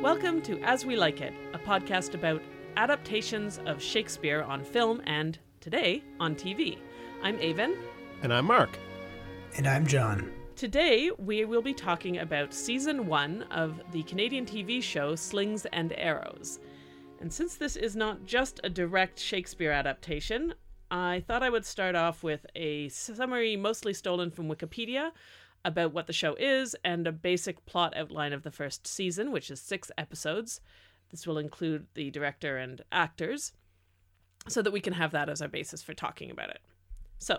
Welcome 0.00 0.42
to 0.42 0.60
As 0.60 0.86
We 0.86 0.94
Like 0.94 1.20
It, 1.20 1.34
a 1.52 1.58
podcast 1.58 2.14
about 2.14 2.40
adaptations 2.76 3.58
of 3.66 3.82
Shakespeare 3.82 4.42
on 4.42 4.62
film 4.62 5.02
and, 5.06 5.36
today, 5.60 6.04
on 6.20 6.36
TV. 6.36 6.78
I'm 7.20 7.36
Avon. 7.40 7.74
And 8.22 8.32
I'm 8.32 8.44
Mark. 8.44 8.78
And 9.56 9.66
I'm 9.66 9.84
John. 9.84 10.30
Today, 10.54 11.10
we 11.18 11.44
will 11.44 11.62
be 11.62 11.74
talking 11.74 12.18
about 12.18 12.54
season 12.54 13.08
one 13.08 13.42
of 13.50 13.80
the 13.90 14.04
Canadian 14.04 14.46
TV 14.46 14.80
show 14.80 15.16
Slings 15.16 15.66
and 15.72 15.92
Arrows. 15.98 16.60
And 17.20 17.32
since 17.32 17.56
this 17.56 17.74
is 17.74 17.96
not 17.96 18.24
just 18.24 18.60
a 18.62 18.70
direct 18.70 19.18
Shakespeare 19.18 19.72
adaptation, 19.72 20.54
I 20.92 21.24
thought 21.26 21.42
I 21.42 21.50
would 21.50 21.66
start 21.66 21.96
off 21.96 22.22
with 22.22 22.46
a 22.54 22.88
summary 22.90 23.56
mostly 23.56 23.94
stolen 23.94 24.30
from 24.30 24.48
Wikipedia 24.48 25.10
about 25.64 25.92
what 25.92 26.06
the 26.06 26.12
show 26.12 26.34
is 26.34 26.76
and 26.84 27.06
a 27.06 27.12
basic 27.12 27.64
plot 27.66 27.96
outline 27.96 28.32
of 28.32 28.42
the 28.42 28.50
first 28.50 28.86
season, 28.86 29.32
which 29.32 29.50
is 29.50 29.60
six 29.60 29.90
episodes. 29.98 30.60
This 31.10 31.26
will 31.26 31.38
include 31.38 31.86
the 31.94 32.10
director 32.10 32.58
and 32.58 32.82
actors, 32.92 33.52
so 34.46 34.62
that 34.62 34.72
we 34.72 34.80
can 34.80 34.92
have 34.92 35.10
that 35.12 35.28
as 35.28 35.42
our 35.42 35.48
basis 35.48 35.82
for 35.82 35.94
talking 35.94 36.30
about 36.30 36.50
it. 36.50 36.60
So, 37.18 37.38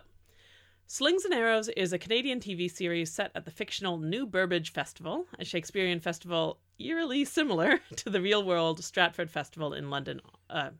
Slings 0.87 1.23
and 1.23 1.33
Arrows 1.33 1.69
is 1.69 1.93
a 1.93 1.99
Canadian 1.99 2.39
TV 2.39 2.69
series 2.69 3.11
set 3.11 3.31
at 3.35 3.45
the 3.45 3.51
fictional 3.51 3.99
New 3.99 4.25
Burbage 4.25 4.71
Festival, 4.71 5.27
a 5.37 5.45
Shakespearean 5.45 5.99
festival 5.99 6.59
eerily 6.79 7.25
similar 7.25 7.79
to 7.97 8.09
the 8.09 8.21
real 8.21 8.43
world 8.43 8.83
Stratford 8.83 9.29
Festival 9.29 9.73
in 9.73 9.89
London. 9.89 10.19
Uh, 10.49 10.71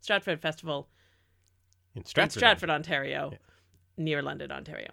Stratford 0.00 0.40
Festival 0.40 0.88
in 1.94 2.04
Stratford, 2.04 2.36
in 2.36 2.38
Stratford 2.38 2.70
Ontario, 2.70 3.30
yeah. 3.32 3.38
near 3.96 4.20
London, 4.20 4.52
Ontario. 4.52 4.90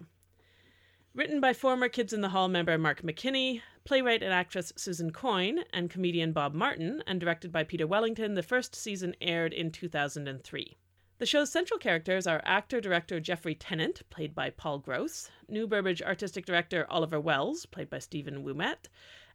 Written 1.14 1.40
by 1.40 1.52
former 1.52 1.90
Kids 1.90 2.14
in 2.14 2.22
the 2.22 2.30
Hall 2.30 2.48
member 2.48 2.78
Mark 2.78 3.02
McKinney, 3.02 3.60
playwright 3.84 4.22
and 4.22 4.32
actress 4.32 4.72
Susan 4.76 5.10
Coyne, 5.10 5.62
and 5.70 5.90
comedian 5.90 6.32
Bob 6.32 6.54
Martin, 6.54 7.02
and 7.06 7.20
directed 7.20 7.52
by 7.52 7.64
Peter 7.64 7.86
Wellington, 7.86 8.32
the 8.32 8.42
first 8.42 8.74
season 8.74 9.14
aired 9.20 9.52
in 9.52 9.70
2003. 9.70 10.78
The 11.18 11.26
show's 11.26 11.52
central 11.52 11.78
characters 11.78 12.26
are 12.26 12.40
actor 12.46 12.80
director 12.80 13.20
Jeffrey 13.20 13.54
Tennant, 13.54 14.08
played 14.08 14.34
by 14.34 14.48
Paul 14.48 14.78
Gross, 14.78 15.30
New 15.50 15.66
Burbage 15.66 16.00
artistic 16.00 16.46
director 16.46 16.86
Oliver 16.88 17.20
Wells, 17.20 17.66
played 17.66 17.90
by 17.90 17.98
Stephen 17.98 18.42
Ouimette, 18.42 18.88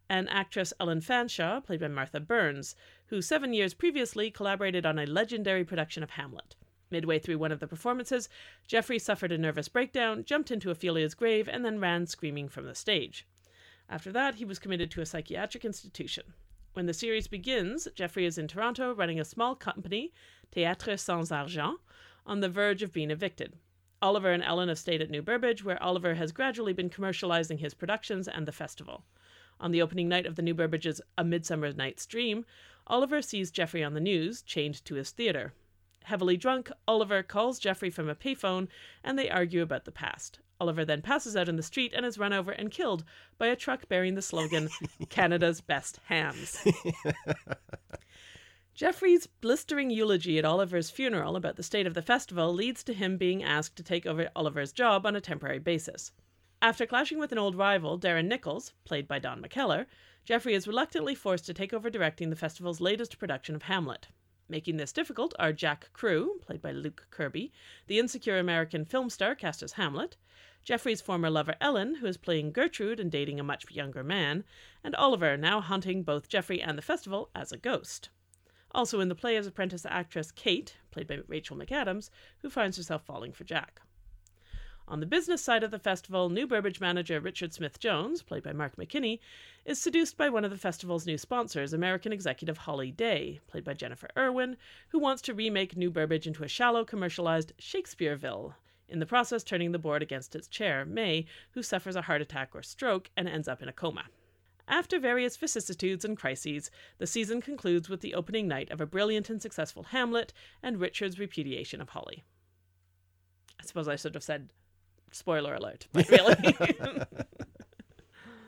and 0.09 0.27
actress 0.31 0.73
Ellen 0.79 1.01
Fanshawe, 1.01 1.63
played 1.63 1.81
by 1.81 1.89
Martha 1.89 2.19
Burns, 2.19 2.75
who 3.05 3.21
seven 3.21 3.53
years 3.53 3.75
previously 3.75 4.31
collaborated 4.31 4.83
on 4.83 4.97
a 4.97 5.05
legendary 5.05 5.63
production 5.63 6.01
of 6.01 6.09
Hamlet. 6.09 6.55
Midway 6.89 7.19
through 7.19 7.37
one 7.37 7.51
of 7.51 7.59
the 7.59 7.67
performances, 7.67 8.29
Jeffrey 8.65 8.99
suffered 8.99 9.31
a 9.31 9.37
nervous 9.37 9.67
breakdown, 9.67 10.23
jumped 10.23 10.51
into 10.51 10.69
Ophelia's 10.69 11.13
grave, 11.13 11.49
and 11.49 11.65
then 11.65 11.79
ran 11.79 12.05
screaming 12.05 12.47
from 12.47 12.65
the 12.65 12.75
stage. 12.75 13.25
After 13.89 14.11
that, 14.11 14.35
he 14.35 14.45
was 14.45 14.59
committed 14.59 14.91
to 14.91 15.01
a 15.01 15.05
psychiatric 15.05 15.65
institution. 15.65 16.33
When 16.73 16.85
the 16.85 16.93
series 16.93 17.27
begins, 17.27 17.87
Jeffrey 17.95 18.25
is 18.25 18.37
in 18.37 18.47
Toronto 18.47 18.93
running 18.93 19.19
a 19.19 19.25
small 19.25 19.55
company, 19.55 20.13
Théâtre 20.55 20.99
Sans 20.99 21.31
Argent, 21.31 21.79
on 22.25 22.39
the 22.39 22.49
verge 22.49 22.83
of 22.83 22.93
being 22.93 23.09
evicted. 23.11 23.53
Oliver 24.01 24.31
and 24.31 24.43
Ellen 24.43 24.69
have 24.69 24.77
stayed 24.77 25.01
at 25.01 25.09
New 25.09 25.23
Burbage, 25.23 25.63
where 25.63 25.81
Oliver 25.81 26.13
has 26.15 26.31
gradually 26.31 26.73
been 26.73 26.89
commercializing 26.89 27.57
his 27.59 27.73
productions 27.73 28.27
and 28.27 28.45
the 28.45 28.51
festival. 28.51 29.05
On 29.59 29.71
the 29.71 29.81
opening 29.81 30.07
night 30.07 30.27
of 30.27 30.35
the 30.35 30.43
New 30.43 30.53
Burbage's 30.53 31.01
A 31.17 31.23
Midsummer 31.23 31.73
Night's 31.73 32.05
Dream, 32.05 32.45
Oliver 32.85 33.23
sees 33.23 33.49
Jeffrey 33.49 33.83
on 33.83 33.95
the 33.95 33.99
news, 33.99 34.43
chained 34.43 34.85
to 34.85 34.95
his 34.95 35.09
theatre. 35.09 35.53
Heavily 36.07 36.37
drunk, 36.37 36.71
Oliver 36.87 37.21
calls 37.21 37.59
Jeffrey 37.59 37.89
from 37.89 38.07
a 38.07 38.15
payphone 38.15 38.69
and 39.03 39.19
they 39.19 39.29
argue 39.29 39.61
about 39.61 39.83
the 39.83 39.91
past. 39.91 40.39
Oliver 40.57 40.85
then 40.85 41.01
passes 41.01 41.35
out 41.35 41.49
in 41.49 41.57
the 41.57 41.61
street 41.61 41.91
and 41.93 42.05
is 42.05 42.17
run 42.17 42.31
over 42.31 42.51
and 42.53 42.71
killed 42.71 43.03
by 43.37 43.47
a 43.47 43.57
truck 43.57 43.89
bearing 43.89 44.15
the 44.15 44.21
slogan, 44.21 44.69
Canada's 45.09 45.59
Best 45.59 45.99
Hams. 46.05 46.65
Jeffrey's 48.73 49.27
blistering 49.27 49.89
eulogy 49.89 50.37
at 50.39 50.45
Oliver's 50.45 50.89
funeral 50.89 51.35
about 51.35 51.57
the 51.57 51.61
state 51.61 51.85
of 51.85 51.93
the 51.93 52.01
festival 52.01 52.53
leads 52.53 52.85
to 52.85 52.93
him 52.93 53.17
being 53.17 53.43
asked 53.43 53.75
to 53.75 53.83
take 53.83 54.05
over 54.05 54.29
Oliver's 54.33 54.71
job 54.71 55.05
on 55.05 55.13
a 55.13 55.19
temporary 55.19 55.59
basis. 55.59 56.13
After 56.61 56.85
clashing 56.85 57.19
with 57.19 57.33
an 57.33 57.37
old 57.37 57.57
rival, 57.57 57.99
Darren 57.99 58.29
Nichols, 58.29 58.71
played 58.85 59.09
by 59.09 59.19
Don 59.19 59.41
McKellar, 59.41 59.87
Jeffrey 60.23 60.53
is 60.53 60.69
reluctantly 60.69 61.15
forced 61.15 61.45
to 61.47 61.53
take 61.53 61.73
over 61.73 61.89
directing 61.89 62.29
the 62.29 62.37
festival's 62.37 62.79
latest 62.79 63.19
production 63.19 63.55
of 63.55 63.63
Hamlet. 63.63 64.07
Making 64.49 64.77
this 64.77 64.93
difficult 64.93 65.33
are 65.37 65.51
Jack 65.51 65.91
Crew, 65.91 66.39
played 66.39 66.61
by 66.61 66.71
Luke 66.71 67.07
Kirby, 67.09 67.51
the 67.87 67.99
insecure 67.99 68.39
American 68.39 68.85
film 68.85 69.09
star 69.09 69.35
cast 69.35 69.61
as 69.61 69.73
Hamlet, 69.73 70.15
Jeffrey's 70.63 71.01
former 71.01 71.29
lover 71.29 71.55
Ellen, 71.59 71.95
who 71.95 72.05
is 72.05 72.15
playing 72.15 72.53
Gertrude 72.53 72.99
and 72.99 73.11
dating 73.11 73.39
a 73.39 73.43
much 73.43 73.69
younger 73.69 74.05
man, 74.05 74.45
and 74.85 74.95
Oliver, 74.95 75.35
now 75.35 75.59
haunting 75.59 76.03
both 76.03 76.29
Jeffrey 76.29 76.61
and 76.61 76.77
the 76.77 76.81
festival 76.81 77.29
as 77.35 77.51
a 77.51 77.57
ghost. 77.57 78.09
Also 78.71 79.01
in 79.01 79.09
the 79.09 79.15
play 79.15 79.35
is 79.35 79.47
apprentice 79.47 79.85
actress 79.85 80.31
Kate, 80.31 80.77
played 80.91 81.07
by 81.07 81.19
Rachel 81.27 81.57
McAdams, 81.57 82.09
who 82.41 82.49
finds 82.49 82.77
herself 82.77 83.05
falling 83.05 83.33
for 83.33 83.43
Jack. 83.43 83.81
On 84.89 85.01
the 85.01 85.05
business 85.05 85.43
side 85.43 85.63
of 85.63 85.71
the 85.71 85.79
festival, 85.79 86.29
New 86.29 86.47
Burbage 86.47 86.79
manager 86.79 87.19
Richard 87.19 87.53
Smith 87.53 87.77
Jones, 87.77 88.21
played 88.21 88.43
by 88.43 88.53
Mark 88.53 88.77
McKinney, 88.77 89.19
is 89.65 89.81
seduced 89.81 90.15
by 90.15 90.29
one 90.29 90.45
of 90.45 90.51
the 90.51 90.57
festival's 90.57 91.05
new 91.05 91.17
sponsors, 91.17 91.73
American 91.73 92.13
executive 92.13 92.59
Holly 92.59 92.89
Day, 92.89 93.41
played 93.47 93.65
by 93.65 93.73
Jennifer 93.73 94.07
Irwin, 94.17 94.55
who 94.87 94.99
wants 94.99 95.21
to 95.23 95.33
remake 95.33 95.75
New 95.75 95.91
Burbage 95.91 96.25
into 96.25 96.45
a 96.45 96.47
shallow, 96.47 96.85
commercialized 96.85 97.51
Shakespeareville, 97.59 98.53
in 98.87 98.99
the 98.99 99.05
process 99.05 99.43
turning 99.43 99.73
the 99.73 99.77
board 99.77 100.01
against 100.01 100.37
its 100.37 100.47
chair, 100.47 100.85
May, 100.85 101.25
who 101.51 101.61
suffers 101.61 101.97
a 101.97 102.03
heart 102.03 102.21
attack 102.21 102.51
or 102.53 102.63
stroke 102.63 103.09
and 103.17 103.27
ends 103.27 103.49
up 103.49 103.61
in 103.61 103.67
a 103.67 103.73
coma. 103.73 104.05
After 104.69 104.99
various 104.99 105.35
vicissitudes 105.35 106.05
and 106.05 106.15
crises, 106.15 106.71
the 106.97 107.07
season 107.07 107.41
concludes 107.41 107.89
with 107.89 107.99
the 107.99 108.13
opening 108.13 108.47
night 108.47 108.71
of 108.71 108.79
a 108.79 108.85
brilliant 108.85 109.29
and 109.29 109.41
successful 109.41 109.83
Hamlet 109.83 110.31
and 110.63 110.79
Richard's 110.79 111.19
repudiation 111.19 111.81
of 111.81 111.89
Holly. 111.89 112.23
I 113.59 113.65
suppose 113.65 113.89
I 113.89 113.97
should 113.97 114.15
have 114.15 114.23
said 114.23 114.53
spoiler 115.11 115.55
alert, 115.55 115.87
but 115.93 116.09
really. 116.09 116.55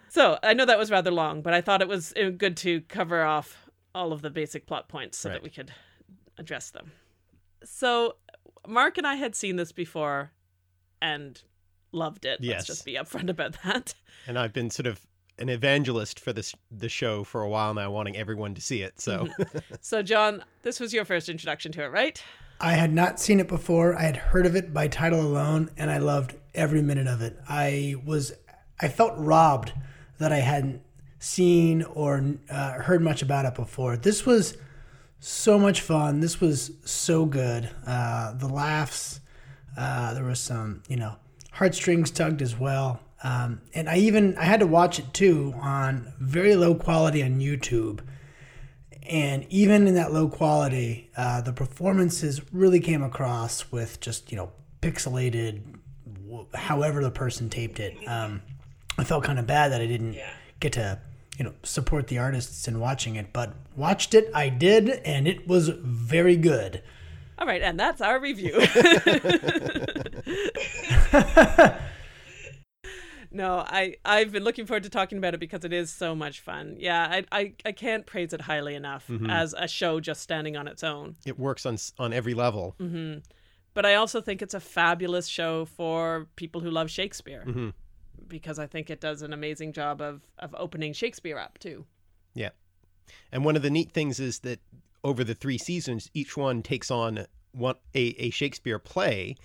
so 0.09 0.37
I 0.43 0.53
know 0.53 0.65
that 0.65 0.77
was 0.77 0.91
rather 0.91 1.11
long, 1.11 1.41
but 1.41 1.53
I 1.53 1.61
thought 1.61 1.81
it 1.81 1.87
was 1.87 2.13
good 2.37 2.57
to 2.57 2.81
cover 2.81 3.23
off 3.23 3.69
all 3.95 4.13
of 4.13 4.21
the 4.21 4.29
basic 4.29 4.65
plot 4.65 4.87
points 4.87 5.17
so 5.17 5.29
right. 5.29 5.35
that 5.35 5.43
we 5.43 5.49
could 5.49 5.71
address 6.37 6.69
them. 6.69 6.91
So 7.63 8.15
Mark 8.67 8.97
and 8.97 9.07
I 9.07 9.15
had 9.15 9.35
seen 9.35 9.55
this 9.55 9.71
before 9.71 10.31
and 11.01 11.41
loved 11.91 12.25
it. 12.25 12.39
Yes. 12.41 12.59
Let's 12.59 12.67
just 12.67 12.85
be 12.85 12.93
upfront 12.93 13.29
about 13.29 13.57
that. 13.63 13.93
And 14.27 14.37
I've 14.37 14.53
been 14.53 14.69
sort 14.69 14.87
of 14.87 15.05
an 15.39 15.49
evangelist 15.49 16.19
for 16.19 16.33
this 16.33 16.53
the 16.69 16.89
show 16.89 17.23
for 17.23 17.41
a 17.41 17.49
while 17.49 17.73
now, 17.73 17.89
wanting 17.91 18.17
everyone 18.17 18.53
to 18.55 18.61
see 18.61 18.81
it. 18.81 18.99
So, 18.99 19.27
so 19.81 20.01
John, 20.01 20.43
this 20.61 20.79
was 20.79 20.93
your 20.93 21.05
first 21.05 21.29
introduction 21.29 21.71
to 21.73 21.83
it, 21.83 21.87
right? 21.87 22.21
I 22.59 22.73
had 22.73 22.93
not 22.93 23.19
seen 23.19 23.39
it 23.39 23.47
before. 23.47 23.95
I 23.95 24.03
had 24.03 24.17
heard 24.17 24.45
of 24.45 24.55
it 24.55 24.73
by 24.73 24.87
title 24.87 25.21
alone, 25.21 25.69
and 25.77 25.89
I 25.89 25.97
loved 25.97 26.35
every 26.53 26.81
minute 26.81 27.07
of 27.07 27.21
it. 27.21 27.39
I 27.47 27.95
was, 28.05 28.33
I 28.81 28.89
felt 28.89 29.13
robbed 29.17 29.71
that 30.17 30.33
I 30.33 30.39
hadn't 30.39 30.81
seen 31.19 31.83
or 31.83 32.35
uh, 32.49 32.73
heard 32.73 33.01
much 33.01 33.21
about 33.21 33.45
it 33.45 33.55
before. 33.55 33.95
This 33.95 34.25
was 34.25 34.57
so 35.19 35.57
much 35.57 35.81
fun. 35.81 36.19
This 36.19 36.41
was 36.41 36.71
so 36.83 37.25
good. 37.25 37.69
Uh, 37.85 38.33
the 38.33 38.47
laughs, 38.47 39.21
uh, 39.77 40.13
there 40.13 40.23
was 40.23 40.39
some, 40.39 40.83
you 40.89 40.97
know, 40.97 41.15
heartstrings 41.51 42.11
tugged 42.11 42.41
as 42.41 42.57
well. 42.57 42.99
Um, 43.23 43.61
and 43.73 43.89
I 43.89 43.97
even 43.97 44.37
I 44.37 44.45
had 44.45 44.61
to 44.61 44.67
watch 44.67 44.97
it 44.97 45.13
too 45.13 45.53
on 45.57 46.13
very 46.19 46.55
low 46.55 46.73
quality 46.73 47.21
on 47.21 47.39
YouTube 47.39 47.99
and 49.09 49.45
even 49.49 49.87
in 49.87 49.95
that 49.95 50.13
low 50.13 50.29
quality, 50.29 51.09
uh, 51.17 51.41
the 51.41 51.51
performances 51.51 52.41
really 52.53 52.79
came 52.79 53.03
across 53.03 53.71
with 53.71 53.99
just 53.99 54.31
you 54.31 54.37
know 54.37 54.51
pixelated, 54.81 55.61
however 56.53 57.03
the 57.03 57.11
person 57.11 57.49
taped 57.49 57.79
it. 57.79 57.95
Um, 58.07 58.41
I 58.97 59.03
felt 59.03 59.23
kind 59.23 59.39
of 59.39 59.47
bad 59.47 59.71
that 59.71 59.81
I 59.81 59.87
didn't 59.87 60.13
yeah. 60.13 60.29
get 60.59 60.73
to 60.73 60.99
you 61.37 61.45
know 61.45 61.53
support 61.63 62.07
the 62.07 62.19
artists 62.19 62.67
in 62.67 62.79
watching 62.79 63.15
it, 63.15 63.33
but 63.33 63.53
watched 63.75 64.13
it. 64.13 64.29
I 64.35 64.49
did, 64.49 64.89
and 64.89 65.27
it 65.27 65.47
was 65.47 65.69
very 65.69 66.37
good. 66.37 66.83
All 67.39 67.47
right, 67.47 67.61
and 67.61 67.79
that's 67.79 68.01
our 68.01 68.19
review. 68.19 68.59
no, 73.31 73.63
I 73.67 73.95
I've 74.03 74.31
been 74.31 74.43
looking 74.43 74.65
forward 74.65 74.83
to 74.83 74.89
talking 74.89 75.17
about 75.17 75.33
it 75.33 75.39
because 75.39 75.63
it 75.63 75.73
is 75.73 75.91
so 75.91 76.15
much 76.15 76.39
fun. 76.39 76.77
Yeah, 76.79 77.07
I 77.09 77.25
I, 77.31 77.53
I 77.65 77.71
can't 77.71 78.05
praise 78.05 78.33
it 78.33 78.41
highly 78.41 78.75
enough 78.75 79.07
mm-hmm. 79.07 79.29
as 79.29 79.53
a 79.57 79.67
show 79.67 79.99
just 79.99 80.21
standing 80.21 80.57
on 80.57 80.67
its 80.67 80.83
own. 80.83 81.15
It 81.25 81.37
works 81.37 81.65
on 81.65 81.77
on 81.97 82.13
every 82.13 82.33
level. 82.33 82.75
Mm-hmm. 82.79 83.19
But 83.73 83.85
I 83.85 83.95
also 83.95 84.19
think 84.19 84.41
it's 84.41 84.55
a 84.55 84.59
fabulous 84.59 85.27
show 85.27 85.65
for 85.65 86.27
people 86.35 86.61
who 86.61 86.71
love 86.71 86.89
Shakespeare 86.89 87.43
mm-hmm. 87.45 87.69
because 88.27 88.57
I 88.57 88.65
think 88.65 88.89
it 88.89 88.99
does 88.99 89.21
an 89.21 89.31
amazing 89.31 89.73
job 89.73 90.01
of 90.01 90.21
of 90.39 90.55
opening 90.57 90.93
Shakespeare 90.93 91.37
up 91.37 91.59
too. 91.59 91.85
Yeah, 92.33 92.49
and 93.31 93.45
one 93.45 93.55
of 93.55 93.61
the 93.61 93.69
neat 93.69 93.91
things 93.91 94.19
is 94.19 94.39
that 94.39 94.59
over 95.03 95.23
the 95.23 95.35
three 95.35 95.57
seasons, 95.57 96.09
each 96.13 96.35
one 96.35 96.63
takes 96.63 96.89
on 96.89 97.25
one 97.51 97.75
a, 97.93 98.15
a 98.17 98.29
Shakespeare 98.31 98.79
play 98.79 99.35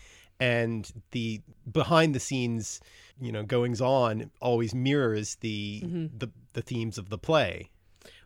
and 0.41 0.91
the 1.13 1.41
behind 1.71 2.15
the 2.15 2.21
scenes 2.21 2.81
you 3.21 3.33
know 3.33 3.43
goings 3.43 3.81
on 3.81 4.31
always 4.41 4.75
mirrors 4.75 5.37
the 5.37 5.83
mm-hmm. 5.85 6.07
the 6.19 6.31
the 6.53 6.63
themes 6.63 6.99
of 6.99 7.11
the 7.11 7.19
play 7.19 7.71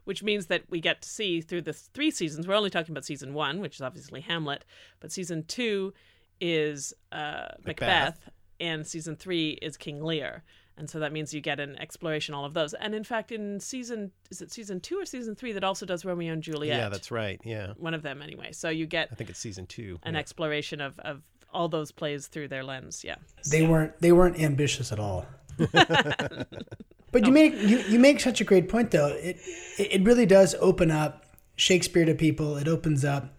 which 0.08 0.23
means 0.23 0.46
that 0.46 0.62
we 0.70 0.81
get 0.81 1.02
to 1.02 1.08
see 1.08 1.43
through 1.43 1.61
the 1.61 1.75
three 1.75 2.11
seasons. 2.11 2.49
We're 2.49 2.55
only 2.55 2.70
talking 2.70 2.94
about 2.94 3.05
season 3.05 3.35
one, 3.35 3.61
which 3.61 3.75
is 3.75 3.82
obviously 3.82 4.23
Hamlet, 4.23 4.64
but 5.00 5.12
season 5.12 5.44
two 5.46 5.93
is 6.40 6.94
uh, 7.12 7.49
Macbeth. 7.62 7.67
Macbeth. 7.67 8.31
and 8.58 8.87
season 8.87 9.17
three 9.17 9.58
is 9.61 9.76
King 9.76 10.02
Lear. 10.02 10.44
And 10.79 10.88
so 10.88 11.00
that 11.00 11.12
means 11.12 11.35
you 11.35 11.43
get 11.43 11.61
an 11.61 11.76
exploration 11.79 12.35
all 12.35 12.46
of 12.46 12.55
those. 12.55 12.73
And 12.73 12.94
in 12.94 13.05
fact, 13.05 13.32
in 13.32 13.61
season 13.61 14.12
is 14.31 14.40
it 14.40 14.50
season 14.50 14.81
two 14.81 14.99
or 14.99 15.05
season 15.05 15.35
three 15.35 15.52
that 15.52 15.62
also 15.62 15.85
does 15.85 16.06
Romeo 16.06 16.32
and 16.32 16.43
Juliet? 16.43 16.79
Yeah, 16.79 16.88
that's 16.88 17.11
right. 17.11 17.38
Yeah, 17.44 17.75
one 17.76 17.93
of 17.93 18.00
them 18.00 18.23
anyway. 18.23 18.52
So 18.52 18.70
you 18.70 18.87
get 18.87 19.08
I 19.12 19.14
think 19.14 19.29
it's 19.29 19.40
season 19.40 19.67
two. 19.67 19.99
an 20.05 20.14
yeah. 20.14 20.20
exploration 20.20 20.81
of, 20.81 20.99
of 21.00 21.23
all 21.59 21.69
those 21.69 21.91
plays 21.91 22.29
through 22.29 22.47
their 22.47 22.63
lens. 22.63 23.03
Yeah. 23.05 23.17
They 23.51 23.67
weren't 23.67 24.01
they 24.01 24.13
weren't 24.13 24.39
ambitious 24.41 24.93
at 24.93 25.01
all. 25.01 25.27
but 25.73 27.27
you 27.27 27.33
make 27.33 27.53
you, 27.55 27.79
you 27.81 27.99
make 27.99 28.21
such 28.21 28.41
a 28.41 28.45
great 28.45 28.69
point 28.69 28.93
though. 28.93 29.09
It 29.09 29.39
it 29.77 30.05
really 30.05 30.25
does 30.25 30.55
open 30.61 30.93
up 30.93 31.27
Shakespeare 31.57 32.05
to 32.05 32.15
people. 32.15 32.57
It 32.57 32.69
opens 32.69 33.05
up 33.05 33.35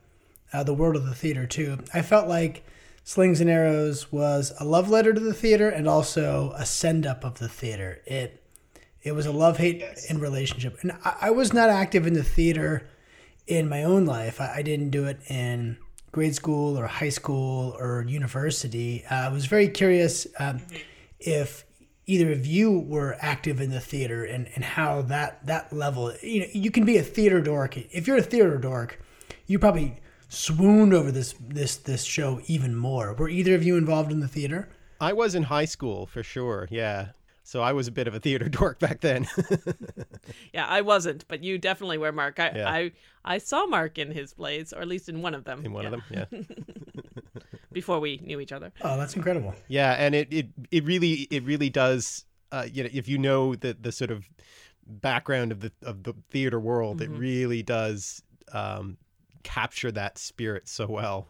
uh, 0.51 0.63
the 0.63 0.73
world 0.73 0.97
of 0.97 1.05
the 1.05 1.15
theater 1.15 1.47
too. 1.47 1.77
I 1.93 2.01
felt 2.01 2.27
like 2.27 2.65
Slings 3.05 3.39
and 3.39 3.49
Arrows 3.49 4.11
was 4.11 4.51
a 4.59 4.65
love 4.65 4.89
letter 4.89 5.13
to 5.13 5.19
the 5.19 5.33
theater 5.33 5.69
and 5.69 5.87
also 5.87 6.51
a 6.57 6.65
send 6.65 7.07
up 7.07 7.23
of 7.23 7.39
the 7.39 7.47
theater. 7.47 8.01
It 8.05 8.43
it 9.01 9.13
was 9.13 9.25
a 9.25 9.31
love 9.31 9.57
hate 9.59 9.81
in 10.09 10.19
relationship, 10.19 10.77
and 10.81 10.91
I, 11.05 11.15
I 11.21 11.29
was 11.29 11.53
not 11.53 11.69
active 11.69 12.05
in 12.05 12.15
the 12.15 12.23
theater 12.23 12.85
in 13.47 13.69
my 13.69 13.81
own 13.81 14.05
life. 14.05 14.41
I, 14.41 14.55
I 14.57 14.61
didn't 14.61 14.89
do 14.89 15.05
it 15.05 15.21
in 15.29 15.77
grade 16.11 16.35
school 16.35 16.77
or 16.77 16.87
high 16.87 17.09
school 17.09 17.75
or 17.79 18.05
university. 18.07 19.03
Uh, 19.09 19.15
I 19.15 19.29
was 19.29 19.45
very 19.45 19.67
curious 19.67 20.27
um, 20.39 20.61
if 21.19 21.65
either 22.05 22.31
of 22.31 22.45
you 22.45 22.79
were 22.79 23.17
active 23.19 23.61
in 23.61 23.69
the 23.69 23.79
theater 23.79 24.23
and, 24.23 24.49
and 24.55 24.63
how 24.63 25.01
that 25.03 25.45
that 25.45 25.71
level 25.71 26.11
you 26.23 26.39
know 26.39 26.47
you 26.53 26.71
can 26.71 26.83
be 26.83 26.97
a 26.97 27.03
theater 27.03 27.39
dork 27.39 27.77
if 27.77 28.07
you're 28.07 28.17
a 28.17 28.21
theater 28.23 28.57
dork 28.57 28.99
you 29.45 29.59
probably 29.59 29.95
swooned 30.27 30.91
over 30.91 31.11
this 31.11 31.35
this 31.39 31.75
this 31.75 32.03
show 32.03 32.41
even 32.47 32.75
more 32.75 33.13
were 33.13 33.29
either 33.29 33.53
of 33.53 33.61
you 33.61 33.77
involved 33.77 34.11
in 34.11 34.21
the 34.21 34.27
theater 34.27 34.67
I 35.01 35.13
was 35.13 35.33
in 35.33 35.43
high 35.43 35.65
school 35.65 36.05
for 36.07 36.23
sure. 36.23 36.67
Yeah, 36.69 37.09
so 37.49 37.63
I 37.63 37.73
was 37.73 37.87
a 37.87 37.91
bit 37.91 38.07
of 38.07 38.13
a 38.13 38.19
theater 38.19 38.47
dork 38.49 38.77
back 38.77 39.01
then. 39.01 39.27
Yeah, 40.53 40.67
I 40.67 40.81
wasn't, 40.81 41.25
but 41.27 41.43
you 41.43 41.57
definitely 41.57 41.97
were, 41.97 42.11
Mark. 42.11 42.39
I 42.39 42.51
Yeah. 42.55 42.69
I, 42.69 42.91
I 43.25 43.37
saw 43.39 43.65
Mark 43.65 43.97
in 43.97 44.11
his 44.11 44.33
plays, 44.33 44.73
or 44.73 44.81
at 44.81 44.87
least 44.87 45.09
in 45.09 45.21
one 45.23 45.33
of 45.33 45.43
them. 45.43 45.65
in 45.65 45.73
one 45.73 45.83
yeah, 45.83 45.89
of 45.89 46.01
them. 46.09 46.27
Yeah. 46.31 47.11
before 47.71 47.99
we 47.99 48.19
knew 48.23 48.39
each 48.39 48.51
other. 48.51 48.71
oh 48.81 48.97
that's 48.97 49.15
incredible 49.15 49.55
Yeah, 49.67 49.93
and 49.93 50.13
it 50.13 50.31
it, 50.31 50.47
it 50.69 50.83
really 50.85 51.27
it 51.31 51.43
really 51.43 51.69
does. 51.69 52.25
Uh, 52.51 52.67
you 52.71 52.83
know, 52.83 52.89
if 52.93 53.07
you 53.07 53.17
know 53.17 53.55
the 53.55 53.75
the 53.79 53.91
sort 53.91 54.11
of 54.11 54.25
background 54.85 55.51
of 55.51 55.61
the 55.61 55.71
of 55.83 56.03
the 56.03 56.13
theater 56.29 56.59
world, 56.59 57.01
it 57.01 57.09
really 57.09 57.63
does 57.63 58.21
um, 58.53 58.97
capture 59.43 59.91
that 59.91 60.19
spirit 60.19 60.67
so 60.67 60.85
well. 60.85 61.27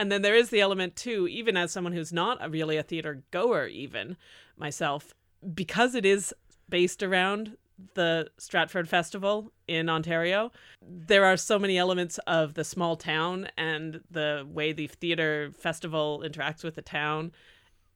And 0.00 0.10
then 0.10 0.22
there 0.22 0.34
is 0.34 0.48
the 0.48 0.62
element 0.62 0.96
too, 0.96 1.28
even 1.28 1.58
as 1.58 1.72
someone 1.72 1.92
who's 1.92 2.10
not 2.10 2.38
a, 2.40 2.48
really 2.48 2.78
a 2.78 2.82
theater 2.82 3.22
goer, 3.30 3.66
even 3.66 4.16
myself, 4.56 5.12
because 5.52 5.94
it 5.94 6.06
is 6.06 6.32
based 6.70 7.02
around 7.02 7.58
the 7.92 8.30
Stratford 8.38 8.88
Festival 8.88 9.52
in 9.68 9.90
Ontario, 9.90 10.52
there 10.80 11.26
are 11.26 11.36
so 11.36 11.58
many 11.58 11.76
elements 11.76 12.16
of 12.26 12.54
the 12.54 12.64
small 12.64 12.96
town 12.96 13.48
and 13.58 14.00
the 14.10 14.48
way 14.50 14.72
the 14.72 14.86
theater 14.86 15.52
festival 15.58 16.24
interacts 16.24 16.64
with 16.64 16.76
the 16.76 16.82
town. 16.82 17.30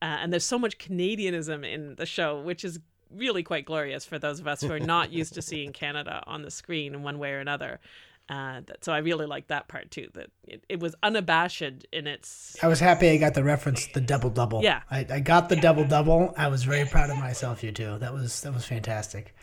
Uh, 0.03 0.19
and 0.21 0.31
there's 0.31 0.45
so 0.45 0.59
much 0.59 0.77
Canadianism 0.77 1.65
in 1.67 1.95
the 1.95 2.05
show, 2.05 2.39
which 2.39 2.67
is 2.67 2.81
really 3.11 3.43
quite 3.43 3.65
glorious 3.65 4.05
for 4.05 4.19
those 4.19 4.41
of 4.41 4.47
us 4.47 4.61
who 4.61 4.73
are 4.73 4.79
not 4.79 5.11
used 5.11 5.33
to 5.33 5.41
seeing 5.41 5.73
Canada 5.73 6.23
on 6.27 6.43
the 6.43 6.51
screen 6.51 6.95
in 6.95 7.03
one 7.03 7.19
way 7.19 7.33
or 7.33 7.39
another. 7.39 7.81
Uh, 8.29 8.63
that, 8.67 8.83
so 8.85 8.91
I 8.93 8.99
really 8.99 9.27
like 9.27 9.49
that 9.49 9.69
part 9.69 9.91
too. 9.91 10.09
That 10.15 10.29
it, 10.45 10.65
it 10.69 10.81
was 10.81 10.95
unabashed 11.03 11.61
in 11.93 12.07
its 12.07 12.57
i 12.63 12.67
was 12.69 12.81
happy 12.81 13.11
i 13.11 13.17
got 13.19 13.35
the 13.35 13.45
reference 13.45 13.87
the 13.89 14.01
double 14.01 14.31
double 14.31 14.63
Yeah. 14.63 14.81
I, 14.91 15.07
I 15.11 15.21
got 15.21 15.51
the 15.51 15.57
double 15.57 15.85
double 15.85 16.33
i 16.39 16.49
was 16.49 16.65
very 16.65 16.87
proud 16.87 17.11
of 17.11 17.19
myself 17.19 17.63
you 17.63 17.71
two 17.73 17.99
that 17.99 18.15
was 18.15 18.41
that 18.41 18.55
was 18.55 18.65
fantastic 18.65 19.35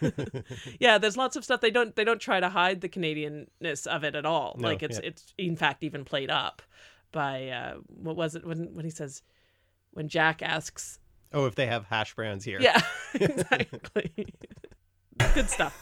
yeah. 0.78 0.98
There's 0.98 1.16
lots 1.16 1.36
of 1.36 1.44
stuff 1.44 1.60
they 1.60 1.70
don't 1.70 1.96
they 1.96 2.04
don't 2.04 2.20
try 2.20 2.38
to 2.38 2.48
hide 2.48 2.80
the 2.80 2.88
Canadianness 2.88 3.86
of 3.86 4.04
it 4.04 4.14
at 4.14 4.24
all. 4.26 4.56
No, 4.58 4.68
like 4.68 4.82
it's 4.82 4.98
yeah. 4.98 5.08
it's 5.08 5.34
in 5.36 5.56
fact 5.56 5.82
even 5.82 6.04
played 6.04 6.30
up 6.30 6.62
by 7.12 7.48
uh, 7.48 7.74
what 7.88 8.14
was 8.16 8.34
it 8.36 8.46
when 8.46 8.74
when 8.74 8.84
he 8.84 8.90
says 8.90 9.22
when 9.92 10.08
Jack 10.08 10.42
asks 10.42 10.98
Oh, 11.32 11.46
if 11.46 11.54
they 11.54 11.66
have 11.66 11.86
hash 11.86 12.14
browns 12.14 12.44
here. 12.44 12.58
yeah 12.60 12.80
exactly 13.14 14.12
good 15.34 15.48
stuff 15.48 15.74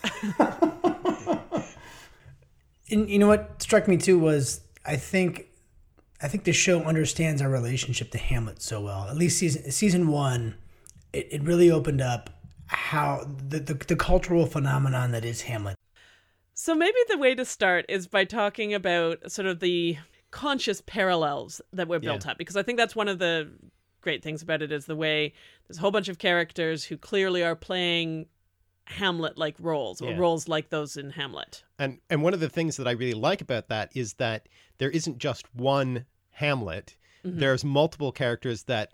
And 2.91 3.09
you 3.09 3.19
know 3.19 3.29
what 3.29 3.63
struck 3.63 3.87
me 3.89 3.97
too 3.97 4.19
was 4.19 4.61
I 4.85 4.97
think 4.97 5.47
I 6.23 6.29
think 6.29 6.45
the 6.45 6.53
show 6.53 6.83
understands 6.83 7.41
our 7.43 7.49
relationship 7.51 8.11
to 8.13 8.19
Hamlet 8.19 8.63
so 8.63 8.81
well. 8.81 9.09
At 9.09 9.17
least 9.17 9.39
season 9.39 9.71
season 9.71 10.09
one, 10.09 10.55
it, 11.13 11.29
it 11.31 11.43
really 11.43 11.71
opened 11.71 12.01
up 12.01 12.31
how 12.67 13.25
the, 13.49 13.61
the 13.61 13.75
the 13.75 13.97
cultural 13.97 14.47
phenomenon 14.47 15.13
that 15.13 15.25
is 15.25 15.43
Hamlet. 15.43 15.77
So 16.55 16.75
maybe 16.75 16.97
the 17.09 17.19
way 17.19 17.35
to 17.35 17.45
start 17.45 17.85
is 17.89 18.09
by 18.09 18.25
talking 18.25 18.75
about 18.75 19.31
sort 19.31 19.47
of 19.47 19.61
the 19.61 19.97
conscious 20.31 20.83
parallels 20.85 21.61
that 21.73 21.89
were 21.89 22.01
built 22.01 22.25
Yeah. 22.25 22.33
up 22.33 22.39
because 22.39 22.57
I 22.57 22.63
think 22.63 22.79
that's 22.79 22.97
one 22.97 23.09
of 23.09 23.19
the 23.19 23.51
great 24.01 24.23
things 24.23 24.43
about 24.43 24.61
it 24.63 24.73
is 24.73 24.87
the 24.87 24.97
way 24.97 25.33
there's 25.67 25.79
a 25.79 25.81
whole 25.81 25.91
bunch 25.91 26.09
of 26.09 26.19
characters 26.19 26.85
who 26.85 26.97
clearly 26.97 27.43
are 27.43 27.55
playing 27.57 28.27
Hamlet 28.91 29.37
like 29.39 29.55
roles 29.59 30.01
or 30.01 30.11
Yeah. 30.11 30.19
roles 30.19 30.49
like 30.49 30.71
those 30.71 30.97
in 30.97 31.11
Hamlet. 31.11 31.63
And 31.79 31.99
and 32.11 32.23
one 32.23 32.35
of 32.35 32.41
the 32.41 32.49
things 32.49 32.77
that 32.77 32.89
I 32.89 32.93
really 32.93 33.15
like 33.15 33.41
about 33.41 33.69
that 33.69 33.91
is 33.95 34.15
that 34.15 34.49
there 34.79 34.91
isn't 34.91 35.19
just 35.19 35.53
one 35.55 36.07
Hamlet. 36.31 36.97
There's 37.25 37.65
multiple 37.65 38.11
characters 38.13 38.63
that 38.65 38.93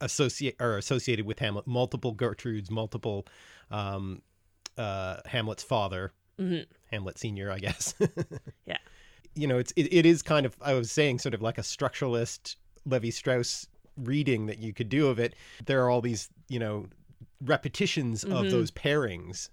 associate 0.00 0.56
are 0.60 0.76
associated 0.76 1.26
with 1.26 1.38
Hamlet. 1.40 1.66
Multiple 1.66 2.14
Gertrudes, 2.14 2.70
multiple 2.70 3.26
um, 3.70 4.22
uh, 4.78 5.16
Hamlet's 5.26 5.62
father, 5.62 6.12
Hamlet 6.90 7.18
Senior, 7.18 7.50
I 7.50 7.58
guess. 7.58 7.94
Yeah. 8.66 8.78
you 9.34 9.46
know, 9.46 9.58
it's 9.58 9.72
it, 9.76 9.92
it 9.92 10.06
is 10.06 10.22
kind 10.22 10.46
of 10.46 10.54
I 10.60 10.74
was 10.74 10.92
saying 10.92 11.18
sort 11.18 11.34
of 11.34 11.42
like 11.42 11.58
a 11.58 11.62
structuralist 11.62 12.56
Levi 12.84 13.10
Strauss 13.10 13.66
reading 13.96 14.46
that 14.46 14.58
you 14.58 14.72
could 14.72 14.88
do 14.88 15.08
of 15.08 15.18
it. 15.18 15.34
There 15.66 15.82
are 15.84 15.90
all 15.90 16.00
these 16.02 16.28
you 16.48 16.58
know 16.58 16.86
repetitions 17.44 18.24
of 18.24 18.50
those 18.50 18.70
pairings 18.70 19.48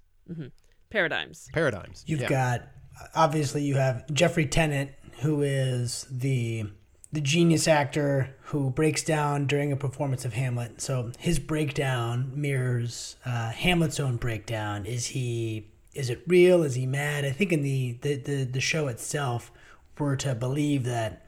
Paradigms. 0.90 1.50
paradigms. 1.54 2.04
You've 2.08 2.22
Yeah. 2.22 2.30
got 2.30 2.68
obviously 3.16 3.64
you 3.64 3.76
have 3.76 4.12
Jeffrey 4.14 4.46
Tennant, 4.46 4.92
who 5.22 5.42
is 5.42 6.06
the 6.10 6.66
the 7.12 7.22
genius 7.22 7.68
actor 7.68 8.36
who 8.44 8.70
breaks 8.70 9.04
down 9.04 9.48
during 9.48 9.72
a 9.72 9.76
performance 9.76 10.26
of 10.26 10.34
Hamlet. 10.34 10.80
So 10.80 11.12
his 11.18 11.40
breakdown 11.40 12.32
mirrors 12.36 13.16
uh, 13.26 13.50
Hamlet's 13.50 14.00
own 14.00 14.18
breakdown. 14.18 14.86
Is 14.86 15.08
he 15.08 15.72
is 15.96 16.10
it 16.12 16.22
real? 16.28 16.62
Is 16.64 16.76
he 16.76 16.86
mad? 16.86 17.26
I 17.26 17.32
think 17.32 17.52
in 17.52 17.64
the 17.64 17.98
the, 18.02 18.16
the, 18.18 18.44
the 18.44 18.62
show 18.62 18.88
itself, 18.88 19.52
we're 19.98 20.16
to 20.18 20.36
believe 20.36 20.84
that 20.86 21.26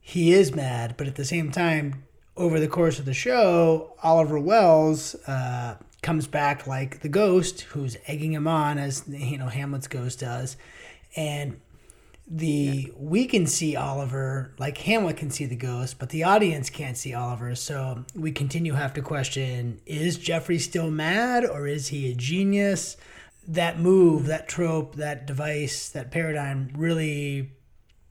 he 0.00 0.32
is 0.32 0.54
mad, 0.54 0.94
but 0.96 1.08
at 1.08 1.16
the 1.16 1.24
same 1.24 1.50
time, 1.50 2.04
over 2.36 2.60
the 2.60 2.68
course 2.68 2.98
of 2.98 3.04
the 3.04 3.14
show, 3.14 3.94
Oliver 4.02 4.38
Wells 4.38 5.14
uh, 5.26 5.76
comes 6.02 6.26
back 6.26 6.66
like 6.66 7.00
the 7.00 7.08
ghost 7.08 7.62
who's 7.62 7.96
egging 8.06 8.32
him 8.32 8.46
on, 8.46 8.78
as 8.78 9.04
you 9.08 9.38
know 9.38 9.46
Hamlet's 9.48 9.88
ghost 9.88 10.20
does, 10.20 10.56
and 11.16 11.60
the 12.28 12.92
we 12.96 13.26
can 13.26 13.46
see 13.46 13.76
Oliver 13.76 14.52
like 14.58 14.78
Hamlet 14.78 15.16
can 15.16 15.30
see 15.30 15.46
the 15.46 15.56
ghost, 15.56 15.98
but 15.98 16.10
the 16.10 16.24
audience 16.24 16.68
can't 16.68 16.96
see 16.96 17.14
Oliver. 17.14 17.54
So 17.54 18.04
we 18.14 18.32
continue 18.32 18.74
have 18.74 18.94
to 18.94 19.02
question: 19.02 19.80
Is 19.86 20.18
Jeffrey 20.18 20.58
still 20.58 20.90
mad, 20.90 21.44
or 21.44 21.66
is 21.66 21.88
he 21.88 22.10
a 22.10 22.14
genius? 22.14 22.96
That 23.48 23.78
move, 23.78 24.26
that 24.26 24.48
trope, 24.48 24.96
that 24.96 25.24
device, 25.24 25.88
that 25.90 26.10
paradigm 26.10 26.70
really 26.76 27.52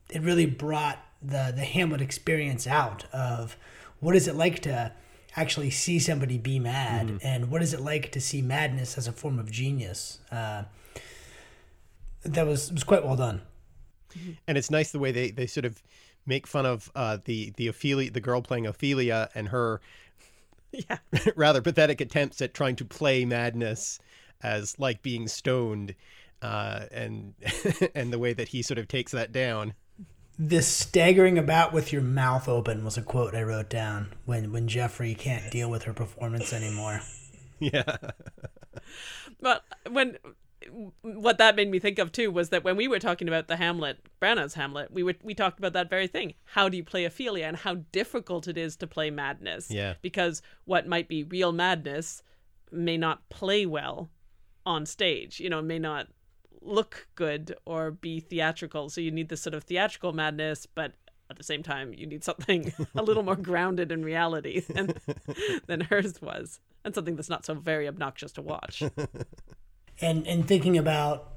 it 0.10 0.22
really 0.22 0.46
brought 0.46 1.00
the 1.22 1.54
the 1.56 1.66
Hamlet 1.66 2.02
experience 2.02 2.66
out 2.66 3.06
of 3.14 3.58
what 4.06 4.16
is 4.16 4.28
it 4.28 4.36
like 4.36 4.60
to 4.62 4.92
actually 5.36 5.72
see 5.72 5.98
somebody 6.00 6.38
be 6.38 6.60
mad, 6.60 7.20
and 7.24 7.50
what 7.50 7.62
is 7.62 7.74
it 7.74 7.82
like 7.82 8.12
to 8.12 8.22
see 8.22 8.42
madness 8.42 8.98
as 8.98 9.08
a 9.08 9.12
form 9.12 9.40
of 9.40 9.52
genius. 9.52 10.20
Uh, 10.32 10.64
that 12.24 12.46
was 12.46 12.72
was 12.72 12.84
quite 12.84 13.04
well 13.04 13.16
done. 13.16 13.42
and 14.48 14.58
it's 14.58 14.72
nice 14.72 14.92
the 14.92 15.00
way 15.00 15.12
they, 15.12 15.32
they 15.32 15.48
sort 15.48 15.66
of 15.66 15.82
make 16.26 16.48
fun 16.48 16.66
of 16.66 16.92
uh, 16.96 17.18
the 17.26 17.52
the 17.58 17.68
Ophelia, 17.68 18.12
the 18.12 18.22
girl 18.22 18.42
playing 18.42 18.68
Ophelia, 18.68 19.30
and 19.36 19.50
her 19.50 19.82
Yeah. 20.72 20.98
rather 21.36 21.62
pathetic 21.62 22.02
attempts 22.02 22.42
at 22.42 22.54
trying 22.54 22.76
to 22.78 22.86
play 22.86 23.26
madness 23.26 24.00
as 24.44 24.78
like 24.78 25.02
being 25.02 25.28
stoned, 25.28 25.96
uh, 26.42 26.86
and 26.92 27.34
and 27.96 28.14
the 28.14 28.20
way 28.20 28.34
that 28.34 28.50
he 28.50 28.62
sort 28.62 28.78
of 28.78 28.88
takes 28.88 29.12
that 29.14 29.32
down. 29.32 29.74
This 30.38 30.68
staggering 30.68 31.38
about 31.38 31.72
with 31.72 31.94
your 31.94 32.02
mouth 32.02 32.50
open 32.50 32.84
was 32.84 32.98
a 32.98 33.02
quote 33.02 33.34
I 33.34 33.44
wrote 33.44 33.70
down 33.70 34.14
when 34.26 34.52
when 34.52 34.68
Jeffrey 34.68 35.16
can't 35.16 35.50
deal 35.50 35.70
with 35.70 35.84
her 35.84 35.94
performance 35.94 36.54
anymore. 36.54 37.02
Yeah, 37.58 37.96
But 39.40 39.64
when 39.90 40.18
what 41.02 41.38
that 41.38 41.56
made 41.56 41.70
me 41.70 41.80
think 41.80 42.00
of 42.00 42.12
too 42.12 42.32
was 42.32 42.50
that 42.50 42.66
when 42.66 42.76
we 42.76 42.88
were 42.88 43.00
talking 43.00 43.28
about 43.28 43.48
the 43.48 43.56
Hamlet, 43.56 44.00
Branagh's 44.22 44.56
Hamlet, 44.56 44.92
we 44.92 45.04
were 45.04 45.16
we 45.24 45.34
talked 45.34 45.58
about 45.58 45.74
that 45.74 45.90
very 45.90 46.08
thing. 46.08 46.34
How 46.44 46.68
do 46.68 46.76
you 46.76 46.84
play 46.84 47.06
Ophelia 47.06 47.46
and 47.46 47.56
how 47.58 47.76
difficult 47.92 48.48
it 48.48 48.58
is 48.58 48.76
to 48.78 48.88
play 48.88 49.10
madness? 49.10 49.72
Yeah. 49.72 49.94
Because 50.02 50.42
what 50.66 50.88
might 50.88 51.08
be 51.08 51.24
real 51.24 51.52
madness 51.52 52.24
may 52.72 52.98
not 52.98 53.30
play 53.30 53.66
well 53.66 54.10
on 54.66 54.86
stage. 54.86 55.40
You 55.40 55.50
know, 55.50 55.62
may 55.62 55.80
not 55.80 56.08
look 56.66 57.08
good 57.16 57.56
or 57.66 57.92
be 57.92 58.20
theatrical. 58.20 58.90
So 58.90 59.00
you 59.02 59.12
need 59.12 59.30
this 59.30 59.42
sort 59.42 59.54
of 59.54 59.64
theatrical 59.64 60.14
madness, 60.14 60.66
but 60.66 60.94
at 61.30 61.38
the 61.38 61.44
same 61.44 61.64
time 61.64 61.94
you 61.94 62.06
need 62.06 62.24
something 62.24 62.74
a 62.96 63.02
little 63.04 63.24
more 63.24 63.36
grounded 63.50 63.92
in 63.92 64.04
reality 64.04 64.60
than 64.60 64.94
than 65.68 65.82
hers 65.82 66.22
was. 66.22 66.60
And 66.84 66.94
something 66.94 67.16
that's 67.16 67.30
not 67.30 67.46
so 67.46 67.54
very 67.56 67.88
obnoxious 67.88 68.32
to 68.34 68.42
watch. 68.42 68.84
and 70.02 70.28
and 70.28 70.48
thinking 70.48 70.78
about 70.78 71.32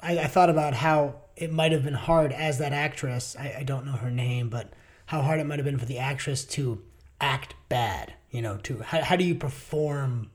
I, 0.00 0.18
I 0.20 0.26
thought 0.26 0.50
about 0.50 0.74
how 0.74 1.16
it 1.36 1.52
might 1.52 1.72
have 1.72 1.84
been 1.84 1.94
hard 1.94 2.32
as 2.32 2.58
that 2.58 2.72
actress 2.72 3.36
I, 3.38 3.56
I 3.60 3.62
don't 3.62 3.86
know 3.86 3.92
her 3.92 4.10
name 4.10 4.50
but 4.50 4.72
how 5.06 5.22
hard 5.22 5.40
it 5.40 5.44
might 5.44 5.58
have 5.58 5.64
been 5.66 5.78
for 5.78 5.86
the 5.86 5.98
actress 5.98 6.44
to 6.46 6.82
act 7.20 7.54
bad 7.68 8.12
you 8.30 8.42
know 8.42 8.56
to 8.58 8.80
how, 8.82 9.00
how 9.02 9.16
do 9.16 9.24
you 9.24 9.34
perform 9.34 10.30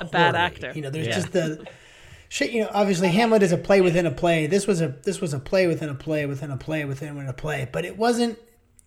A 0.00 0.04
bad 0.04 0.34
actor. 0.34 0.72
you 0.74 0.82
know 0.82 0.90
there's 0.90 1.06
Yeah. 1.08 1.14
just 1.14 1.32
the 1.32 1.66
shit 2.28 2.50
you 2.50 2.62
know 2.62 2.70
obviously 2.72 3.08
hamlet 3.08 3.42
is 3.42 3.52
a 3.52 3.58
play 3.58 3.80
within 3.80 4.06
a 4.06 4.10
play. 4.10 4.46
This 4.46 4.66
was 4.66 4.80
a 4.80 4.88
this 5.02 5.20
was 5.20 5.32
a 5.32 5.38
play 5.38 5.66
within 5.66 5.88
a 5.88 5.94
play 5.94 6.26
within 6.26 6.50
a 6.50 6.56
play 6.56 6.84
within 6.84 7.18
a 7.28 7.32
play. 7.32 7.68
But 7.70 7.84
it 7.84 7.96
wasn't 7.96 8.38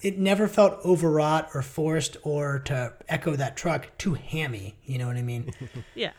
it 0.01 0.17
never 0.17 0.47
felt 0.47 0.83
overwrought 0.85 1.49
or 1.53 1.61
forced 1.61 2.17
or 2.23 2.59
to 2.59 2.93
echo 3.09 3.35
that 3.35 3.57
truck 3.57 3.89
too 3.97 4.13
hammy 4.13 4.77
you 4.85 4.97
know 4.97 5.07
what 5.07 5.17
i 5.17 5.21
mean? 5.21 5.53
Yeah. 5.95 6.11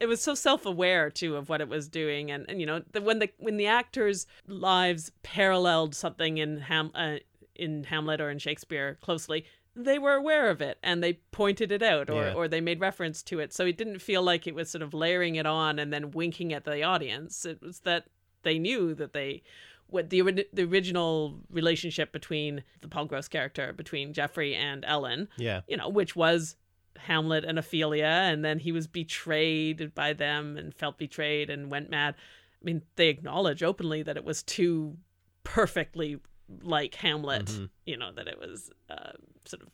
It 0.00 0.06
was 0.06 0.20
so 0.20 0.34
self-aware 0.34 1.10
too 1.10 1.34
of 1.34 1.48
what 1.48 1.60
it 1.60 1.68
was 1.68 1.88
doing, 1.88 2.30
and, 2.30 2.46
and 2.48 2.60
you 2.60 2.66
know 2.66 2.82
the, 2.92 3.00
when 3.00 3.18
the 3.18 3.30
when 3.38 3.56
the 3.56 3.66
actors' 3.66 4.26
lives 4.46 5.10
paralleled 5.24 5.92
something 5.94 6.38
in 6.38 6.58
Ham 6.58 6.92
uh, 6.94 7.16
in 7.56 7.82
Hamlet 7.82 8.20
or 8.20 8.30
in 8.30 8.38
Shakespeare 8.38 8.96
closely, 9.02 9.44
they 9.78 9.98
were 9.98 10.14
aware 10.14 10.50
of 10.50 10.60
it 10.60 10.78
and 10.82 11.02
they 11.02 11.14
pointed 11.30 11.70
it 11.72 11.82
out 11.82 12.10
or 12.10 12.22
Yeah. 12.24 12.34
or 12.34 12.48
they 12.48 12.60
made 12.60 12.80
reference 12.80 13.22
to 13.24 13.38
it. 13.38 13.52
So 13.52 13.64
it 13.64 13.76
didn't 13.78 14.00
feel 14.00 14.22
like 14.22 14.46
it 14.46 14.54
was 14.54 14.70
sort 14.70 14.82
of 14.82 14.92
layering 14.92 15.36
it 15.36 15.46
on 15.46 15.78
and 15.78 15.92
then 15.92 16.10
winking 16.10 16.52
at 16.52 16.64
the 16.64 16.82
audience. 16.82 17.44
It 17.44 17.62
was 17.62 17.80
that 17.80 18.06
they 18.42 18.58
knew 18.58 18.94
that 18.94 19.12
they 19.12 19.42
what 19.86 20.10
the 20.10 20.46
the 20.52 20.64
original 20.64 21.40
relationship 21.50 22.12
between 22.12 22.62
the 22.82 22.88
Paul 22.88 23.06
Gross 23.06 23.28
character 23.28 23.72
between 23.72 24.12
Jeffrey 24.12 24.54
and 24.54 24.84
Ellen 24.84 25.28
Yeah. 25.38 25.62
you 25.68 25.76
know, 25.76 25.88
which 25.88 26.14
was 26.16 26.56
Hamlet 26.96 27.44
and 27.44 27.58
Ophelia, 27.58 28.04
and 28.06 28.44
then 28.44 28.58
he 28.58 28.72
was 28.72 28.86
betrayed 28.88 29.94
by 29.94 30.12
them 30.12 30.56
and 30.58 30.74
felt 30.74 30.98
betrayed 30.98 31.48
and 31.48 31.70
went 31.70 31.88
mad. 31.88 32.16
I 32.60 32.64
mean, 32.64 32.82
they 32.96 33.08
acknowledge 33.08 33.62
openly 33.62 34.02
that 34.02 34.16
it 34.16 34.24
was 34.24 34.42
too 34.42 34.96
perfectly 35.44 36.18
like 36.62 36.94
Hamlet, 36.96 37.50
you 37.86 37.96
know, 37.96 38.12
that 38.12 38.26
it 38.26 38.38
was 38.38 38.70
uh, 38.90 39.12
sort 39.44 39.62
of 39.62 39.68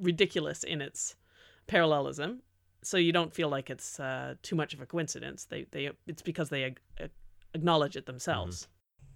ridiculous 0.00 0.64
in 0.64 0.80
its 0.80 1.14
parallelism. 1.66 2.42
So 2.82 2.96
you 2.96 3.12
don't 3.12 3.32
feel 3.32 3.48
like 3.48 3.70
it's 3.70 4.00
uh, 4.00 4.34
too 4.42 4.56
much 4.56 4.74
of 4.74 4.80
a 4.80 4.86
coincidence. 4.86 5.44
They, 5.44 5.66
they, 5.70 5.90
it's 6.06 6.22
because 6.22 6.48
they 6.48 6.64
ag- 6.64 6.80
ag- 6.98 7.10
acknowledge 7.54 7.96
it 7.96 8.06
themselves. 8.06 8.68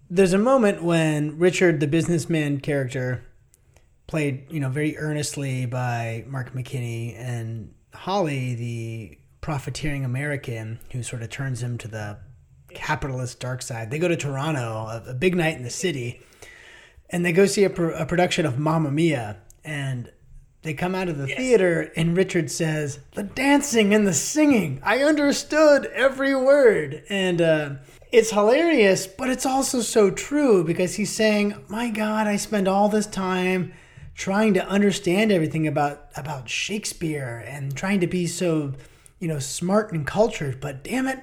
there's 0.09 0.33
a 0.33 0.37
moment 0.37 0.83
when 0.83 1.37
Richard, 1.39 1.79
the 1.79 1.87
businessman 1.87 2.59
character, 2.59 3.23
played 4.07 4.45
you 4.51 4.59
know 4.59 4.69
very 4.69 4.97
earnestly 4.97 5.65
by 5.65 6.23
Mark 6.27 6.53
McKinney, 6.53 7.17
and 7.17 7.73
Holly, 7.93 8.53
the 8.55 9.17
profiteering 9.41 10.05
American, 10.05 10.79
who 10.91 11.01
sort 11.01 11.23
of 11.23 11.29
turns 11.31 11.61
him 11.61 11.77
to 11.79 11.87
the 11.87 12.19
capitalist 12.73 13.39
dark 13.39 13.61
side. 13.61 13.89
They 13.89 13.99
go 13.99 14.07
to 14.07 14.15
Toronto, 14.15 14.85
a, 14.85 15.03
a 15.07 15.13
big 15.13 15.35
night 15.35 15.57
in 15.57 15.63
the 15.63 15.69
city, 15.69 16.21
and 17.09 17.25
they 17.25 17.31
go 17.31 17.45
see 17.45 17.63
a, 17.63 17.71
a 17.71 18.05
production 18.05 18.45
of 18.45 18.57
Mamma 18.59 18.91
Mia, 18.91 19.37
and 19.63 20.11
they 20.61 20.73
come 20.73 20.95
out 20.95 21.09
of 21.09 21.17
the 21.17 21.27
theater, 21.27 21.91
and 21.95 22.17
Richard 22.17 22.49
says, 22.49 22.99
"The 23.13 23.23
dancing 23.23 23.93
and 23.93 24.07
the 24.07 24.13
singing, 24.13 24.81
I 24.83 25.03
understood 25.03 25.85
every 25.87 26.35
word," 26.35 27.03
and. 27.09 27.41
Uh, 27.41 27.69
it's 28.15 28.31
hilarious, 28.31 29.07
but 29.07 29.29
it's 29.29 29.45
also 29.45 29.81
so 29.81 30.09
true 30.09 30.63
because 30.63 30.95
he's 30.95 31.11
saying, 31.11 31.53
"My 31.67 31.89
God, 31.89 32.27
I 32.27 32.37
spend 32.37 32.65
all 32.65 32.87
this 32.87 33.07
time 33.07 33.73
trying 34.13 34.53
to 34.53 34.65
understand 34.65 35.33
everything 35.33 35.67
about 35.67 36.07
about 36.15 36.47
Shakespeare 36.47 37.43
and 37.45 37.75
trying 37.75 37.99
to 37.99 38.07
be 38.07 38.25
so, 38.25 38.71
you 39.19 39.27
know, 39.27 39.39
smart 39.39 39.91
and 39.91 40.07
cultured, 40.07 40.61
but 40.61 40.81
damn 40.81 41.07
it, 41.07 41.19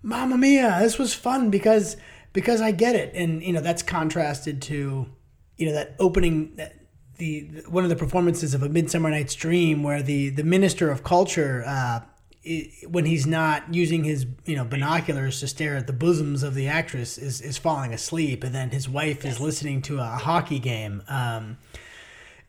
Mamma 0.00 0.38
Mia, 0.38 0.78
this 0.80 0.96
was 0.96 1.12
fun 1.12 1.50
because 1.50 1.96
because 2.32 2.60
I 2.60 2.70
get 2.70 2.94
it." 2.94 3.12
And 3.14 3.42
you 3.42 3.52
know, 3.52 3.60
that's 3.60 3.82
contrasted 3.82 4.62
to, 4.62 5.06
you 5.58 5.66
know, 5.66 5.72
that 5.72 5.94
opening 5.98 6.54
that 6.56 6.74
the 7.18 7.42
one 7.68 7.82
of 7.84 7.90
the 7.90 7.96
performances 7.96 8.54
of 8.54 8.62
a 8.62 8.68
Midsummer 8.68 9.10
Night's 9.10 9.34
Dream 9.34 9.82
where 9.82 10.02
the 10.02 10.30
the 10.30 10.44
minister 10.44 10.90
of 10.90 11.02
culture 11.02 11.64
uh, 11.66 12.00
i- 12.48 12.70
when 12.88 13.04
he's 13.06 13.26
not 13.26 13.74
using 13.74 14.04
his 14.04 14.24
you 14.46 14.54
know 14.56 14.64
binoculars 14.64 15.40
to 15.40 15.48
stare 15.48 15.76
at 15.76 15.86
the 15.88 15.92
bosoms 15.92 16.42
of 16.44 16.54
the 16.54 16.68
actress 16.68 17.18
is, 17.18 17.40
is 17.40 17.58
falling 17.58 17.92
asleep 17.92 18.44
and 18.44 18.54
then 18.54 18.70
his 18.70 18.88
wife 18.88 19.24
is 19.24 19.40
listening 19.40 19.82
to 19.82 19.98
a 19.98 20.04
hockey 20.04 20.60
game 20.60 21.02
um, 21.08 21.58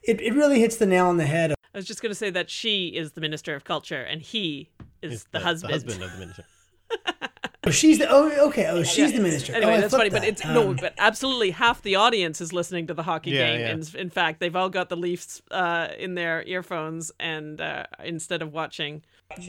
it, 0.04 0.22
it 0.22 0.34
really 0.36 0.60
hits 0.60 0.78
the 0.78 0.86
nail 0.86 1.08
on 1.08 1.18
the 1.18 1.25
head 1.25 1.51
I 1.74 1.78
was 1.78 1.86
just 1.86 2.01
going 2.01 2.12
to 2.12 2.16
say 2.16 2.30
that 2.30 2.50
she 2.50 2.89
is 2.89 3.13
the 3.13 3.22
minister 3.22 3.56
of 3.56 3.63
culture 3.63 4.01
and 4.01 4.22
he 4.22 4.70
is 5.01 5.25
the, 5.32 5.39
husband. 5.39 5.70
The 5.70 5.74
husband 5.74 6.04
of 6.04 6.12
the 6.12 6.18
minister. 6.20 6.46
oh 7.68 7.72
she's 7.72 7.98
the 8.00 8.08
oh 8.10 8.48
okay 8.48 8.68
oh 8.68 8.84
she's 8.84 9.12
the 9.13 9.20
minister 9.20 9.54
Anyway, 9.56 9.75
oh, 9.75 9.82
that's 9.82 9.94
funny, 9.94 10.10
flipped 10.10 10.13
but 10.13 10.22
that. 10.38 10.46
it's 10.46 10.46
no, 10.46 10.70
Um, 10.70 10.75
but 10.80 10.94
absolutely 10.98 11.51
half 11.51 11.82
the 11.82 11.96
audience 11.96 12.39
is 12.42 12.54
listening 12.54 12.88
to 12.88 12.94
the 12.94 13.04
hockey 13.04 13.32
Yeah, 13.32 13.51
game. 13.51 13.60
yeah. 13.62 13.72
In, 13.74 14.00
in 14.00 14.10
fact, 14.10 14.39
they've 14.39 14.56
all 14.56 14.70
got 14.70 14.89
the 14.89 14.96
Leafs 14.98 15.42
uh, 15.51 15.89
in 15.98 16.16
their 16.16 16.42
earphones, 16.44 17.12
and 17.20 17.60
uh, 17.60 17.84
instead 18.04 18.42
of 18.42 18.54
watching, 18.54 19.01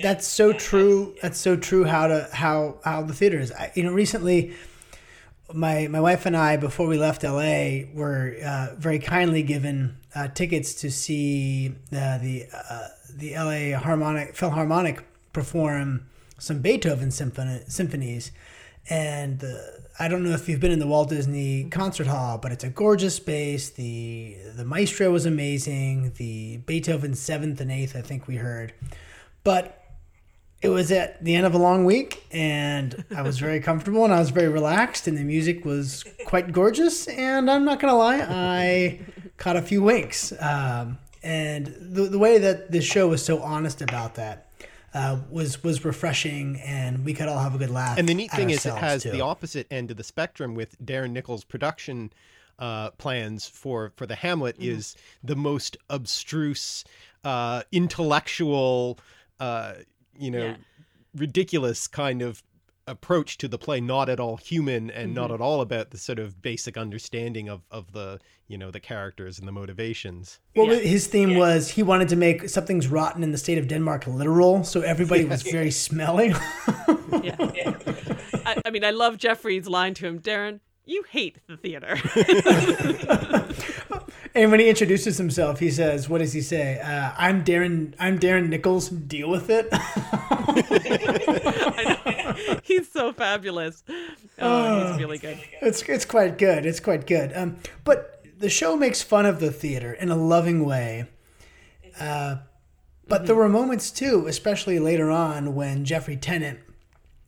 that's 0.02 0.26
so 0.26 0.52
true 0.52 1.14
that's 1.22 1.38
so 1.38 1.56
true 1.56 1.84
how 1.84 2.06
to 2.08 2.28
how 2.32 2.78
how 2.84 3.00
the 3.02 3.14
theater 3.14 3.38
is 3.38 3.50
I, 3.52 3.72
you 3.74 3.82
know 3.84 3.92
recently 3.92 4.54
my 5.54 5.88
my 5.88 6.00
wife 6.00 6.26
and 6.26 6.36
I 6.36 6.56
before 6.58 6.86
we 6.86 6.98
left 6.98 7.22
LA 7.24 7.84
were 7.94 8.36
uh, 8.44 8.74
very 8.76 8.98
kindly 8.98 9.42
given 9.42 9.96
uh, 10.14 10.28
tickets 10.28 10.74
to 10.82 10.90
see 10.90 11.74
uh, 11.92 12.18
the 12.18 12.46
uh, 12.52 12.88
the 13.14 13.34
LA 13.34 13.78
Harmonic 13.78 14.36
Philharmonic 14.36 15.02
perform 15.32 16.06
some 16.40 16.60
Beethoven 16.60 17.10
symphony, 17.10 17.60
symphonies. 17.68 18.32
And 18.88 19.44
I 19.98 20.08
don't 20.08 20.24
know 20.24 20.30
if 20.30 20.48
you've 20.48 20.60
been 20.60 20.72
in 20.72 20.78
the 20.78 20.86
Walt 20.86 21.10
Disney 21.10 21.64
Concert 21.64 22.06
Hall 22.06 22.38
but 22.38 22.50
it's 22.50 22.64
a 22.64 22.70
gorgeous 22.70 23.14
space. 23.14 23.70
The 23.70 24.36
the 24.56 24.64
maestro 24.64 25.10
was 25.10 25.26
amazing. 25.26 26.14
The 26.16 26.56
Beethoven 26.58 27.12
7th 27.12 27.60
and 27.60 27.70
8th 27.70 27.94
I 27.94 28.02
think 28.02 28.26
we 28.26 28.36
heard. 28.36 28.72
But 29.44 29.76
it 30.62 30.68
was 30.68 30.90
at 30.92 31.22
the 31.24 31.34
end 31.34 31.46
of 31.46 31.54
a 31.54 31.58
long 31.58 31.84
week 31.84 32.24
and 32.30 33.04
I 33.14 33.22
was 33.22 33.38
very 33.38 33.60
comfortable 33.60 34.04
and 34.04 34.12
I 34.12 34.18
was 34.18 34.30
very 34.30 34.48
relaxed 34.48 35.06
and 35.06 35.16
the 35.16 35.24
music 35.24 35.64
was 35.64 36.04
quite 36.26 36.52
gorgeous. 36.52 37.06
And 37.06 37.50
I'm 37.50 37.64
not 37.64 37.80
gonna 37.80 37.96
lie 37.96 38.26
I 38.28 39.00
caught 39.36 39.56
a 39.56 39.62
few 39.62 39.82
winks. 39.82 40.32
Um, 40.40 40.98
and 41.22 41.66
the, 41.66 42.04
the 42.04 42.18
way 42.18 42.38
that 42.38 42.70
this 42.70 42.84
show 42.84 43.08
was 43.08 43.22
so 43.22 43.42
honest 43.42 43.82
about 43.82 44.14
that 44.14 44.49
uh, 44.94 45.18
was 45.30 45.62
was 45.62 45.84
refreshing 45.84 46.60
and 46.64 47.04
we 47.04 47.14
could 47.14 47.28
all 47.28 47.38
have 47.38 47.54
a 47.54 47.58
good 47.58 47.70
laugh 47.70 47.98
And 47.98 48.08
the 48.08 48.14
neat 48.14 48.30
thing 48.32 48.50
is, 48.50 48.66
it 48.66 48.74
has 48.74 49.02
too. 49.04 49.10
the 49.12 49.20
opposite 49.20 49.66
end 49.70 49.90
of 49.90 49.96
the 49.96 50.04
spectrum 50.04 50.54
with 50.54 50.78
Darren 50.84 51.12
Nichols' 51.12 51.44
production 51.44 52.12
uh, 52.58 52.90
plans 52.92 53.46
for 53.48 53.92
for 53.96 54.06
the 54.06 54.16
Hamlet 54.16 54.56
Mm-hmm. 54.58 54.70
is 54.78 54.96
the 55.24 55.36
most 55.36 55.76
abstruse, 55.88 56.84
uh, 57.24 57.62
intellectual, 57.72 58.98
uh, 59.38 59.74
you 60.18 60.30
know, 60.30 60.44
Yeah. 60.46 60.56
ridiculous 61.14 61.86
kind 61.86 62.22
of 62.22 62.42
approach 62.86 63.38
to 63.38 63.48
the 63.48 63.58
play. 63.58 63.80
Not 63.80 64.08
at 64.08 64.18
all 64.20 64.36
human, 64.36 64.90
and 64.90 65.08
Mm-hmm. 65.08 65.14
not 65.14 65.30
at 65.30 65.40
all 65.40 65.60
about 65.60 65.90
the 65.90 65.98
sort 65.98 66.18
of 66.18 66.42
basic 66.42 66.76
understanding 66.76 67.48
of 67.48 67.62
of 67.70 67.92
the 67.92 68.18
you 68.50 68.58
know 68.58 68.72
the 68.72 68.80
characters 68.80 69.38
and 69.38 69.46
the 69.46 69.52
motivations. 69.52 70.40
Well, 70.56 70.66
Yeah. 70.66 70.80
his 70.80 71.06
theme 71.06 71.36
was 71.36 71.70
he 71.70 71.84
wanted 71.84 72.08
to 72.08 72.16
make 72.16 72.48
something's 72.48 72.88
rotten 72.88 73.22
in 73.22 73.30
the 73.30 73.38
state 73.38 73.58
of 73.58 73.68
Denmark 73.68 74.08
literal, 74.08 74.64
so 74.64 74.80
everybody 74.80 75.24
was 75.24 75.42
very 75.42 75.70
smelly. 75.70 76.28
yeah. 77.22 77.36
I, 78.44 78.60
I 78.64 78.70
mean, 78.70 78.84
I 78.84 78.90
love 78.90 79.18
Jeffrey's 79.18 79.68
line 79.68 79.94
to 79.94 80.06
him, 80.08 80.18
Darren. 80.18 80.58
You 80.84 81.04
hate 81.08 81.38
the 81.46 81.56
theater. 81.56 81.96
And 84.32 84.52
when 84.52 84.60
he 84.60 84.68
introduces 84.68 85.18
himself, 85.18 85.58
he 85.58 85.72
says, 85.72 86.08
"What 86.08 86.18
does 86.18 86.32
he 86.32 86.40
say? 86.40 86.78
Uh, 86.78 87.10
I'm 87.18 87.42
Darren. 87.42 87.94
I'm 87.98 88.16
Darren 88.20 88.48
Nichols. 88.48 88.88
Deal 88.88 89.28
with 89.28 89.50
it." 89.50 89.66
he's 92.62 92.90
so 92.92 93.12
fabulous. 93.12 93.82
Oh, 94.38 94.92
he's 94.92 94.98
really 95.00 95.18
good. 95.18 95.36
it's 95.60 95.82
it's 95.82 96.04
quite 96.04 96.38
good. 96.38 96.64
It's 96.64 96.78
quite 96.78 97.08
good. 97.08 97.32
Um, 97.34 97.56
but 97.84 98.19
the 98.40 98.50
show 98.50 98.76
makes 98.76 99.02
fun 99.02 99.26
of 99.26 99.38
the 99.38 99.52
theater 99.52 99.92
in 99.92 100.10
a 100.10 100.16
loving 100.16 100.64
way. 100.64 101.06
Uh, 101.98 102.36
but 103.06 103.26
there 103.26 103.36
were 103.36 103.48
moments 103.48 103.90
too, 103.90 104.26
especially 104.26 104.78
later 104.78 105.10
on 105.10 105.54
when 105.54 105.84
Jeffrey 105.84 106.16
Tennant 106.16 106.58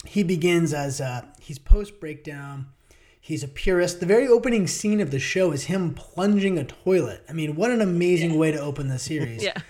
he 0.04 0.23
begins 0.23 0.73
as 0.75 1.00
uh, 1.00 1.23
he's 1.40 1.59
post 1.59 2.00
breakdown. 2.00 2.66
He's 3.21 3.45
a 3.45 3.49
purist. 3.49 4.00
The 4.00 4.07
very 4.07 4.26
opening 4.26 4.66
scene 4.66 5.00
of 5.00 5.12
the 5.12 5.21
show 5.21 5.52
is 5.52 5.64
him 5.64 5.95
plunging 5.95 6.59
a 6.59 6.64
toilet. 6.64 7.25
I 7.28 7.33
mean, 7.33 7.54
what 7.54 7.71
an 7.71 7.81
amazing 7.81 8.37
way 8.37 8.50
to 8.50 8.59
open 8.61 8.88
the 8.88 8.99
series. 8.99 9.42
Yeah. 9.45 9.61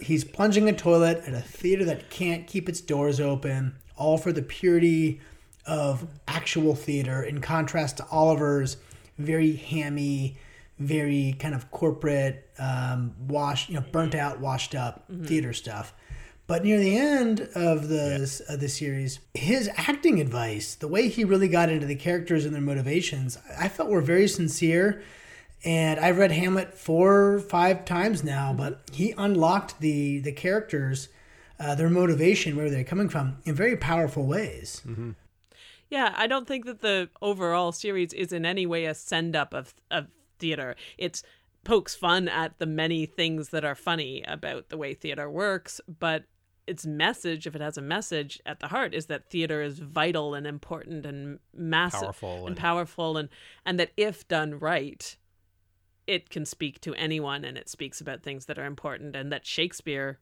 he's 0.00 0.24
plunging 0.24 0.68
a 0.70 0.72
toilet 0.72 1.22
at 1.26 1.34
a 1.34 1.40
theater 1.40 1.84
that 1.84 2.08
can't 2.08 2.46
keep 2.46 2.66
its 2.66 2.80
doors 2.80 3.20
open, 3.20 3.76
all 3.96 4.16
for 4.16 4.32
the 4.32 4.40
purity 4.40 5.20
of 5.66 6.06
actual 6.26 6.74
theater, 6.74 7.22
in 7.22 7.42
contrast 7.42 7.98
to 7.98 8.06
Oliver's 8.10 8.78
very 9.18 9.54
hammy, 9.54 10.38
very 10.78 11.36
kind 11.38 11.54
of 11.54 11.70
corporate, 11.70 12.50
um, 12.58 13.14
washed, 13.28 13.68
you 13.68 13.76
know, 13.76 13.84
burnt 13.92 14.14
out, 14.14 14.40
washed 14.40 14.74
up 14.74 15.04
theater 15.24 15.52
stuff. 15.52 15.94
But 16.46 16.62
near 16.62 16.78
the 16.78 16.96
end 16.98 17.48
of 17.54 17.88
the 17.88 18.44
of 18.48 18.60
the 18.60 18.68
series, 18.68 19.20
his 19.32 19.70
acting 19.76 20.20
advice, 20.20 20.74
the 20.74 20.88
way 20.88 21.08
he 21.08 21.24
really 21.24 21.48
got 21.48 21.70
into 21.70 21.86
the 21.86 21.96
characters 21.96 22.44
and 22.44 22.54
their 22.54 22.60
motivations, 22.60 23.38
I 23.58 23.68
felt 23.68 23.88
were 23.88 24.02
very 24.02 24.28
sincere. 24.28 25.02
And 25.64 25.98
I've 25.98 26.18
read 26.18 26.32
Hamlet 26.32 26.74
four, 26.74 27.38
five 27.40 27.86
times 27.86 28.22
now, 28.22 28.52
but 28.52 28.82
he 28.92 29.14
unlocked 29.16 29.80
the 29.80 30.18
the 30.18 30.32
characters, 30.32 31.08
uh, 31.58 31.74
their 31.74 31.88
motivation, 31.88 32.56
where 32.56 32.68
they're 32.68 32.84
coming 32.84 33.08
from, 33.08 33.38
in 33.46 33.54
very 33.54 33.78
powerful 33.78 34.26
ways. 34.26 34.82
Yeah, 35.88 36.12
I 36.14 36.26
don't 36.26 36.46
think 36.46 36.66
that 36.66 36.80
the 36.80 37.08
overall 37.22 37.72
series 37.72 38.12
is 38.12 38.32
in 38.32 38.44
any 38.44 38.66
way 38.66 38.84
a 38.84 38.94
send 38.94 39.34
up 39.34 39.54
of 39.54 39.72
of 39.90 40.08
theater. 40.44 40.76
It's 40.98 41.22
pokes 41.64 41.94
fun 41.94 42.28
at 42.28 42.58
the 42.58 42.66
many 42.66 43.06
things 43.06 43.48
that 43.48 43.64
are 43.64 43.74
funny 43.74 44.22
about 44.28 44.68
the 44.68 44.76
way 44.76 44.92
theater 44.92 45.30
works, 45.30 45.80
but 45.88 46.24
its 46.66 46.84
message, 46.84 47.46
if 47.46 47.54
it 47.54 47.62
has 47.62 47.78
a 47.78 47.82
message 47.82 48.40
at 48.44 48.60
the 48.60 48.68
heart, 48.68 48.94
is 48.94 49.06
that 49.06 49.30
theater 49.30 49.62
is 49.62 49.78
vital 49.78 50.34
and 50.34 50.46
important 50.46 51.06
and 51.06 51.38
massive 51.54 52.02
Powerful 52.02 52.36
and, 52.40 52.48
and- 52.48 52.56
powerful 52.56 53.16
and 53.16 53.28
and 53.64 53.80
that 53.80 53.92
if 53.96 54.28
done 54.28 54.58
right, 54.58 55.16
it 56.06 56.28
can 56.28 56.44
speak 56.44 56.80
to 56.82 56.94
anyone 56.94 57.42
and 57.44 57.56
it 57.56 57.70
speaks 57.70 58.02
about 58.02 58.22
things 58.22 58.44
that 58.44 58.58
are 58.58 58.66
important 58.66 59.16
and 59.16 59.32
that 59.32 59.46
Shakespeare 59.46 60.18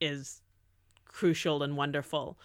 is 0.00 0.42
crucial 1.06 1.62
and 1.62 1.76
wonderful 1.76 2.36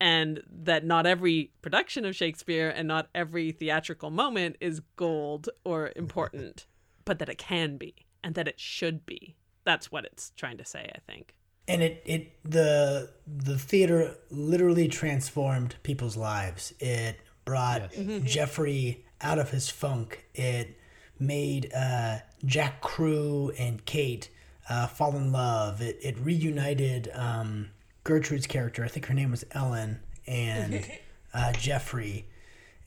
and 0.00 0.42
that 0.50 0.84
not 0.84 1.06
every 1.06 1.52
production 1.62 2.04
of 2.04 2.16
Shakespeare 2.16 2.68
and 2.70 2.88
not 2.88 3.08
every 3.14 3.52
theatrical 3.52 4.10
moment 4.10 4.56
is 4.60 4.80
gold 4.96 5.48
or 5.64 5.92
important, 5.96 6.66
but 7.04 7.18
that 7.18 7.28
it 7.28 7.38
can 7.38 7.76
be 7.76 7.94
and 8.24 8.34
that 8.34 8.48
it 8.48 8.58
should 8.58 9.04
be. 9.06 9.36
That's 9.64 9.92
what 9.92 10.04
it's 10.04 10.32
trying 10.36 10.56
to 10.58 10.64
say, 10.64 10.90
I 10.94 10.98
think. 11.10 11.34
and 11.68 11.82
it 11.82 12.02
it 12.06 12.32
the 12.44 13.10
the 13.26 13.58
theater 13.58 14.16
literally 14.30 14.88
transformed 14.88 15.76
people's 15.82 16.16
lives. 16.16 16.72
It 16.80 17.20
brought 17.44 17.92
jeffrey 18.24 19.04
out 19.20 19.38
of 19.38 19.50
his 19.50 19.68
funk. 19.68 20.24
It 20.34 20.78
made 21.18 21.70
uh, 21.74 22.18
jack 22.44 22.80
crew 22.80 23.52
and 23.58 23.84
kate 23.84 24.30
uh, 24.68 24.86
fall 24.86 25.14
in 25.16 25.30
love. 25.32 25.82
It, 25.82 25.98
it 26.02 26.18
reunited 26.18 27.10
um, 27.14 27.70
gertrude's 28.10 28.46
character 28.46 28.84
i 28.84 28.88
think 28.88 29.06
her 29.06 29.14
name 29.14 29.30
was 29.30 29.44
ellen 29.52 30.00
and 30.26 30.84
uh, 31.34 31.52
jeffrey 31.52 32.26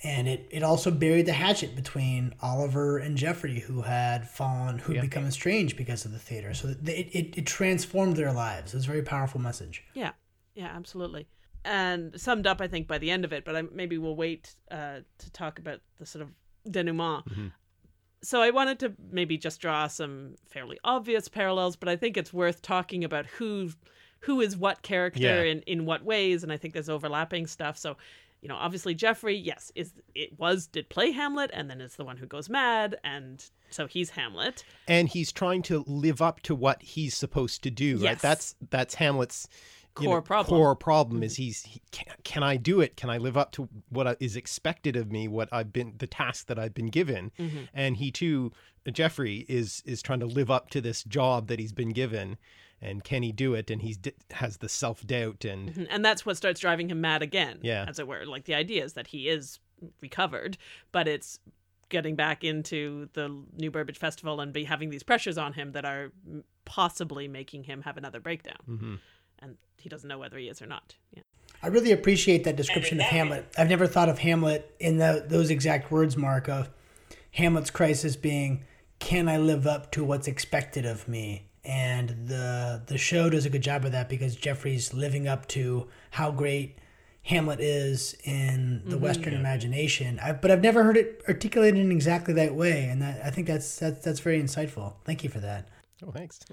and 0.03 0.27
it, 0.27 0.48
it 0.51 0.63
also 0.63 0.92
buried 0.92 1.25
the 1.25 1.34
hatchet 1.34 1.75
between 1.77 2.34
Oliver 2.42 2.98
and 2.98 3.18
Jeffrey, 3.18 3.62
who 3.62 3.82
had 3.84 4.30
fallen, 4.30 4.77
who 4.77 4.94
had 4.94 5.01
become 5.01 5.25
estranged 5.25 5.77
because 5.77 6.03
of 6.03 6.12
the 6.12 6.20
theater. 6.20 6.53
So 6.53 6.75
it, 6.86 6.89
it, 6.89 7.38
it 7.38 7.46
transformed 7.46 8.18
their 8.18 8.34
lives. 8.34 8.74
It 8.74 8.77
was 8.77 8.84
a 8.84 8.89
very 8.89 9.01
powerful 9.01 9.39
message. 9.39 9.82
Yeah, 9.94 10.12
yeah, 10.55 10.72
absolutely. 10.75 11.27
And 11.64 12.20
summed 12.20 12.46
up, 12.46 12.59
I 12.59 12.68
think, 12.68 12.86
by 12.86 12.98
the 12.98 13.09
end 13.09 13.24
of 13.24 13.31
it, 13.31 13.46
but 13.46 13.55
I, 13.55 13.62
maybe 13.62 13.98
we'll 13.98 14.18
wait 14.18 14.53
uh, 14.70 15.00
to 15.20 15.31
talk 15.31 15.57
about 15.57 15.79
the 15.98 16.05
sort 16.05 16.24
of 16.24 16.31
denouement. 16.70 17.24
So 18.24 18.42
I 18.42 18.50
wanted 18.51 18.79
to 18.79 18.94
maybe 19.09 19.38
just 19.38 19.62
draw 19.62 19.88
some 19.88 20.36
fairly 20.50 20.79
obvious 20.83 21.29
parallels, 21.29 21.77
but 21.77 21.88
I 21.88 21.96
think 21.96 22.18
it's 22.18 22.33
worth 22.33 22.62
talking 22.62 23.05
about 23.05 23.25
who 23.25 23.70
who 24.24 24.42
is 24.42 24.55
what 24.57 24.81
character 24.81 25.20
Yeah. 25.22 25.42
in, 25.44 25.62
in 25.62 25.86
what 25.86 26.03
ways, 26.03 26.44
and 26.44 26.51
I 26.51 26.57
think 26.57 26.74
there's 26.74 26.90
overlapping 26.90 27.48
stuff. 27.48 27.77
So, 27.77 27.98
you 28.42 28.50
know, 28.50 28.55
obviously 28.55 28.94
Jeffrey, 28.96 29.36
yes, 29.36 29.72
is 29.75 29.94
it 30.16 30.38
was 30.38 30.68
did 30.68 30.90
play 30.90 31.12
Hamlet, 31.12 31.50
and 31.53 31.70
then 31.70 31.79
is 31.81 31.96
the 31.96 32.05
one 32.05 32.18
who 32.18 32.25
goes 32.25 32.50
mad, 32.50 32.98
and 33.03 33.44
so 33.70 33.88
he's 33.88 34.12
Hamlet. 34.12 34.64
and 34.88 35.07
he's 35.09 35.31
trying 35.31 35.62
to 35.64 35.83
live 35.88 36.22
up 36.22 36.42
to 36.42 36.53
what 36.55 36.81
he's 36.81 37.16
supposed 37.16 37.64
to 37.64 37.72
do. 37.72 37.96
Right? 37.96 38.03
Yes. 38.03 38.22
That's 38.22 38.55
that's 38.70 38.96
Hamlet's 38.96 39.48
you 40.00 40.07
Core 40.07 40.18
know, 40.18 40.22
problem. 40.22 40.57
Core 40.59 40.75
problem 40.75 41.22
is 41.22 41.36
he's 41.36 41.62
he, 41.64 41.79
can, 41.92 42.07
can 42.24 42.42
I 42.44 42.57
do 42.57 42.81
it? 42.81 42.98
Can 42.98 43.09
I 43.12 43.18
live 43.20 43.38
up 43.38 43.51
to 43.53 43.70
what 43.90 44.18
is 44.20 44.36
expected 44.36 44.96
of 44.96 45.12
me? 45.12 45.27
What 45.27 45.50
I've 45.51 45.72
been 45.72 45.94
the 46.00 46.07
task 46.07 46.48
that 46.48 46.57
I've 46.57 46.74
been 46.74 46.88
given, 46.88 47.31
Mm-hmm. 47.40 47.66
and 47.75 47.98
he 47.98 48.09
too, 48.12 48.51
Jeffrey 48.92 49.46
is 49.48 49.83
is 49.86 50.01
trying 50.01 50.20
to 50.22 50.25
live 50.25 50.50
up 50.51 50.70
to 50.72 50.81
this 50.81 51.03
job 51.03 51.48
that 51.48 51.59
he's 51.59 51.74
been 51.74 51.92
given. 51.92 52.38
And 52.83 53.03
can 53.03 53.24
he 53.24 53.31
do 53.31 53.53
it? 53.55 53.72
And 53.72 53.81
he 53.81 53.93
d- 53.93 54.11
has 54.31 54.57
the 54.57 54.67
self 54.69 55.05
doubt 55.07 55.46
and 55.46 55.69
Mhm. 55.74 55.87
And 55.89 56.03
that's 56.05 56.25
what 56.25 56.37
starts 56.37 56.59
driving 56.59 56.89
him 56.89 57.00
mad 57.01 57.22
again, 57.24 57.59
Yeah. 57.61 57.85
as 57.87 57.98
it 57.98 58.07
were. 58.07 58.25
Like 58.25 58.43
the 58.46 58.53
idea 58.55 58.83
is 58.83 58.93
that 58.93 59.07
he 59.07 59.29
is 59.29 59.59
recovered, 60.01 60.57
but 60.91 61.07
it's 61.07 61.39
getting 61.89 62.15
back 62.15 62.43
into 62.43 63.07
the 63.13 63.29
New 63.57 63.72
Burbage 63.72 63.98
Festival 63.98 64.41
and 64.41 64.51
be 64.51 64.63
having 64.65 64.89
these 64.89 65.03
pressures 65.03 65.37
on 65.37 65.53
him 65.53 65.72
that 65.72 65.85
are 65.85 66.11
possibly 66.65 67.27
making 67.27 67.63
him 67.65 67.81
have 67.83 67.98
another 67.98 68.19
breakdown. 68.19 68.57
Mm-hmm. 68.67 68.96
And 69.39 69.57
he 69.77 69.89
doesn't 69.89 70.07
know 70.07 70.17
whether 70.19 70.37
he 70.37 70.48
is 70.48 70.61
or 70.61 70.65
not. 70.65 70.96
Yeah. 71.15 71.24
I 71.61 71.67
really 71.67 71.91
appreciate 71.91 72.43
that 72.46 72.55
description 72.55 73.00
of 73.00 73.05
Hamlet. 73.05 73.46
I've 73.57 73.69
never 73.69 73.87
thought 73.87 74.09
of 74.09 74.19
Hamlet 74.19 74.75
in 74.79 74.98
the, 74.98 75.24
those 75.27 75.50
exact 75.50 75.91
words, 75.91 76.17
Mark, 76.17 76.50
of 76.50 76.69
Hamlet's 77.31 77.69
crisis 77.69 78.15
being, 78.15 78.65
can 79.00 79.29
I 79.29 79.37
live 79.37 79.65
up 79.67 79.91
to 79.93 80.03
what's 80.03 80.27
expected 80.27 80.85
of 80.85 81.07
me? 81.07 81.48
And 81.65 82.27
the 82.27 82.81
the 82.85 82.97
show 82.97 83.29
does 83.29 83.45
a 83.45 83.49
good 83.49 83.63
job 83.63 83.85
of 83.85 83.93
that 83.93 84.09
because 84.09 84.35
Jeffrey's 84.35 84.93
living 84.93 85.27
up 85.27 85.47
to 85.49 85.87
how 86.11 86.29
great 86.31 86.77
Hamlet 87.23 87.61
is 87.61 88.17
in 88.25 88.81
the 88.85 88.95
mm-hmm. 88.95 89.05
Western 89.05 89.33
imagination. 89.33 90.19
I, 90.19 90.33
but 90.33 90.51
I've 90.51 90.61
never 90.61 90.83
heard 90.83 90.97
it 90.97 91.21
articulated 91.27 91.79
in 91.79 91.91
exactly 91.91 92.33
that 92.33 92.53
way, 92.53 92.85
and 92.85 93.01
that, 93.01 93.21
I 93.23 93.29
think 93.29 93.47
that's 93.47 93.79
that's 93.79 94.03
that's 94.03 94.19
very 94.19 94.41
insightful. 94.41 94.95
Thank 95.05 95.23
you 95.23 95.29
for 95.29 95.39
that. 95.39 95.69
oh 96.05 96.11
thanks. 96.11 96.39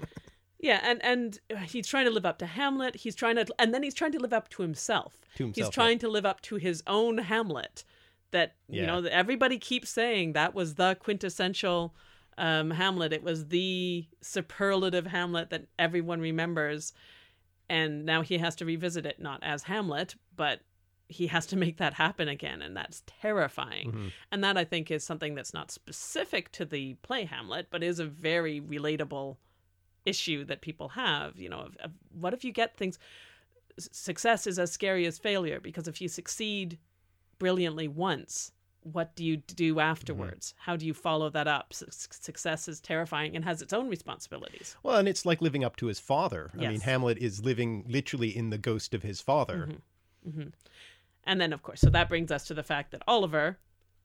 Yeah, 0.63 0.79
and 0.83 1.03
and 1.03 1.39
he's 1.65 1.87
trying 1.87 2.05
to 2.05 2.11
live 2.11 2.25
up 2.25 2.37
to 2.37 2.45
Hamlet. 2.45 2.95
He's 2.95 3.15
trying 3.15 3.35
to, 3.37 3.47
and 3.57 3.73
then 3.73 3.81
he's 3.81 3.95
trying 3.95 4.11
to 4.11 4.19
live 4.19 4.31
up 4.31 4.47
to 4.49 4.61
himself. 4.61 5.19
To 5.37 5.47
He's 5.47 5.55
himself, 5.55 5.73
trying 5.73 5.97
to 5.99 6.07
live 6.07 6.23
up 6.23 6.39
to 6.41 6.57
his 6.57 6.83
own 6.85 7.17
Hamlet. 7.17 7.83
That 8.29 8.53
you 8.69 8.85
know, 8.85 9.01
that 9.01 9.11
everybody 9.11 9.57
keeps 9.57 9.89
saying 9.89 10.33
that 10.33 10.53
was 10.53 10.75
the 10.75 10.95
quintessential 10.99 11.95
um, 12.37 12.71
Hamlet. 12.71 13.13
It 13.13 13.23
was 13.23 13.47
the 13.47 14.05
superlative 14.21 15.07
Hamlet 15.07 15.49
that 15.49 15.65
everyone 15.77 16.19
remembers, 16.19 16.93
and 17.69 18.05
now 18.05 18.21
he 18.21 18.37
has 18.37 18.55
to 18.57 18.65
revisit 18.65 19.05
it 19.05 19.19
not 19.19 19.39
as 19.43 19.63
Hamlet, 19.63 20.15
but 20.35 20.61
he 21.07 21.27
has 21.27 21.45
to 21.47 21.55
make 21.57 21.77
that 21.77 21.93
happen 21.93 22.27
again, 22.27 22.61
and 22.61 22.75
that's 22.75 23.03
terrifying. 23.05 23.89
Mm-hmm. 23.89 24.07
And 24.31 24.43
that 24.43 24.57
I 24.57 24.63
think 24.63 24.91
is 24.91 25.03
something 25.03 25.35
that's 25.35 25.53
not 25.53 25.71
specific 25.71 26.51
to 26.53 26.65
the 26.65 26.95
play 26.95 27.25
Hamlet, 27.25 27.67
but 27.69 27.83
is 27.83 27.99
a 27.99 28.05
very 28.05 28.61
relatable 28.61 29.37
issue 30.05 30.43
that 30.45 30.61
people 30.61 30.89
have 30.89 31.37
you 31.39 31.49
know 31.49 31.59
of, 31.59 31.77
of 31.77 31.91
what 32.11 32.33
if 32.33 32.43
you 32.43 32.51
get 32.51 32.75
things 32.75 32.97
success 33.77 34.47
is 34.47 34.59
as 34.59 34.71
scary 34.71 35.05
as 35.05 35.17
failure 35.17 35.59
because 35.59 35.87
if 35.87 36.01
you 36.01 36.07
succeed 36.07 36.77
brilliantly 37.39 37.87
once 37.87 38.51
what 38.83 39.15
do 39.15 39.23
you 39.23 39.37
do 39.37 39.79
afterwards 39.79 40.53
how 40.57 40.75
do 40.75 40.85
you 40.85 40.93
follow 40.93 41.29
that 41.29 41.47
up 41.47 41.73
Su- 41.73 41.85
success 41.89 42.67
is 42.67 42.79
terrifying 42.79 43.35
and 43.35 43.45
has 43.45 43.61
its 43.61 43.73
own 43.73 43.87
responsibilities 43.89 44.75
Well, 44.83 44.97
and 44.97 45.07
it's 45.07 45.25
like 45.25 45.41
living 45.41 45.63
up 45.63 45.75
to 45.77 45.85
his 45.85 45.99
father. 45.99 46.49
I 46.55 46.67
mean, 46.67 46.79
Hamlet 46.81 47.17
is 47.19 47.43
living 47.45 47.85
literally 47.87 48.35
in 48.35 48.49
the 48.49 48.57
ghost 48.57 48.93
of 48.93 49.03
his 49.03 49.21
father. 49.21 49.69
Mm-hmm. 50.27 50.49
and 51.25 51.41
then 51.41 51.53
of 51.53 51.61
course 51.63 51.81
so 51.81 51.89
that 51.89 52.09
brings 52.09 52.31
us 52.31 52.45
to 52.45 52.53
the 52.53 52.63
fact 52.63 52.91
that 52.91 53.01
oliver 53.07 53.57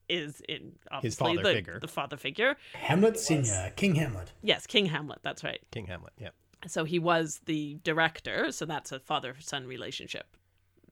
is 0.09 0.41
in 0.49 0.73
obviously 0.91 1.37
father 1.37 1.43
the, 1.49 1.55
figure. 1.55 1.79
the 1.81 1.89
father 1.89 2.17
figure 2.17 2.57
Hamlet 2.75 3.19
Senior, 3.19 3.73
King 3.77 3.95
Hamlet. 3.97 4.33
yes 4.43 4.67
king 4.67 4.87
hamlet 4.87 5.19
that's 5.23 5.43
right 5.45 5.61
King 5.73 5.87
Hamlet. 5.87 6.13
Yeah. 6.19 6.31
so 6.67 6.85
he 6.85 6.99
was 6.99 7.41
the 7.47 7.79
director 7.85 8.51
so 8.53 8.65
that's 8.65 8.93
a 8.93 9.01
father 9.01 9.35
son 9.41 9.67
relationship 9.67 10.27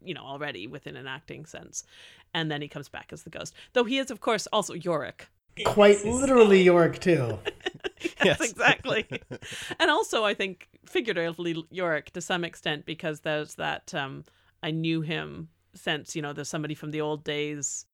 you 0.04 0.14
know 0.14 0.22
already 0.22 0.66
within 0.66 0.96
an 0.96 1.06
acting 1.06 1.46
sense. 1.46 1.84
And 2.32 2.50
then 2.50 2.62
he 2.62 2.68
comes 2.68 2.88
back 2.88 3.10
as 3.12 3.22
the 3.22 3.30
ghost. 3.30 3.54
Though 3.72 3.84
he 3.84 3.98
is 3.98 4.10
of 4.10 4.20
course 4.20 4.46
also 4.48 4.74
yorick. 4.74 5.28
Quite 5.64 6.04
literally 6.04 6.62
Yorick, 6.62 6.98
too. 6.98 7.38
yes 8.24 8.40
exactly. 8.40 9.06
And 9.78 9.90
also 9.90 10.24
i 10.24 10.34
think 10.34 10.68
figuratively 10.84 11.64
yorick 11.70 12.10
to 12.12 12.20
some 12.20 12.44
extent 12.44 12.84
because 12.86 13.20
there's 13.20 13.54
that 13.54 13.94
um 13.94 14.24
i 14.62 14.70
knew 14.70 15.00
him 15.00 15.48
sense 15.74 16.14
you 16.14 16.22
know 16.22 16.32
there's 16.32 16.48
somebody 16.48 16.74
from 16.74 16.90
the 16.90 17.00
old 17.00 17.24
days. 17.24 17.86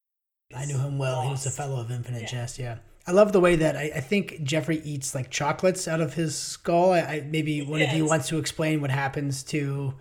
I 0.55 0.64
knew 0.64 0.79
him 0.79 0.99
well. 0.99 1.23
He 1.23 1.31
was 1.31 1.46
a 1.46 1.51
fellow 1.51 1.81
of 1.81 1.90
Infinite 1.90 2.27
Jest. 2.27 2.59
Yeah, 2.59 2.79
I 3.07 3.12
love 3.12 3.33
the 3.33 3.40
way 3.40 3.57
that 3.57 3.77
I, 3.77 3.92
I 3.96 4.01
think 4.01 4.42
Jeffrey 4.42 4.81
eats 4.85 5.14
like 5.14 5.31
chocolates 5.31 5.87
out 5.87 6.01
of 6.01 6.14
his 6.14 6.37
skull. 6.37 6.92
I, 6.92 7.01
I 7.01 7.27
maybe 7.29 7.62
one 7.62 7.83
of 7.83 7.92
you 7.92 8.05
wants 8.05 8.29
to 8.29 8.38
explain 8.38 8.81
what 8.81 8.90
happens 8.90 9.42
to 9.44 9.94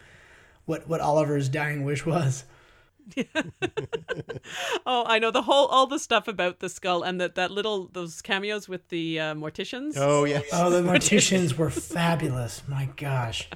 what 0.70 0.88
what 0.88 1.02
Oliver's 1.02 1.50
dying 1.50 1.84
wish 1.84 2.06
was. 2.06 2.46
Oh, 4.86 5.04
I 5.06 5.20
know 5.20 5.32
the 5.32 5.42
whole 5.44 5.68
all 5.68 5.88
the 5.88 6.00
stuff 6.00 6.28
about 6.28 6.60
the 6.60 6.70
skull 6.70 7.04
and 7.04 7.20
that 7.20 7.36
that 7.36 7.52
little 7.52 7.90
those 7.92 8.22
cameos 8.22 8.68
with 8.68 8.88
the 8.90 9.20
uh, 9.20 9.34
morticians. 9.36 9.94
Oh 9.98 10.26
yes. 10.26 10.46
Oh, 10.54 10.70
the 10.70 10.82
morticians 10.92 11.56
were 11.56 11.70
fabulous. 11.70 12.64
My 12.68 12.90
gosh. 12.96 13.50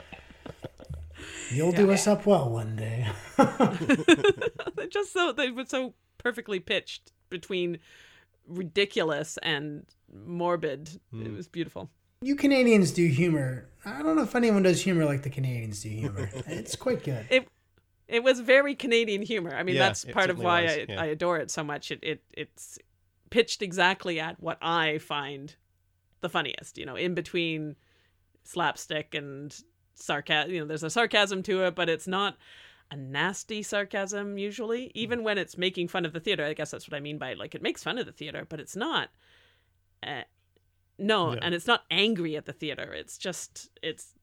You'll 1.50 1.72
do 1.72 1.92
us 1.92 2.08
up 2.08 2.26
well 2.26 2.50
one 2.50 2.76
day. 2.76 3.08
They're 3.38 4.88
just 4.90 5.14
so 5.14 5.32
they 5.32 5.52
were 5.52 5.66
so 5.66 5.94
perfectly 6.18 6.60
pitched 6.60 7.12
between 7.30 7.80
ridiculous 8.48 9.38
and 9.42 9.86
morbid. 10.12 11.00
It 11.14 11.32
was 11.32 11.48
beautiful. 11.48 11.90
You 12.24 12.36
Canadians 12.36 12.92
do 12.92 13.06
humor. 13.08 13.68
I 13.86 14.02
don't 14.02 14.16
know 14.16 14.24
if 14.24 14.36
anyone 14.36 14.64
does 14.64 14.82
humor 14.82 15.04
like 15.04 15.24
the 15.24 15.30
Canadians 15.30 15.82
do 15.82 15.90
humor. 15.90 16.30
It's 16.48 16.76
quite 16.76 17.04
good. 17.04 17.26
It 17.30 17.48
it 18.08 18.24
was 18.24 18.40
very 18.40 18.76
Canadian 18.76 19.22
humor. 19.22 19.54
I 19.56 19.64
mean, 19.64 19.76
Yeah, 19.76 19.88
that's 19.88 20.06
part 20.06 20.30
of 20.30 20.40
why 20.40 20.64
was, 20.64 20.72
I, 20.72 20.86
yeah. 20.88 21.02
I 21.02 21.06
adore 21.08 21.38
it 21.38 21.52
so 21.52 21.64
much. 21.64 21.92
It 21.92 22.00
it 22.02 22.24
it's 22.32 22.80
pitched 23.30 23.62
exactly 23.62 24.20
at 24.20 24.42
what 24.42 24.58
I 24.62 25.00
find 25.00 25.56
the 26.22 26.30
funniest. 26.30 26.78
You 26.78 26.86
know, 26.86 26.96
in 26.96 27.14
between 27.14 27.76
slapstick 28.44 29.14
and 29.16 29.54
sarcasm. 29.96 30.52
You 30.52 30.62
know, 30.62 30.68
there's 30.68 30.84
a 30.84 30.90
sarcasm 30.90 31.44
to 31.44 31.66
it, 31.66 31.76
but 31.76 31.90
it's 31.90 32.08
not 32.08 32.38
a 32.92 32.96
nasty 32.96 33.64
sarcasm 33.64 34.38
usually. 34.38 34.92
Even 34.94 35.24
when 35.24 35.38
it's 35.38 35.58
making 35.58 35.88
fun 35.90 36.06
of 36.06 36.14
the 36.14 36.20
theater, 36.20 36.46
I 36.46 36.54
guess 36.54 36.72
that's 36.72 36.90
what 36.90 36.96
I 36.96 37.00
mean 37.02 37.18
by 37.18 37.34
like 37.34 37.56
it 37.56 37.62
makes 37.62 37.84
fun 37.84 37.98
of 37.98 38.06
the 38.06 38.12
theater, 38.12 38.46
but 38.48 38.60
it's 38.60 38.76
not. 38.76 39.10
Uh, 40.02 40.24
no, 41.04 41.34
Yeah. 41.34 41.40
and 41.42 41.54
it's 41.54 41.68
not 41.68 41.84
angry 41.92 42.36
at 42.36 42.46
the 42.46 42.54
theater. 42.54 42.94
It's 42.94 43.18
just 43.18 43.70
it's 43.82 44.14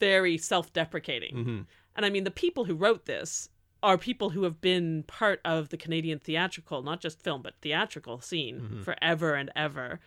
very 0.00 0.36
self-deprecating. 0.38 1.34
hmm 1.34 1.60
And 1.96 2.06
I 2.06 2.10
mean, 2.10 2.24
the 2.24 2.30
people 2.30 2.64
who 2.64 2.74
wrote 2.74 3.04
this 3.06 3.48
are 3.82 3.98
people 3.98 4.30
who 4.30 4.44
have 4.44 4.60
been 4.60 5.02
part 5.04 5.40
of 5.44 5.68
the 5.70 5.76
Canadian 5.76 6.18
theatrical, 6.18 6.82
not 6.82 7.00
just 7.00 7.20
film, 7.20 7.42
but 7.42 7.54
theatrical 7.60 8.20
scene 8.20 8.80
forever 8.84 9.34
and 9.34 9.50
ever, 9.56 9.98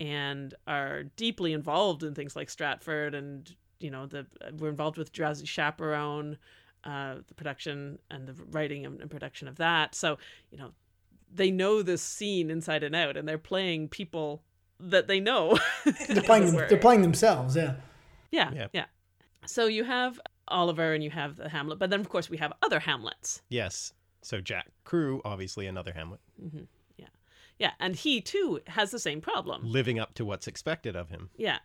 and 0.00 0.54
are 0.66 1.04
deeply 1.16 1.52
involved 1.52 2.02
in 2.02 2.14
things 2.14 2.34
like 2.34 2.50
Stratford 2.50 3.14
and, 3.14 3.54
you 3.78 3.90
know, 3.90 4.06
the 4.06 4.26
we're 4.58 4.70
involved 4.70 4.98
with 4.98 5.12
Drowsy 5.12 5.46
Chaperone, 5.46 6.38
uh, 6.84 7.16
the 7.28 7.34
production 7.34 7.98
and 8.10 8.26
the 8.26 8.34
writing 8.50 8.84
and, 8.86 9.00
and 9.00 9.10
production 9.10 9.46
of 9.48 9.56
that. 9.56 9.94
So, 9.94 10.18
you 10.50 10.58
know, 10.58 10.72
they 11.32 11.50
know 11.52 11.82
this 11.82 12.02
scene 12.02 12.50
inside 12.50 12.82
and 12.82 12.96
out, 12.96 13.16
and 13.16 13.28
they're 13.28 13.38
playing 13.38 13.88
people 13.88 14.42
that 14.80 15.06
they 15.08 15.20
know. 15.20 15.58
They're 16.08 16.22
playing 16.22 16.46
them, 16.46 16.66
they're 16.68 16.78
playing 16.78 17.02
themselves, 17.02 17.56
yeah. 17.56 17.74
Yeah, 18.30 18.50
Yeah. 18.52 18.66
yeah. 18.72 18.84
So 19.46 19.66
you 19.66 19.84
have 19.84 20.20
Oliver 20.48 20.92
and 20.92 21.02
you 21.02 21.10
have 21.10 21.36
the 21.36 21.48
Hamlet, 21.48 21.78
but 21.78 21.90
then 21.90 22.00
of 22.00 22.08
course 22.08 22.28
we 22.30 22.36
have 22.38 22.52
other 22.62 22.80
Hamlets. 22.80 23.42
Yes. 23.48 23.92
So 24.22 24.40
Jack 24.40 24.68
Crew, 24.84 25.20
obviously 25.24 25.66
another 25.66 25.92
Hamlet, 25.92 26.20
mm-hmm. 26.42 26.64
Yeah, 26.98 27.06
Yeah. 27.58 27.70
and 27.80 27.96
he 27.96 28.20
too 28.20 28.60
has 28.66 28.90
the 28.90 28.98
same 28.98 29.20
problem. 29.20 29.62
living 29.64 29.98
up 29.98 30.14
to 30.14 30.24
what's 30.24 30.46
expected 30.46 30.94
of 30.96 31.08
him. 31.08 31.30
Yeah. 31.36 31.58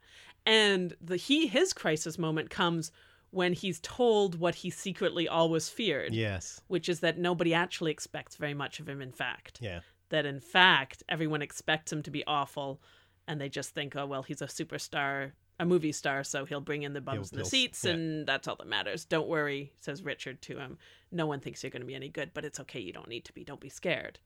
And 0.45 0.95
the 1.01 1.17
he 1.17 1.47
his 1.47 1.73
crisis 1.73 2.17
moment 2.17 2.49
comes 2.49 2.91
when 3.31 3.51
he's 3.53 3.79
told 3.81 4.39
what 4.39 4.55
he 4.55 4.69
secretly 4.69 5.27
always 5.27 5.67
feared, 5.67 6.13
Yes. 6.13 6.61
which 6.67 6.87
is 6.87 7.01
that 7.01 7.17
nobody 7.17 7.53
actually 7.53 7.91
expects 7.91 8.37
very 8.37 8.53
much 8.53 8.79
of 8.79 8.87
him 8.87 9.01
in 9.01 9.11
fact. 9.11 9.59
Yeah. 9.61 9.81
That 10.09 10.25
in 10.25 10.39
fact 10.39 11.03
everyone 11.09 11.41
expects 11.41 11.91
him 11.91 12.01
to 12.03 12.11
be 12.11 12.23
awful 12.25 12.79
and 13.27 13.39
they 13.41 13.49
just 13.49 13.71
think, 13.71 13.95
"Oh, 13.95 14.05
well, 14.05 14.23
he's 14.23 14.41
a 14.41 14.47
superstar, 14.47 15.31
a 15.59 15.65
movie 15.65 15.91
star, 15.91 16.23
so 16.23 16.45
he'll 16.45 16.61
bring 16.61 16.83
in 16.83 16.93
the 16.93 17.01
bums 17.01 17.29
He'll- 17.31 17.39
in 17.39 17.43
the 17.43 17.49
seats 17.49 17.83
yeah. 17.85 17.91
and 17.93 18.27
that's 18.27 18.47
all 18.47 18.55
that 18.57 18.67
matters. 18.67 19.05
Don't 19.05 19.27
worry," 19.27 19.71
says 19.79 20.03
Richard 20.03 20.41
to 20.43 20.57
him. 20.59 20.77
"No 21.11 21.25
one 21.25 21.39
thinks 21.39 21.63
you're 21.63 21.69
going 21.71 21.81
to 21.81 21.87
be 21.87 21.95
any 21.95 22.09
good, 22.09 22.31
but 22.33 22.45
it's 22.45 22.59
okay, 22.61 22.79
you 22.79 22.93
don't 22.93 23.07
need 23.09 23.25
to 23.25 23.33
be. 23.33 23.43
Don't 23.43 23.59
be 23.61 23.69
scared." 23.69 24.19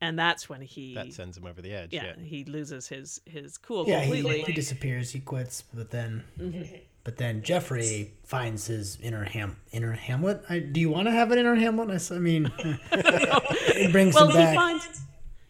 And 0.00 0.18
that's 0.18 0.48
when 0.48 0.60
he 0.60 0.94
That 0.94 1.12
sends 1.14 1.36
him 1.38 1.46
over 1.46 1.62
the 1.62 1.72
edge. 1.72 1.92
yeah, 1.92 2.14
Yeah. 2.18 2.22
he 2.24 2.44
loses 2.44 2.88
his 2.88 3.20
his 3.26 3.56
cool 3.56 3.86
Yeah, 3.88 4.00
he, 4.00 4.12
completely. 4.12 4.42
he 4.42 4.52
disappears, 4.52 5.12
he 5.12 5.20
quits, 5.20 5.62
but 5.72 5.90
then 5.90 6.24
Mm-hmm. 6.38 6.76
but 7.04 7.16
then 7.16 7.42
Jeffrey 7.42 8.12
finds 8.24 8.66
his 8.66 8.98
inner 9.00 9.24
ham 9.24 9.56
inner 9.70 9.92
Hamlet. 9.92 10.42
I, 10.48 10.58
do 10.58 10.80
you 10.80 10.90
want 10.90 11.06
to 11.06 11.12
have 11.12 11.30
an 11.30 11.38
inner 11.38 11.54
Hamlet? 11.54 12.10
I 12.10 12.18
mean, 12.18 12.50
it 12.92 13.92
brings 13.92 14.14
well, 14.14 14.24
him 14.26 14.32
he 14.32 14.36
back. 14.38 14.54
finds. 14.56 15.00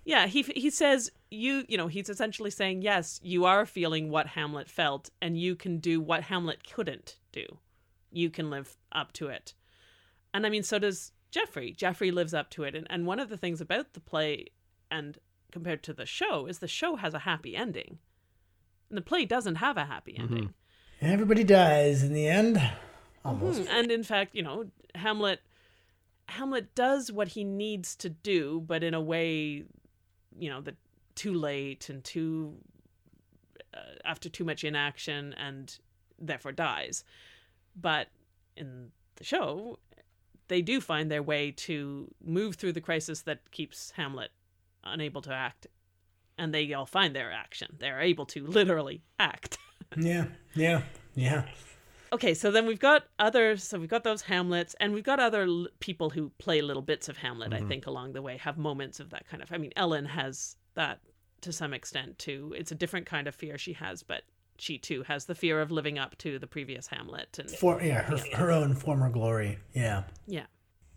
Yeah, 0.04 0.26
he 0.26 0.42
he 0.42 0.70
says 0.70 1.10
you 1.34 1.64
you 1.68 1.76
know 1.76 1.88
he's 1.88 2.08
essentially 2.08 2.50
saying 2.50 2.82
yes, 2.82 3.20
you 3.22 3.44
are 3.44 3.66
feeling 3.66 4.10
what 4.10 4.28
Hamlet 4.28 4.68
felt, 4.68 5.10
and 5.20 5.38
you 5.38 5.56
can 5.56 5.78
do 5.78 6.00
what 6.00 6.24
Hamlet 6.24 6.70
couldn't 6.70 7.18
do. 7.32 7.44
You 8.10 8.30
can 8.30 8.50
live 8.50 8.76
up 8.92 9.12
to 9.14 9.28
it, 9.28 9.54
and 10.32 10.46
I 10.46 10.50
mean 10.50 10.62
so 10.62 10.78
does 10.78 11.12
Jeffrey. 11.30 11.72
Jeffrey 11.72 12.10
lives 12.10 12.34
up 12.34 12.50
to 12.50 12.64
it, 12.64 12.74
and 12.74 12.86
and 12.90 13.06
one 13.06 13.20
of 13.20 13.28
the 13.28 13.36
things 13.36 13.60
about 13.60 13.92
the 13.94 14.00
play 14.00 14.46
and 14.90 15.18
compared 15.52 15.82
to 15.84 15.92
the 15.92 16.06
show 16.06 16.46
is 16.46 16.58
the 16.58 16.68
show 16.68 16.96
has 16.96 17.14
a 17.14 17.20
happy 17.20 17.56
ending, 17.56 17.98
and 18.88 18.96
the 18.96 19.02
play 19.02 19.24
doesn't 19.24 19.56
have 19.56 19.76
a 19.76 19.84
happy 19.84 20.16
ending. 20.18 20.54
Everybody 21.00 21.44
dies 21.44 22.02
in 22.02 22.12
the 22.12 22.28
end. 22.28 22.60
Almost. 23.24 23.62
Mm, 23.62 23.68
And 23.70 23.90
in 23.90 24.02
fact, 24.02 24.34
you 24.34 24.42
know, 24.42 24.66
Hamlet 24.94 25.40
Hamlet 26.28 26.74
does 26.74 27.12
what 27.12 27.28
he 27.28 27.44
needs 27.44 27.94
to 27.96 28.08
do, 28.08 28.62
but 28.66 28.82
in 28.82 28.94
a 28.94 29.00
way, 29.00 29.64
you 30.38 30.48
know, 30.50 30.60
that 30.62 30.76
too 31.14 31.34
late 31.34 31.88
and 31.88 32.02
too 32.04 32.54
uh, 33.72 33.78
after 34.04 34.28
too 34.28 34.44
much 34.44 34.64
inaction 34.64 35.34
and 35.34 35.78
therefore 36.18 36.52
dies. 36.52 37.04
But 37.74 38.08
in 38.56 38.90
the 39.16 39.24
show, 39.24 39.78
they 40.48 40.62
do 40.62 40.80
find 40.80 41.10
their 41.10 41.22
way 41.22 41.50
to 41.52 42.12
move 42.24 42.56
through 42.56 42.72
the 42.72 42.80
crisis 42.80 43.22
that 43.22 43.50
keeps 43.50 43.92
Hamlet 43.92 44.30
unable 44.84 45.22
to 45.22 45.32
act. 45.32 45.66
And 46.36 46.52
they 46.52 46.72
all 46.72 46.86
find 46.86 47.14
their 47.14 47.32
action. 47.32 47.76
They're 47.78 48.00
able 48.00 48.26
to 48.26 48.46
literally 48.46 49.02
act. 49.18 49.58
Yeah, 49.96 50.24
yeah, 50.54 50.82
yeah. 51.14 51.44
okay 52.12 52.34
so 52.34 52.50
then 52.50 52.66
we've 52.66 52.80
got 52.80 53.04
other 53.20 53.56
so 53.56 53.78
we've 53.78 53.88
got 53.88 54.02
those 54.02 54.22
hamlets 54.22 54.74
and 54.80 54.92
we've 54.92 55.04
got 55.04 55.20
other 55.20 55.42
l- 55.42 55.68
people 55.78 56.10
who 56.10 56.30
play 56.38 56.60
little 56.62 56.82
bits 56.82 57.08
of 57.08 57.16
hamlet 57.18 57.52
i 57.52 57.60
think 57.60 57.86
along 57.86 58.12
the 58.12 58.22
way 58.22 58.36
have 58.36 58.58
moments 58.58 58.98
of 58.98 59.10
that 59.10 59.28
kind 59.28 59.40
of 59.40 59.52
i 59.52 59.58
mean 59.58 59.70
ellen 59.76 60.04
has 60.04 60.56
that 60.74 61.00
to 61.42 61.52
some 61.52 61.74
extent 61.74 62.18
too. 62.18 62.54
It's 62.56 62.72
a 62.72 62.74
different 62.74 63.06
kind 63.06 63.26
of 63.26 63.34
fear 63.34 63.58
she 63.58 63.74
has 63.74 64.02
but 64.02 64.22
she 64.56 64.78
too 64.78 65.02
has 65.02 65.24
the 65.24 65.34
fear 65.34 65.60
of 65.60 65.70
living 65.70 65.98
up 65.98 66.16
to 66.18 66.38
the 66.38 66.46
previous 66.46 66.86
hamlet 66.86 67.38
and 67.38 67.50
For 67.50 67.82
yeah, 67.82 68.02
her 68.02 68.18
her 68.34 68.50
own 68.50 68.74
former 68.74 69.10
glory. 69.10 69.58
Yeah. 69.72 70.04
yeah. 70.26 70.46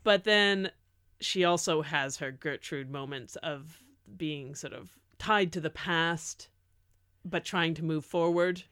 But 0.03 0.23
then 0.23 0.71
she 1.19 1.43
also 1.43 1.81
has 1.81 2.17
her 2.17 2.31
gertrude 2.31 2.91
moments 2.91 3.35
of 3.37 3.83
being 4.15 4.55
sort 4.55 4.73
of 4.73 4.97
tied 5.17 5.51
to 5.53 5.59
the 5.59 5.69
past 5.69 6.49
but 7.25 7.43
trying 7.43 7.73
to 7.75 7.83
move 7.83 8.05
forward. 8.05 8.63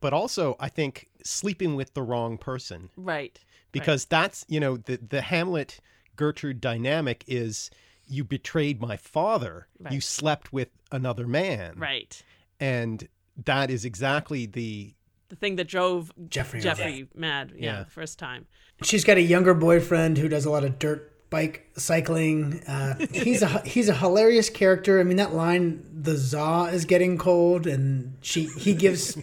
But 0.00 0.12
also, 0.12 0.56
I 0.60 0.68
think 0.68 1.08
sleeping 1.24 1.74
with 1.74 1.94
the 1.94 2.02
wrong 2.02 2.38
person. 2.38 2.90
Right. 2.96 3.38
Because 3.72 4.04
that's 4.04 4.44
you 4.48 4.60
know 4.60 4.76
the 4.76 4.96
the 4.96 5.22
Hamlet 5.22 5.80
Gertrude 6.16 6.60
dynamic 6.60 7.24
is 7.26 7.70
you 8.08 8.24
betrayed 8.24 8.80
my 8.80 8.96
father. 8.96 9.66
Right. 9.78 9.92
You 9.94 10.00
slept 10.00 10.52
with 10.52 10.68
another 10.90 11.26
man. 11.26 11.74
right 11.78 12.20
And 12.60 13.06
that 13.44 13.70
is 13.70 13.84
exactly 13.84 14.46
the 14.46 14.94
the 15.28 15.36
thing 15.36 15.56
that 15.56 15.68
drove 15.68 16.10
Jeffrey. 16.30 16.60
Jeffrey 16.60 17.06
mad, 17.14 17.52
yeah, 17.54 17.64
Yeah. 17.78 17.82
the 17.84 17.90
first 17.90 18.18
time. 18.18 18.46
She's 18.82 19.04
got 19.04 19.18
a 19.18 19.22
younger 19.22 19.52
boyfriend 19.52 20.16
who 20.16 20.26
does 20.28 20.46
a 20.46 20.50
lot 20.50 20.64
of 20.64 20.78
dirt 20.78 21.12
bike 21.28 21.68
cycling. 21.76 22.62
Uh, 22.66 22.94
he's 23.12 23.42
a 23.42 23.60
he's 23.60 23.90
a 23.90 23.94
hilarious 23.94 24.48
character. 24.48 24.98
I 25.00 25.04
mean, 25.04 25.18
that 25.18 25.34
line, 25.34 25.84
"The 25.92 26.16
za 26.16 26.70
is 26.72 26.86
getting 26.86 27.18
cold," 27.18 27.66
and 27.66 28.16
she 28.22 28.44
he 28.46 28.72
gives 28.74 29.18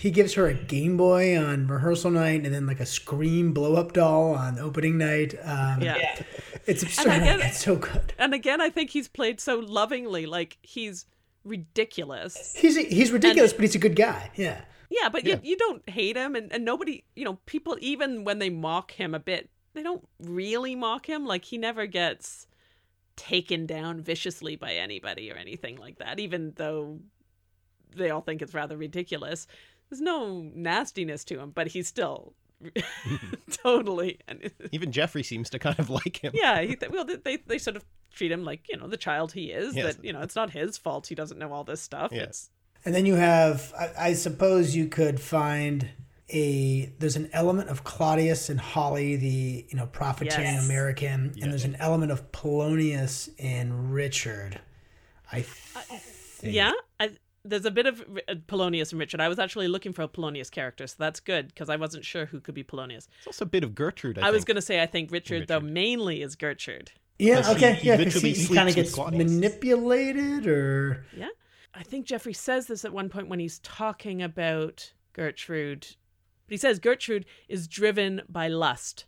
he 0.00 0.10
gives 0.10 0.32
her 0.34 0.46
a 0.46 0.54
Game 0.54 0.96
Boy 0.96 1.38
on 1.38 1.66
rehearsal 1.66 2.10
night, 2.10 2.46
and 2.46 2.54
then 2.54 2.66
like 2.66 2.80
a 2.80 2.86
Scream 2.86 3.52
blow 3.52 3.74
up 3.76 3.92
doll 3.92 4.34
on 4.34 4.58
opening 4.58 4.96
night. 4.96 5.34
Um, 5.42 5.82
Yeah. 5.82 6.22
it's 6.66 6.82
absurd. 6.82 7.08
I 7.08 7.18
get. 7.18 7.40
It's 7.40 7.60
so 7.62 7.76
good. 7.76 8.14
And 8.18 8.32
again, 8.32 8.60
I 8.62 8.70
think 8.70 8.90
he's 8.90 9.08
played 9.08 9.40
so 9.40 9.58
lovingly, 9.58 10.24
like 10.24 10.56
he's 10.62 11.04
ridiculous. 11.44 12.54
He's 12.56 12.76
he's 12.76 13.10
ridiculous, 13.12 13.52
but 13.52 13.60
he's 13.62 13.74
a 13.74 13.78
good 13.78 13.96
guy. 13.96 14.30
Yeah. 14.36 14.62
Yeah, 14.88 15.08
but 15.10 15.24
Yeah. 15.24 15.34
You, 15.42 15.50
you 15.50 15.56
don't 15.58 15.88
hate 15.88 16.16
him, 16.16 16.34
and, 16.34 16.50
and 16.52 16.64
nobody, 16.64 17.04
you 17.14 17.24
know, 17.24 17.38
people, 17.46 17.76
even 17.80 18.24
when 18.24 18.38
they 18.40 18.50
mock 18.50 18.90
him 18.92 19.14
a 19.14 19.20
bit, 19.20 19.48
they 19.74 19.82
don't 19.82 20.06
really 20.18 20.74
mock 20.74 21.06
him. 21.06 21.26
Like, 21.26 21.44
he 21.44 21.58
never 21.58 21.86
gets 21.86 22.46
taken 23.16 23.66
down 23.66 24.00
viciously 24.00 24.56
by 24.56 24.72
anybody 24.72 25.30
or 25.30 25.36
anything 25.36 25.76
like 25.76 25.98
that, 25.98 26.18
even 26.18 26.54
though 26.56 26.98
they 27.94 28.10
all 28.10 28.20
think 28.20 28.42
it's 28.42 28.54
rather 28.54 28.76
ridiculous. 28.76 29.46
There's 29.90 30.00
no 30.00 30.50
nastiness 30.54 31.24
to 31.24 31.40
him, 31.40 31.50
but 31.50 31.66
he's 31.66 31.88
still 31.88 32.34
totally. 33.50 34.18
And 34.28 34.50
even 34.72 34.92
Jeffrey 34.92 35.22
seems 35.22 35.50
to 35.50 35.58
kind 35.58 35.78
of 35.78 35.90
like 35.90 36.22
him. 36.22 36.32
yeah, 36.34 36.60
he, 36.62 36.76
well, 36.90 37.04
they 37.04 37.38
they 37.38 37.58
sort 37.58 37.76
of 37.76 37.84
treat 38.12 38.32
him 38.32 38.44
like 38.44 38.66
you 38.68 38.76
know 38.76 38.86
the 38.86 38.96
child 38.96 39.32
he 39.32 39.46
is. 39.46 39.74
Yes. 39.74 39.96
That 39.96 40.04
you 40.04 40.12
know 40.12 40.20
it's 40.20 40.36
not 40.36 40.50
his 40.50 40.78
fault 40.78 41.06
he 41.06 41.14
doesn't 41.14 41.38
know 41.38 41.52
all 41.52 41.64
this 41.64 41.80
stuff. 41.80 42.12
Yes. 42.12 42.22
It's 42.24 42.50
And 42.84 42.94
then 42.94 43.06
you 43.06 43.14
have, 43.14 43.72
I, 43.78 43.90
I 43.98 44.12
suppose 44.14 44.74
you 44.74 44.86
could 44.86 45.20
find 45.20 45.88
a 46.28 46.92
there's 46.98 47.16
an 47.16 47.28
element 47.32 47.68
of 47.70 47.82
Claudius 47.84 48.48
and 48.50 48.60
Holly, 48.60 49.16
the 49.16 49.66
you 49.68 49.76
know 49.76 49.86
profiteering 49.86 50.54
Yes. 50.54 50.64
American, 50.64 51.34
and 51.40 51.50
there's 51.50 51.64
an 51.64 51.76
element 51.76 52.12
of 52.12 52.30
Polonius 52.32 53.30
and 53.38 53.92
Richard. 53.92 54.60
I 55.32 55.40
uh, 55.40 55.80
think. 55.80 56.54
Yeah, 56.54 56.72
I, 56.98 57.10
there's 57.44 57.64
a 57.64 57.70
bit 57.70 57.86
of 57.86 58.00
uh, 58.28 58.34
Polonius 58.46 58.92
and 58.92 58.98
Richard. 59.00 59.20
I 59.20 59.28
was 59.28 59.38
actually 59.38 59.68
looking 59.68 59.92
for 59.92 60.02
a 60.02 60.08
Polonius 60.08 60.50
character, 60.50 60.86
so 60.86 60.96
that's 60.98 61.20
good 61.20 61.48
because 61.48 61.68
I 61.68 61.76
wasn't 61.76 62.04
sure 62.04 62.26
who 62.26 62.40
could 62.40 62.54
be 62.54 62.62
Polonius. 62.62 63.08
It's 63.18 63.26
also 63.26 63.44
a 63.44 63.48
bit 63.48 63.64
of 63.64 63.74
Gertrude. 63.74 64.18
I, 64.18 64.28
I, 64.28 64.30
was 64.30 64.44
going 64.44 64.56
to 64.56 64.62
say 64.62 64.82
I 64.82 64.86
think 64.86 65.10
Richard, 65.10 65.48
though 65.48 65.60
mainly 65.60 66.22
is 66.22 66.36
Gertrude. 66.36 66.92
Yeah. 67.18 67.36
Because 67.36 67.46
he- 67.46 67.54
Okay. 67.54 67.74
he 67.74 67.88
yeah. 67.88 67.96
Because 67.96 68.14
literally 68.22 68.34
he, 68.34 68.54
kind 68.54 68.68
of 68.68 68.74
sleeps 68.74 68.76
with 68.76 68.76
gets 68.76 68.94
Claudius. 68.94 69.30
manipulated, 69.32 70.46
or 70.46 71.04
Yeah, 71.16 71.28
I 71.74 71.82
think 71.82 72.06
Jeffrey 72.06 72.32
says 72.34 72.66
this 72.66 72.84
at 72.84 72.92
one 72.92 73.08
point 73.08 73.28
when 73.28 73.38
he's 73.40 73.58
talking 73.60 74.22
about 74.22 74.92
Gertrude. 75.12 75.86
But 76.46 76.52
he 76.52 76.56
says 76.56 76.78
Gertrude 76.78 77.26
is 77.48 77.68
driven 77.68 78.22
by 78.28 78.48
lust. 78.48 79.06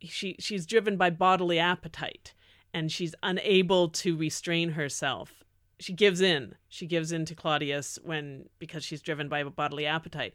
She 0.00 0.36
she's 0.38 0.64
driven 0.64 0.96
by 0.96 1.10
bodily 1.10 1.58
appetite, 1.58 2.34
and 2.72 2.92
she's 2.92 3.14
unable 3.22 3.88
to 3.88 4.16
restrain 4.16 4.70
herself. 4.70 5.42
She 5.80 5.92
gives 5.92 6.20
in. 6.20 6.54
She 6.68 6.86
gives 6.86 7.12
in 7.12 7.24
to 7.26 7.34
Claudius 7.34 7.98
when 8.02 8.48
because 8.58 8.84
she's 8.84 9.00
driven 9.02 9.28
by 9.28 9.40
a 9.40 9.50
bodily 9.50 9.86
appetite, 9.86 10.34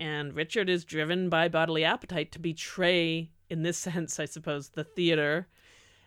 and 0.00 0.34
Richard 0.34 0.68
is 0.68 0.84
driven 0.84 1.28
by 1.28 1.48
bodily 1.48 1.84
appetite 1.84 2.32
to 2.32 2.38
betray, 2.38 3.30
in 3.48 3.62
this 3.62 3.78
sense, 3.88 4.18
I 4.18 4.24
suppose, 4.24 4.70
the 4.70 4.84
theater 4.84 5.46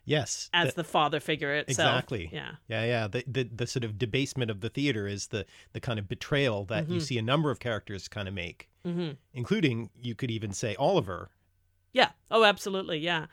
yes, 0.03 0.49
as 0.53 0.73
the- 0.73 0.81
the 0.81 0.83
father 0.83 1.19
figure 1.19 1.53
itself. 1.55 1.69
Exactly. 1.95 2.29
Yeah. 2.33 2.51
Yeah, 2.67 2.85
yeah. 2.85 3.07
The, 3.07 3.23
the 3.27 3.43
the 3.43 3.67
sort 3.67 3.83
of 3.85 3.97
debasement 3.97 4.51
of 4.51 4.61
the 4.61 4.69
theater 4.69 5.07
is 5.07 5.27
the 5.27 5.45
the 5.73 5.79
kind 5.79 5.97
of 5.99 6.07
betrayal 6.07 6.65
that 6.65 6.83
Mm-hmm. 6.85 6.93
you 6.95 6.99
see 6.99 7.17
a 7.17 7.21
number 7.23 7.49
of 7.51 7.59
characters 7.59 8.07
kind 8.07 8.27
of 8.27 8.33
make, 8.33 8.69
mm-hmm. 8.85 9.11
including 9.33 9.89
you 9.99 10.15
could 10.15 10.31
even 10.31 10.51
say 10.51 10.75
Oliver. 10.75 11.29
Yeah. 11.93 12.09
Oh, 12.29 12.43
absolutely. 12.43 12.97
Yeah. 12.99 13.27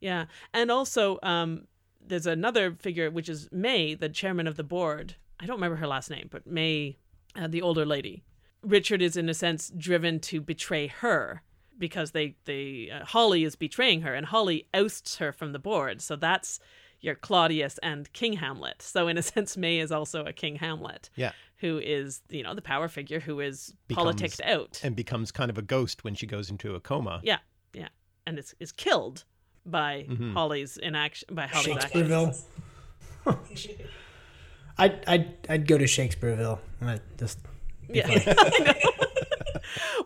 Yeah. 0.00 0.24
And 0.54 0.70
also, 0.70 1.18
um, 1.22 1.66
there's 2.06 2.26
another 2.26 2.72
figure, 2.78 3.10
which 3.10 3.28
is 3.28 3.48
May, 3.52 3.94
the 3.94 4.08
chairman 4.08 4.46
of 4.46 4.56
the 4.56 4.64
board. 4.64 5.16
I 5.40 5.46
don't 5.46 5.56
remember 5.56 5.76
her 5.76 5.86
last 5.86 6.10
name, 6.10 6.28
but 6.30 6.46
May, 6.46 6.96
uh, 7.34 7.46
the 7.48 7.62
older 7.62 7.84
lady. 7.84 8.22
Richard 8.62 9.02
is, 9.02 9.16
in 9.16 9.28
a 9.28 9.34
sense, 9.34 9.70
driven 9.76 10.18
to 10.20 10.40
betray 10.40 10.86
her 10.88 11.42
because 11.78 12.12
they, 12.12 12.36
they 12.46 12.90
uh, 12.90 13.04
Holly 13.04 13.44
is 13.44 13.54
betraying 13.56 14.00
her, 14.02 14.14
and 14.14 14.26
Holly 14.26 14.66
ousts 14.72 15.16
her 15.18 15.30
from 15.32 15.52
the 15.52 15.58
board. 15.58 16.00
So 16.00 16.16
that's 16.16 16.58
your 17.00 17.14
Claudius 17.14 17.78
and 17.82 18.10
King 18.14 18.34
Hamlet. 18.34 18.80
So 18.80 19.08
in 19.08 19.18
a 19.18 19.22
sense, 19.34 19.56
May 19.56 19.78
is 19.78 19.92
also 19.92 20.24
a 20.24 20.32
King 20.32 20.56
Hamlet. 20.56 21.10
Yeah. 21.16 21.32
Who 21.58 21.78
is, 21.78 22.22
you 22.30 22.42
know, 22.42 22.54
the 22.54 22.62
power 22.62 22.88
figure 22.88 23.20
who 23.20 23.40
is 23.40 23.74
Becomes- 23.88 24.02
politicked 24.04 24.40
out. 24.42 24.80
and 24.82 24.94
becomes 24.96 25.30
kind 25.32 25.50
of 25.50 25.58
a 25.58 25.62
ghost 25.62 26.04
when 26.04 26.14
she 26.14 26.26
goes 26.26 26.50
into 26.50 26.74
a 26.74 26.80
coma. 26.80 27.20
Yeah, 27.22 27.38
yeah, 27.72 27.88
and 28.26 28.38
is 28.38 28.54
is 28.60 28.72
killed 28.72 29.24
Mm-hmm. 29.68 30.30
by 30.32 30.32
Holly's 30.40 30.76
inaction 30.76 31.34
by 31.34 31.46
Holly's 31.46 31.76
actions. 31.76 32.44
Shakespeareville. 33.26 33.86
I'd, 34.78 35.04
I'd 35.08 35.34
I'd 35.48 35.66
go 35.66 35.78
to 35.78 35.84
Shakespeareville. 35.84 36.58
I 36.82 37.00
just 37.18 37.38
Yeah, 37.88 38.06
I 38.10 38.58
know. 38.84 38.90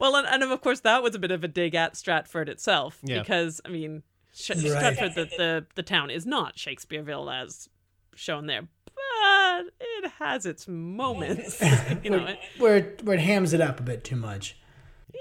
well, 0.01 0.17
and, 0.17 0.27
and 0.29 0.43
of 0.45 0.61
course 0.61 0.81
that 0.81 1.03
was 1.03 1.15
a 1.15 1.19
bit 1.19 1.31
of 1.33 1.43
a 1.45 1.49
dig 1.49 1.75
at 1.75 1.97
Stratford 1.97 2.49
itself 2.49 2.99
Yeah. 3.03 3.19
because 3.21 3.61
I 3.65 3.69
mean, 3.69 4.03
Sh- 4.33 4.51
Right. 4.51 4.59
Stratford, 4.61 5.15
the, 5.17 5.25
the 5.37 5.67
the 5.75 5.83
town 5.83 6.11
is 6.11 6.25
not 6.25 6.57
Shakespeareville 6.57 7.33
as 7.43 7.69
shown 8.15 8.47
there, 8.47 8.63
but 8.87 9.65
it 9.81 10.11
has 10.21 10.47
its 10.47 10.69
moments. 10.69 11.61
you 12.05 12.11
know, 12.11 12.27
it- 12.27 12.39
where 12.59 12.77
it, 12.77 13.01
where 13.05 13.17
it 13.17 13.21
hams 13.23 13.53
it 13.53 13.61
up 13.61 13.81
a 13.81 13.83
bit 13.83 14.05
too 14.05 14.17
much. 14.17 14.57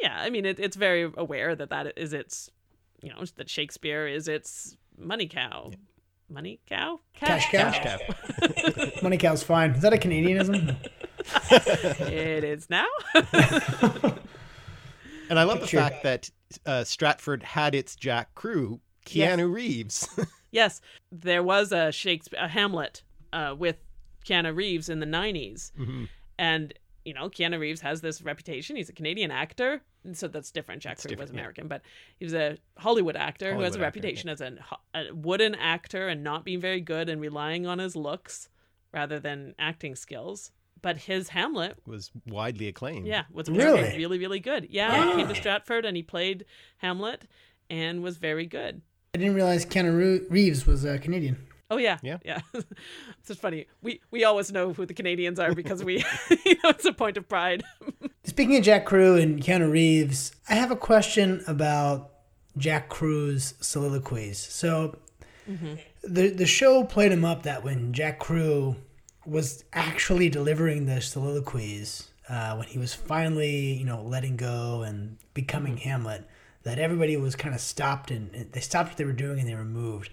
yeah, 0.01 0.15
I 0.21 0.29
mean, 0.29 0.45
it, 0.45 0.59
it's 0.59 0.75
very 0.77 1.11
aware 1.17 1.55
that 1.55 1.71
that 1.71 1.97
is 1.97 2.13
its, 2.13 2.51
you 3.01 3.09
know, 3.09 3.23
that 3.37 3.49
Shakespeare 3.49 4.07
is 4.07 4.27
its 4.27 4.77
money 4.97 5.27
cow. 5.27 5.71
Money 6.29 6.59
cow? 6.67 6.99
Cash 7.13 7.51
cow. 7.51 7.71
Cash 7.71 7.99
cow. 7.99 8.85
Money 9.03 9.17
cow's 9.17 9.41
fine. 9.41 9.71
Is 9.71 9.81
that 9.81 9.93
a 9.93 9.97
Canadianism? 9.97 10.75
It 12.01 12.43
is 12.43 12.69
now. 12.69 12.85
And 15.29 15.37
I 15.37 15.43
love 15.43 15.61
the 15.61 15.67
fact 15.67 16.03
that 16.03 16.29
uh, 16.65 16.83
Stratford 16.83 17.43
had 17.43 17.75
its 17.75 17.95
Jack 17.95 18.33
crew, 18.35 18.79
Keanu 19.05 19.51
Reeves. 19.51 20.07
Yes, 20.51 20.81
there 21.11 21.43
was 21.43 21.71
a 21.71 21.91
Shakespeare, 21.91 22.39
a 22.41 22.47
Hamlet 22.47 23.03
uh, 23.31 23.53
with 23.55 23.75
Keanu 24.25 24.55
Reeves 24.55 24.89
in 24.89 24.99
the 24.99 25.05
90s. 25.05 25.71
And, 26.39 26.73
you 27.09 27.15
know, 27.15 27.27
Keanu 27.27 27.59
Reeves 27.59 27.81
has 27.81 28.01
this 28.01 28.21
reputation. 28.21 28.75
He's 28.75 28.87
a 28.89 28.93
Canadian 28.93 29.31
actor. 29.31 29.81
And 30.03 30.15
so 30.15 30.27
that's 30.27 30.51
different. 30.51 30.83
Jack 30.83 30.97
Crew 30.99 31.09
was 31.09 31.09
different, 31.09 31.33
yeah. 31.33 31.39
American, 31.41 31.67
but 31.67 31.81
he 32.19 32.23
was 32.25 32.35
a 32.35 32.57
Hollywood 32.77 33.15
actor 33.15 33.55
who 33.55 33.61
has 33.61 33.75
a 33.75 33.79
Hollywood 33.79 33.87
actor, 33.87 33.99
reputation 33.99 34.29
as 34.29 34.41
a, 34.41 34.53
a 34.93 35.13
wooden 35.13 35.55
actor 35.55 36.07
and 36.07 36.23
not 36.23 36.45
being 36.45 36.61
very 36.61 36.79
good 36.79 37.09
and 37.09 37.19
relying 37.19 37.65
on 37.65 37.79
his 37.79 37.95
looks 37.95 38.47
rather 38.93 39.19
than 39.19 39.55
acting 39.57 39.95
skills. 39.95 40.51
But 40.81 40.97
his 40.97 41.29
Hamlet 41.29 41.77
was 41.85 42.11
widely 42.27 42.67
acclaimed. 42.67 43.05
yeah, 43.07 43.23
was 43.33 43.49
Really? 43.49 43.81
really, 43.81 43.97
really, 43.97 44.19
really 44.19 44.39
good. 44.39 44.67
Yeah, 44.69 45.09
he 45.09 45.17
came 45.17 45.27
to 45.27 45.35
Stratford 45.35 45.83
and 45.83 45.97
he 45.97 46.03
played 46.03 46.45
Hamlet 46.77 47.27
and 47.69 48.01
was 48.03 48.17
very 48.17 48.45
good. 48.45 48.81
I 49.15 49.17
didn't 49.17 49.33
realize 49.35 49.65
Keanu 49.65 50.25
Reeves 50.29 50.65
was 50.67 50.85
uh, 50.85 50.97
Canadian. 51.01 51.45
Oh 51.71 51.77
yeah, 51.77 51.97
Yeah. 52.01 52.17
yeah. 52.25 52.39
it's 52.53 53.27
just 53.27 53.39
funny. 53.41 53.67
We 53.81 54.01
we 54.11 54.23
always 54.23 54.51
know 54.51 54.73
who 54.73 54.85
the 54.85 54.93
Canadians 54.93 55.39
are 55.39 55.53
because 55.53 55.83
we, 55.83 55.97
you 56.45 56.55
know, 56.63 56.69
it's 56.71 56.85
a 56.85 56.93
point 56.93 57.17
of 57.17 57.27
pride. 57.29 57.63
Speaking 58.23 58.57
of 58.57 58.63
Jack 58.63 58.85
Crew 58.85 59.15
and 59.17 59.41
Keanu 59.41 59.71
Reeves, 59.71 60.31
I 60.47 60.55
have 60.55 60.71
a 60.71 60.75
question 60.75 61.43
about 61.47 62.11
Jack 62.57 62.89
Crew's 62.89 63.53
soliloquies. 63.61 64.37
So, 64.39 64.97
the 66.03 66.29
the 66.29 66.45
show 66.45 66.83
played 66.83 67.11
him 67.11 67.25
up 67.25 67.43
that 67.43 67.63
when 67.63 67.93
Jack 67.93 68.19
Crew 68.19 68.75
was 69.25 69.63
actually 69.73 70.29
delivering 70.29 70.85
the 70.85 71.01
soliloquies, 71.01 72.09
uh, 72.29 72.55
when 72.55 72.67
he 72.67 72.79
was 72.79 72.93
finally, 72.93 73.73
you 73.73 73.85
know, 73.85 74.01
letting 74.01 74.37
go 74.37 74.81
and 74.81 75.17
becoming 75.33 75.77
Hamlet, 75.77 76.25
that 76.63 76.79
everybody 76.79 77.15
was 77.17 77.35
kind 77.35 77.53
of 77.53 77.61
stopped 77.61 78.09
and 78.11 78.33
and 78.33 78.51
they 78.53 78.59
stopped 78.59 78.89
what 78.89 78.97
they 78.97 79.05
were 79.05 79.11
doing 79.13 79.39
and 79.39 79.47
they 79.47 79.55
were 79.55 79.63
moved. 79.63 80.09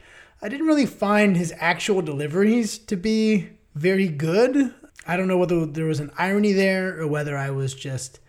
I 0.46 0.48
didn't 0.48 0.68
really 0.68 0.86
find 0.86 1.36
his 1.36 1.52
actual 1.56 2.02
deliveries 2.02 2.78
to 2.78 2.94
be 2.94 3.48
very 3.74 4.06
good. 4.06 4.72
I 5.04 5.16
don't 5.16 5.26
know 5.26 5.38
whether 5.38 5.66
there 5.66 5.86
was 5.86 5.98
an 5.98 6.12
irony 6.16 6.52
there 6.52 7.00
or 7.00 7.08
whether 7.08 7.36
I 7.36 7.50
was 7.50 7.74
just 7.74 8.20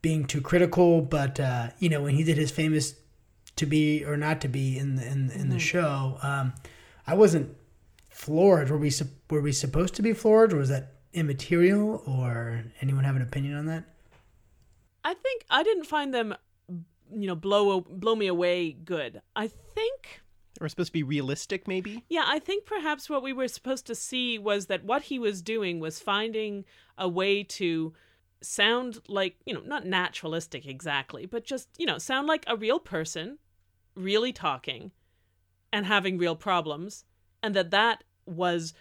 being 0.00 0.24
too 0.24 0.40
critical. 0.40 1.02
But 1.02 1.38
uh, 1.38 1.68
you 1.78 1.90
know, 1.90 2.00
when 2.00 2.14
he 2.14 2.24
did 2.24 2.38
his 2.38 2.50
famous 2.50 2.94
"to 3.56 3.66
be 3.66 4.02
or 4.02 4.16
not 4.16 4.40
to 4.40 4.48
be" 4.48 4.78
in 4.78 4.96
the 4.96 5.06
in, 5.06 5.30
in 5.30 5.50
the 5.50 5.58
show, 5.58 6.16
um, 6.22 6.54
I 7.06 7.12
wasn't 7.12 7.54
floored. 8.08 8.70
Were 8.70 8.78
we 8.78 8.90
were 9.28 9.42
we 9.42 9.52
supposed 9.52 9.94
to 9.96 10.02
be 10.02 10.14
floored, 10.14 10.54
or 10.54 10.56
was 10.56 10.70
that 10.70 10.94
immaterial? 11.12 12.02
Or 12.06 12.64
anyone 12.80 13.04
have 13.04 13.16
an 13.16 13.20
opinion 13.20 13.58
on 13.58 13.66
that? 13.66 13.84
I 15.04 15.12
think 15.12 15.44
I 15.50 15.62
didn't 15.64 15.84
find 15.84 16.14
them, 16.14 16.34
you 17.14 17.26
know, 17.26 17.34
blow 17.34 17.82
blow 17.82 18.16
me 18.16 18.26
away 18.26 18.72
good. 18.72 19.20
I 19.36 19.48
think 19.48 20.22
Were 20.60 20.68
supposed 20.68 20.88
to 20.88 20.92
be 20.92 21.04
realistic, 21.04 21.68
maybe. 21.68 22.04
Yeah, 22.08 22.24
I 22.26 22.40
think 22.40 22.66
perhaps 22.66 23.08
what 23.08 23.22
we 23.22 23.32
were 23.32 23.46
supposed 23.46 23.86
to 23.86 23.94
see 23.94 24.38
was 24.38 24.66
that 24.66 24.84
what 24.84 25.02
he 25.02 25.18
was 25.18 25.40
doing 25.40 25.78
was 25.78 26.00
finding 26.00 26.64
a 26.96 27.08
way 27.08 27.44
to 27.44 27.92
sound 28.40 28.98
like, 29.08 29.36
you 29.46 29.54
know, 29.54 29.62
not 29.64 29.86
naturalistic 29.86 30.66
exactly, 30.66 31.26
but 31.26 31.44
just, 31.44 31.68
you 31.78 31.86
know, 31.86 31.98
sound 31.98 32.26
like 32.26 32.44
a 32.48 32.56
real 32.56 32.80
person, 32.80 33.38
really 33.94 34.32
talking 34.32 34.90
and 35.72 35.86
having 35.86 36.18
real 36.18 36.36
problems, 36.36 37.04
and 37.42 37.54
that 37.54 37.70
that 37.70 38.02
was 38.26 38.74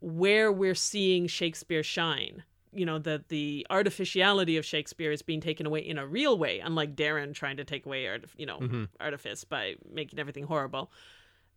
where 0.00 0.50
we're 0.50 0.74
seeing 0.74 1.26
Shakespeare 1.26 1.82
shine. 1.82 2.42
You 2.74 2.86
know, 2.86 2.98
that 3.00 3.28
the 3.28 3.66
artificiality 3.70 4.56
of 4.56 4.64
Shakespeare 4.64 5.12
is 5.12 5.20
being 5.22 5.40
taken 5.40 5.66
away 5.66 5.80
in 5.80 5.98
a 5.98 6.06
real 6.06 6.38
way, 6.38 6.60
unlike 6.60 6.96
Darren 6.96 7.34
trying 7.34 7.58
to 7.58 7.64
take 7.64 7.84
away, 7.86 8.06
art, 8.08 8.24
you 8.36 8.46
know, 8.46 8.86
artifice 8.98 9.44
by 9.44 9.74
making 9.92 10.18
everything 10.18 10.44
horrible. 10.44 10.90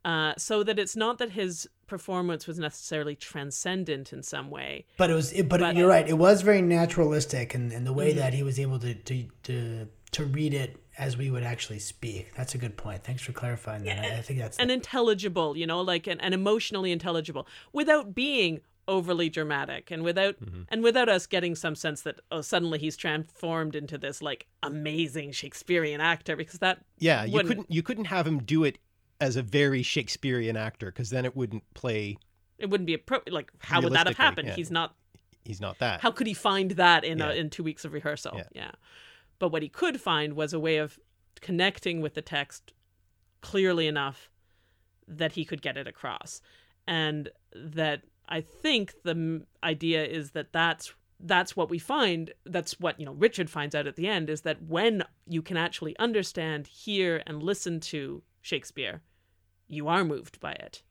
Uh, 0.04 0.34
so 0.38 0.62
that 0.62 0.78
it's 0.78 0.95
not 0.95 1.17
that 1.17 1.32
his 1.32 1.67
performance 1.88 2.45
was 2.45 2.60
necessarily 2.60 3.15
transcendent 3.15 4.13
in 4.13 4.21
some 4.21 4.51
way. 4.51 4.86
But 4.97 5.10
it 5.10 5.13
was. 5.15 5.32
It, 5.32 5.49
but, 5.49 5.62
But- 5.62 5.75
you're 5.75 5.88
right. 5.89 6.08
It 6.08 6.17
was 6.17 6.41
very 6.43 6.62
naturalistic, 6.62 7.56
and, 7.56 7.71
and 7.71 7.88
the 7.88 7.93
way 7.93 8.10
Mm-hmm. 8.10 8.19
that 8.19 8.34
he 8.34 8.43
was 8.43 8.60
able 8.60 8.78
to, 8.80 8.93
to 8.93 9.25
to 9.43 9.88
to 10.12 10.25
read 10.25 10.54
it 10.54 10.78
as 10.97 11.17
we 11.17 11.30
would 11.32 11.43
actually 11.43 11.80
speak. 11.80 12.34
That's 12.36 12.54
a 12.56 12.58
good 12.58 12.78
point. 12.78 13.04
Thanks 13.04 13.21
for 13.23 13.32
clarifying 13.32 13.84
that. 13.86 13.99
I, 14.06 14.17
I 14.17 14.21
think 14.21 14.39
that's 14.39 14.58
and 14.60 14.69
intelligible, 14.69 15.58
you 15.58 15.65
know, 15.65 15.82
like 15.82 16.06
and, 16.08 16.21
and 16.21 16.34
emotionally 16.34 16.91
intelligible 16.91 17.47
without 17.73 18.13
being 18.13 18.62
overly 18.88 19.30
dramatic 19.30 19.89
and 19.89 20.04
without 20.04 20.39
mm-hmm. 20.39 20.62
and 20.69 20.84
without 20.84 21.10
us 21.10 21.26
getting 21.26 21.56
some 21.56 21.74
sense 21.76 22.02
that 22.02 22.19
oh 22.32 22.41
suddenly 22.41 22.78
he's 22.78 22.95
transformed 22.95 23.76
into 23.76 23.98
this 23.98 24.21
like 24.21 24.45
amazing 24.62 25.32
Shakespearean 25.32 26.00
actor 26.02 26.36
because 26.36 26.60
that 26.60 26.84
Yeah, 27.00 27.24
you 27.24 27.34
wouldn't- 27.34 27.48
couldn't 27.50 27.71
you 27.71 27.82
couldn't 27.82 28.06
have 28.06 28.28
him 28.28 28.39
do 28.43 28.63
it 28.63 28.78
as 29.19 29.36
a 29.36 29.41
very 29.41 29.82
Shakespearean 29.82 30.56
actor 30.58 30.88
because 30.91 31.10
then 31.10 31.26
it 31.26 31.36
wouldn't 31.36 31.63
play. 31.74 32.17
it 32.60 32.69
wouldn't 32.69 32.86
be 32.86 32.95
appro- 32.98 33.32
like 33.32 33.52
how 33.60 33.82
would 33.82 33.93
that 33.93 34.08
have 34.08 34.17
happened? 34.17 34.50
yeah. 34.50 34.56
He's 34.56 34.69
not 34.71 34.93
He's 35.43 35.62
not 35.62 35.80
that. 35.80 36.02
how 36.02 36.12
could 36.12 36.28
he 36.28 36.34
find 36.34 36.71
that 36.71 37.04
in 37.04 37.19
Yeah. 37.19 37.32
a, 37.32 37.36
in 37.36 37.50
two 37.50 37.63
weeks 37.63 37.86
of 37.86 37.93
rehearsal? 37.93 38.34
Yeah. 38.36 38.43
Yeah. 38.54 38.71
But 39.39 39.50
what 39.52 39.62
he 39.63 39.69
could 39.69 40.00
find 40.00 40.34
was 40.34 40.54
a 40.54 40.60
way 40.60 40.78
of 40.78 41.00
connecting 41.41 42.02
with 42.02 42.13
the 42.13 42.21
text 42.21 42.71
clearly 43.41 43.88
enough 43.88 44.30
that 45.08 45.34
he 45.34 45.45
could 45.45 45.62
get 45.62 45.78
it 45.78 45.88
across. 45.88 46.41
And 46.88 47.30
that 47.54 48.02
I 48.27 48.41
think 48.41 48.93
the 49.03 49.45
idea 49.63 50.05
is 50.05 50.31
that 50.31 50.51
that's 50.51 50.93
that's 51.19 51.55
what 51.55 51.69
we 51.69 51.79
find 51.79 52.31
that's 52.45 52.77
what 52.79 52.99
you 52.99 53.05
know 53.05 53.13
richard 53.13 53.49
finds 53.49 53.73
out 53.73 53.88
at 53.88 53.95
the 53.95 54.05
end 54.05 54.29
is 54.29 54.41
that 54.41 54.61
when 54.63 55.01
you 55.25 55.41
can 55.41 55.55
actually 55.55 55.97
understand 55.97 56.67
hear 56.67 57.23
and 57.25 57.41
listen 57.41 57.79
to 57.79 58.21
shakespeare 58.41 59.01
you 59.69 59.88
are 59.88 60.03
moved 60.03 60.39
by 60.41 60.51
it 60.51 60.83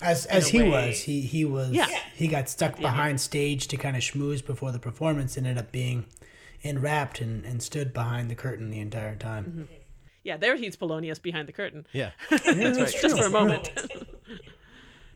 As 0.00 0.26
as 0.26 0.46
he 0.48 0.62
way. 0.62 0.70
was, 0.90 1.00
he 1.02 1.20
he 1.22 1.44
was 1.44 1.72
Yeah. 1.72 1.88
he 2.14 2.28
got 2.28 2.48
stuck 2.48 2.78
behind 2.78 3.20
stage 3.20 3.66
to 3.68 3.76
kind 3.76 3.96
of 3.96 4.02
schmooze 4.02 4.44
before 4.46 4.70
the 4.72 4.78
performance. 4.78 5.36
Ended 5.36 5.58
up 5.58 5.70
being 5.72 6.06
enwrapped 6.62 7.20
and, 7.20 7.44
and 7.44 7.60
stood 7.62 7.92
behind 7.92 8.30
the 8.30 8.34
curtain 8.36 8.70
the 8.70 8.78
entire 8.80 9.16
time. 9.16 9.44
Mm-hmm. 9.44 9.62
yeah 10.22 10.36
there 10.36 10.56
he's 10.56 10.76
polonius 10.76 11.18
behind 11.18 11.48
the 11.48 11.52
curtain 11.52 11.84
Yeah. 11.92 12.10
that's 12.30 13.00
just 13.02 13.18
for 13.18 13.26
a 13.26 13.30
moment 13.30 13.72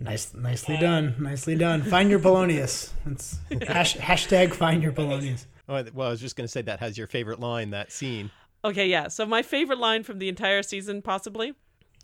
Nice, 0.00 0.32
nicely 0.34 0.76
done, 0.76 1.16
nicely 1.18 1.56
done. 1.56 1.82
Find 1.82 2.08
your 2.10 2.20
Polonius. 2.20 2.92
It's 3.06 3.38
hash, 3.66 3.96
hashtag 3.96 4.54
find 4.54 4.82
your 4.82 4.92
Polonius. 4.92 5.46
Oh, 5.68 5.84
well, 5.92 6.08
I 6.08 6.10
was 6.10 6.20
just 6.20 6.36
going 6.36 6.44
to 6.44 6.50
say 6.50 6.62
that 6.62 6.80
has 6.80 6.96
your 6.96 7.06
favorite 7.08 7.40
line, 7.40 7.70
that 7.70 7.90
scene. 7.92 8.30
okay 8.64 8.86
yeah 8.88 9.06
so 9.08 9.24
my 9.26 9.42
favorite 9.42 9.78
line 9.78 10.02
from 10.02 10.18
the 10.18 10.28
entire 10.28 10.62
season 10.62 11.00
possibly 11.02 11.52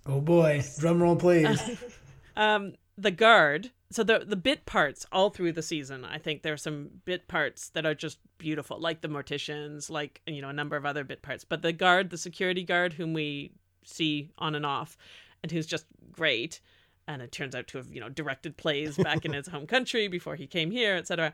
Oh 0.07 0.21
boy, 0.21 0.63
drum 0.79 1.03
roll 1.03 1.17
please. 1.17 1.61
um 2.37 2.75
the 2.97 3.11
guard 3.11 3.71
so 3.91 4.05
the 4.05 4.21
the 4.21 4.37
bit 4.37 4.65
parts 4.67 5.05
all 5.11 5.31
through 5.31 5.51
the 5.53 5.63
season 5.63 6.05
i 6.05 6.17
think 6.19 6.43
there 6.43 6.53
are 6.53 6.57
some 6.57 6.89
bit 7.05 7.27
parts 7.27 7.71
that 7.71 7.85
are 7.85 7.95
just 7.95 8.19
beautiful 8.39 8.79
like 8.79 9.01
the 9.01 9.09
morticians 9.09 9.91
like 9.91 10.21
you 10.27 10.41
know 10.43 10.49
a 10.49 10.53
number 10.53 10.77
of 10.77 10.87
other 10.87 11.03
bit 11.05 11.21
parts 11.23 11.43
but 11.45 11.63
the 11.63 11.73
guard 11.73 12.11
the 12.11 12.19
security 12.19 12.63
guard 12.63 12.93
whom 12.93 13.13
we 13.13 13.51
see 13.85 14.31
on 14.39 14.55
and 14.55 14.65
off 14.67 14.97
and 15.43 15.51
who's 15.51 15.67
just 15.67 15.87
great 16.13 16.61
and 17.07 17.21
it 17.23 17.33
turns 17.33 17.55
out 17.55 17.67
to 17.69 17.79
have 17.79 17.93
you 17.93 18.01
know 18.01 18.09
directed 18.09 18.57
plays 18.57 18.97
back 18.97 19.25
in 19.25 19.33
his 19.33 19.49
home 19.49 19.67
country 19.67 20.09
before 20.09 20.37
he 20.37 20.47
came 20.47 20.71
here 20.71 20.97
etc 20.97 21.33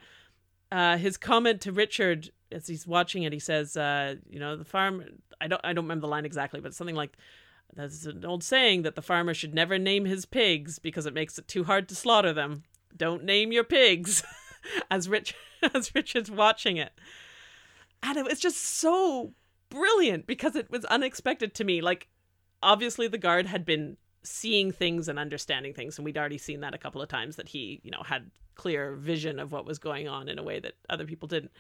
uh, 0.73 0.97
his 0.97 1.17
comment 1.17 1.61
to 1.63 1.73
Richard 1.73 2.31
as 2.53 2.67
he's 2.67 2.87
watching 2.87 3.23
it, 3.23 3.33
he 3.33 3.39
says, 3.39 3.77
uh, 3.77 4.17
"You 4.29 4.39
know, 4.39 4.57
the 4.57 4.65
farm. 4.65 5.05
I 5.41 5.49
don't. 5.49 5.61
I 5.65 5.73
don't 5.73 5.85
remember 5.85 6.03
the 6.03 6.11
line 6.11 6.25
exactly, 6.25 6.61
but 6.61 6.75
something 6.75 6.97
like." 6.97 7.17
There's 7.73 8.05
an 8.05 8.25
old 8.25 8.43
saying 8.43 8.83
that 8.83 8.97
the 8.97 9.03
farmer 9.03 9.33
should 9.33 9.55
never 9.55 9.79
name 9.79 10.05
his 10.05 10.25
pigs 10.25 10.81
because 10.81 11.07
it 11.07 11.15
makes 11.15 11.39
it 11.39 11.47
too 11.47 11.63
hard 11.63 11.89
to 11.89 11.95
slaughter 11.95 12.33
them. 12.33 12.65
Don't 12.97 13.23
name 13.23 13.53
your 13.53 13.63
pigs, 13.63 14.25
as 14.91 15.09
Rich 15.09 15.37
as 15.75 15.95
Richard's 15.95 16.31
watching 16.31 16.77
it, 16.77 16.93
and 18.03 18.17
it 18.17 18.25
was 18.25 18.41
just 18.41 18.61
so 18.61 19.35
brilliant 19.69 20.27
because 20.27 20.57
it 20.57 20.69
was 20.71 20.85
unexpected 20.87 21.55
to 21.55 21.65
me. 21.65 21.81
Like, 21.81 22.09
obviously, 22.61 23.07
the 23.07 23.19
guard 23.19 23.47
had 23.47 23.65
been 23.65 23.97
seeing 24.23 24.73
things 24.73 25.09
and 25.09 25.19
understanding 25.19 25.75
things, 25.75 25.99
and 25.99 26.05
we'd 26.05 26.19
already 26.19 26.39
seen 26.39 26.61
that 26.61 26.75
a 26.75 26.79
couple 26.79 27.01
of 27.01 27.09
times 27.09 27.37
that 27.37 27.49
he, 27.49 27.81
you 27.83 27.91
know, 27.91 28.03
had 28.05 28.31
clear 28.55 28.95
vision 28.95 29.39
of 29.39 29.53
what 29.53 29.65
was 29.65 29.79
going 29.79 30.09
on 30.09 30.29
in 30.29 30.39
a 30.39 30.43
way 30.43 30.61
that 30.61 30.75
other 30.89 31.07
people 31.07 31.29
didn't. 31.29 31.53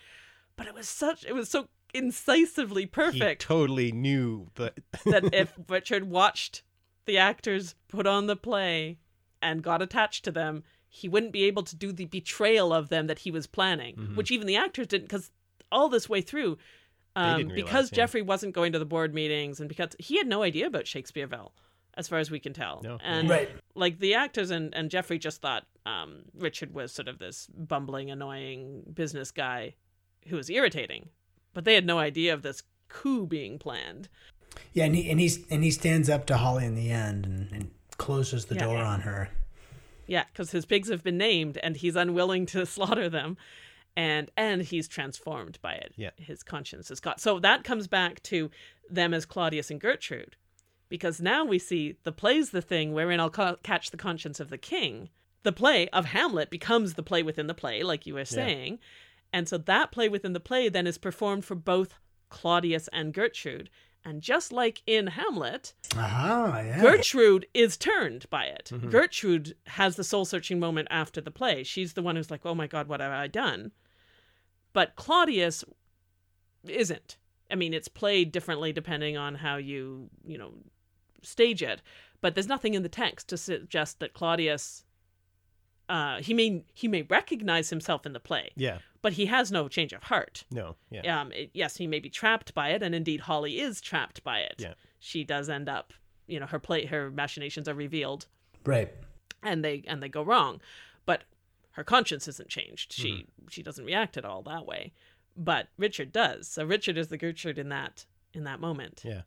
But 0.56 0.66
it 0.66 0.74
was 0.74 0.88
such, 0.88 1.24
it 1.24 1.34
was 1.34 1.48
so 1.48 1.68
incisively 1.94 2.86
perfect 2.86 3.42
He 3.42 3.46
totally 3.46 3.92
knew 3.92 4.48
the. 4.54 4.74
that 5.06 5.32
if 5.32 5.54
Richard 5.68 6.04
watched 6.04 6.62
the 7.06 7.18
actors 7.18 7.74
put 7.88 8.06
on 8.06 8.26
the 8.26 8.36
play 8.36 8.98
and 9.40 9.62
got 9.62 9.80
attached 9.80 10.24
to 10.24 10.30
them, 10.30 10.62
he 10.88 11.08
wouldn't 11.08 11.32
be 11.32 11.44
able 11.44 11.62
to 11.62 11.76
do 11.76 11.92
the 11.92 12.04
betrayal 12.04 12.72
of 12.72 12.88
them 12.88 13.06
that 13.06 13.20
he 13.20 13.30
was 13.30 13.46
planning, 13.46 14.12
which 14.14 14.30
even 14.30 14.46
the 14.46 14.56
actors 14.56 14.88
didn't, 14.88 15.04
because 15.04 15.30
all 15.72 15.88
this 15.88 16.08
way 16.08 16.20
through, 16.20 16.58
um, 17.16 17.36
realize, 17.36 17.54
because 17.54 17.92
yeah. 17.92 17.96
Jeffrey 17.96 18.22
wasn't 18.22 18.54
going 18.54 18.72
to 18.72 18.78
the 18.78 18.84
board 18.84 19.14
meetings 19.14 19.60
and 19.60 19.68
because 19.68 19.90
he 19.98 20.18
had 20.18 20.26
no 20.26 20.42
idea 20.42 20.66
about 20.66 20.84
Shakespeareville, 20.84 21.52
as 21.96 22.08
far 22.08 22.18
as 22.18 22.30
we 22.30 22.38
can 22.40 22.52
tell. 22.52 22.80
No. 22.82 22.98
And 23.02 23.28
Right. 23.28 23.50
like 23.74 23.98
the 23.98 24.14
actors 24.14 24.50
and, 24.50 24.74
and 24.74 24.90
Jeffrey 24.90 25.18
just 25.18 25.40
thought 25.42 25.66
um, 25.86 26.22
Richard 26.34 26.74
was 26.74 26.92
sort 26.92 27.08
of 27.08 27.18
this 27.18 27.46
bumbling, 27.48 28.10
annoying 28.10 28.82
business 28.94 29.30
guy 29.30 29.74
who 30.28 30.36
was 30.36 30.48
irritating, 30.50 31.08
but 31.54 31.64
they 31.64 31.74
had 31.74 31.86
no 31.86 31.98
idea 31.98 32.32
of 32.34 32.42
this 32.42 32.62
coup 32.88 33.26
being 33.26 33.58
planned. 33.58 34.08
Yeah, 34.72 34.84
and 34.84 34.94
he 34.96 35.08
and 35.10 35.20
he's 35.20 35.46
and 35.50 35.62
he 35.64 35.70
stands 35.70 36.08
up 36.10 36.26
to 36.26 36.36
Holly 36.36 36.64
in 36.64 36.74
the 36.74 36.90
end 36.90 37.24
and, 37.24 37.52
and 37.52 37.70
closes 37.98 38.46
the 38.46 38.56
Yeah. 38.56 38.64
door 38.64 38.78
on 38.78 39.00
her. 39.02 39.30
Yeah, 40.06 40.24
because 40.32 40.50
his 40.50 40.66
pigs 40.66 40.88
have 40.90 41.04
been 41.04 41.16
named, 41.18 41.56
and 41.62 41.76
he's 41.76 41.94
unwilling 41.96 42.46
to 42.46 42.66
slaughter 42.76 43.08
them, 43.08 43.36
and 43.96 44.30
and 44.36 44.62
he's 44.62 44.88
transformed 44.88 45.58
by 45.62 45.74
it. 45.74 45.92
Yeah. 45.96 46.10
his 46.16 46.42
conscience 46.42 46.90
is 46.90 46.98
got. 47.00 47.20
So 47.20 47.38
that 47.40 47.62
comes 47.64 47.86
back 47.86 48.22
to 48.24 48.50
them 48.90 49.14
as 49.14 49.24
Claudius 49.24 49.70
and 49.70 49.80
Gertrude, 49.80 50.34
because 50.90 51.22
now 51.22 51.44
we 51.46 51.58
see 51.58 51.96
the 52.02 52.12
play's 52.12 52.50
the 52.50 52.60
thing 52.60 52.92
wherein 52.92 53.20
I'll 53.20 53.30
ca- 53.30 53.56
catch 53.62 53.90
the 53.90 53.96
conscience 53.96 54.40
of 54.40 54.50
the 54.50 54.58
king. 54.58 55.08
The 55.42 55.52
play 55.52 55.88
of 55.88 56.04
Hamlet 56.06 56.50
becomes 56.50 56.94
the 56.94 57.02
play 57.02 57.22
within 57.22 57.46
the 57.46 57.54
play, 57.54 57.82
like 57.82 58.04
you 58.04 58.12
were 58.12 58.26
saying, 58.26 58.78
and 59.32 59.48
so 59.48 59.56
that 59.56 59.92
play 59.92 60.08
within 60.08 60.34
the 60.34 60.40
play 60.40 60.68
then 60.68 60.86
is 60.86 60.98
performed 60.98 61.46
for 61.46 61.54
both 61.54 61.94
Claudius 62.28 62.88
and 62.92 63.14
Gertrude. 63.14 63.70
And 64.02 64.22
just 64.22 64.50
like 64.50 64.82
in 64.86 65.08
Hamlet, 65.08 65.74
Aha, 65.94 66.62
yeah. 66.64 66.80
Gertrude 66.80 67.46
is 67.52 67.76
turned 67.76 68.28
by 68.30 68.44
it. 68.46 68.70
Mm-hmm. 68.72 68.88
Gertrude 68.88 69.54
has 69.66 69.96
the 69.96 70.04
soul 70.04 70.24
searching 70.24 70.58
moment 70.58 70.88
after 70.90 71.20
the 71.20 71.30
play. 71.30 71.64
She's 71.64 71.92
the 71.92 72.02
one 72.02 72.16
who's 72.16 72.30
like, 72.30 72.46
oh 72.46 72.54
my 72.54 72.66
God, 72.66 72.88
what 72.88 73.00
have 73.00 73.12
I 73.12 73.26
done? 73.26 73.72
But 74.72 74.96
Claudius 74.96 75.64
isn't. 76.66 77.18
I 77.50 77.56
mean, 77.56 77.74
it's 77.74 77.88
played 77.88 78.32
differently 78.32 78.72
depending 78.72 79.18
on 79.18 79.34
how 79.34 79.56
you, 79.56 80.08
you 80.24 80.38
know, 80.38 80.52
stage 81.22 81.62
it. 81.62 81.82
But 82.20 82.34
there's 82.34 82.46
nothing 82.48 82.74
in 82.74 82.82
the 82.82 82.88
text 82.88 83.28
to 83.28 83.36
suggest 83.36 83.98
that 84.00 84.12
Claudius. 84.14 84.84
Uh, 85.88 86.20
he 86.22 86.32
may 86.34 86.62
he 86.72 86.86
may 86.86 87.02
recognize 87.02 87.68
himself 87.70 88.06
in 88.06 88.12
the 88.12 88.20
play, 88.20 88.50
yeah. 88.54 88.78
but 89.02 89.14
he 89.14 89.26
has 89.26 89.50
no 89.50 89.66
change 89.66 89.92
of 89.92 90.04
heart 90.04 90.44
No. 90.52 90.76
Yeah. 90.88 91.20
um, 91.20 91.32
it, 91.32 91.50
yes, 91.52 91.76
he 91.78 91.88
may 91.88 91.98
be 91.98 92.08
trapped 92.08 92.54
by 92.54 92.68
it, 92.68 92.80
and 92.80 92.94
indeed 92.94 93.22
Holly 93.22 93.58
is 93.58 93.80
trapped 93.80 94.22
by 94.22 94.38
it. 94.38 94.54
Yeah. 94.58 94.74
She 95.00 95.24
does 95.24 95.48
end 95.48 95.68
up, 95.68 95.92
you 96.28 96.38
know, 96.38 96.46
her 96.46 96.60
play, 96.60 96.84
her 96.86 97.10
machinations 97.10 97.66
are 97.68 97.74
revealed, 97.74 98.26
Right. 98.64 98.92
and 99.42 99.64
they 99.64 99.82
and 99.88 100.00
they 100.00 100.08
go 100.08 100.22
wrong, 100.22 100.60
but 101.06 101.24
her 101.72 101.82
conscience 101.82 102.28
isn't 102.28 102.48
changed. 102.48 102.92
She 102.92 103.26
she 103.48 103.60
doesn't 103.64 103.84
react 103.84 104.16
at 104.16 104.24
all 104.24 104.42
that 104.42 104.66
way, 104.66 104.92
but 105.36 105.68
Richard 105.76 106.12
does. 106.12 106.46
So 106.46 106.64
Richard 106.64 106.98
is 106.98 107.08
the 107.08 107.18
Gertrude 107.18 107.58
in 107.58 107.68
that 107.70 108.06
in 108.32 108.44
that 108.44 108.60
moment. 108.60 109.02
Yeah. 109.04 109.22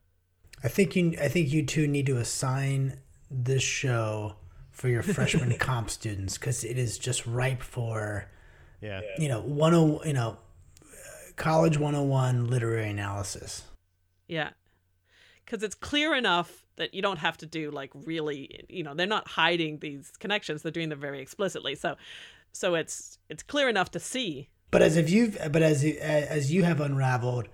I 0.63 0.67
think 0.67 0.95
you 0.95 1.15
I 1.21 1.27
think 1.27 1.51
you 1.51 1.65
two 1.65 1.87
need 1.87 2.05
to 2.07 2.17
assign 2.17 2.99
this 3.29 3.63
show 3.63 4.35
for 4.71 4.89
your 4.89 5.01
freshman 5.03 5.57
comp 5.59 5.89
students 5.89 6.37
because 6.37 6.63
it 6.63 6.77
is 6.77 6.97
just 6.97 7.25
ripe 7.25 7.61
for 7.61 8.29
Yeah. 8.81 9.01
you 9.17 9.27
know 9.27 9.41
one 9.41 9.73
oh 9.73 10.01
you 10.03 10.13
know 10.13 10.37
uh, 10.81 10.85
college 11.35 11.77
101 11.77 12.47
literary 12.47 12.89
analysis. 12.89 13.63
Yeah. 14.27 14.49
Because 15.45 15.63
it's 15.63 15.75
clear 15.75 16.15
enough 16.15 16.63
that 16.77 16.93
you 16.93 17.01
don't 17.01 17.17
have 17.19 17.37
to 17.37 17.45
do 17.45 17.69
like 17.69 17.91
really, 18.05 18.65
you 18.69 18.83
know, 18.83 18.93
they're 18.95 19.05
not 19.05 19.27
hiding 19.27 19.79
these 19.79 20.11
connections. 20.19 20.61
They're 20.61 20.71
doing 20.71 20.89
them 20.89 20.99
very 20.99 21.21
explicitly. 21.21 21.75
So, 21.75 21.95
so 22.51 22.75
it's 22.75 23.19
it's 23.29 23.43
clear 23.43 23.67
enough 23.69 23.91
to 23.91 23.99
see. 23.99 24.49
But 24.71 24.81
as 24.81 24.95
if 24.97 25.09
you've 25.09 25.37
but 25.51 25.61
as 25.61 25.83
as 25.83 26.51
you 26.51 26.63
have 26.63 26.79
unraveled, 26.81 27.47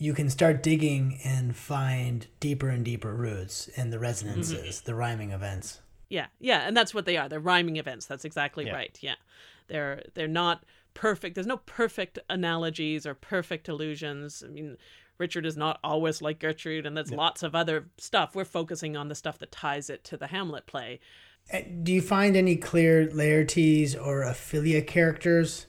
you 0.00 0.14
can 0.14 0.30
start 0.30 0.62
digging 0.62 1.20
and 1.24 1.54
find 1.54 2.26
deeper 2.40 2.70
and 2.70 2.82
deeper 2.82 3.14
roots 3.14 3.68
and 3.76 3.92
the 3.92 3.98
resonances, 3.98 4.78
mm-hmm. 4.78 4.86
the 4.86 4.94
rhyming 4.94 5.30
events. 5.30 5.82
Yeah, 6.08 6.26
yeah, 6.40 6.62
and 6.66 6.74
that's 6.74 6.94
what 6.94 7.04
they 7.04 7.18
are. 7.18 7.28
They're 7.28 7.38
rhyming 7.38 7.76
events. 7.76 8.06
That's 8.06 8.24
exactly 8.24 8.64
Yeah. 8.64 8.72
right. 8.72 8.98
Yeah, 9.02 9.16
they're 9.68 10.02
they're 10.14 10.26
not 10.26 10.64
perfect. 10.94 11.34
There's 11.34 11.46
no 11.46 11.58
perfect 11.58 12.18
analogies 12.30 13.04
or 13.06 13.12
perfect 13.14 13.68
illusions. 13.68 14.42
I 14.42 14.48
mean, 14.50 14.78
Richard 15.18 15.44
is 15.44 15.58
not 15.58 15.78
always 15.84 16.22
like 16.22 16.38
Gertrude, 16.38 16.86
and 16.86 16.96
there's 16.96 17.12
lots 17.12 17.42
of 17.42 17.54
other 17.54 17.90
stuff. 17.98 18.34
We're 18.34 18.46
focusing 18.46 18.96
on 18.96 19.08
the 19.08 19.14
stuff 19.14 19.38
that 19.40 19.52
ties 19.52 19.90
it 19.90 20.02
to 20.04 20.16
the 20.16 20.28
Hamlet 20.28 20.66
play. 20.66 20.98
Do 21.82 21.92
you 21.92 22.00
find 22.00 22.36
any 22.36 22.56
clear 22.56 23.06
Laertes 23.06 23.94
or 23.94 24.22
Ophelia 24.22 24.80
characters? 24.80 25.66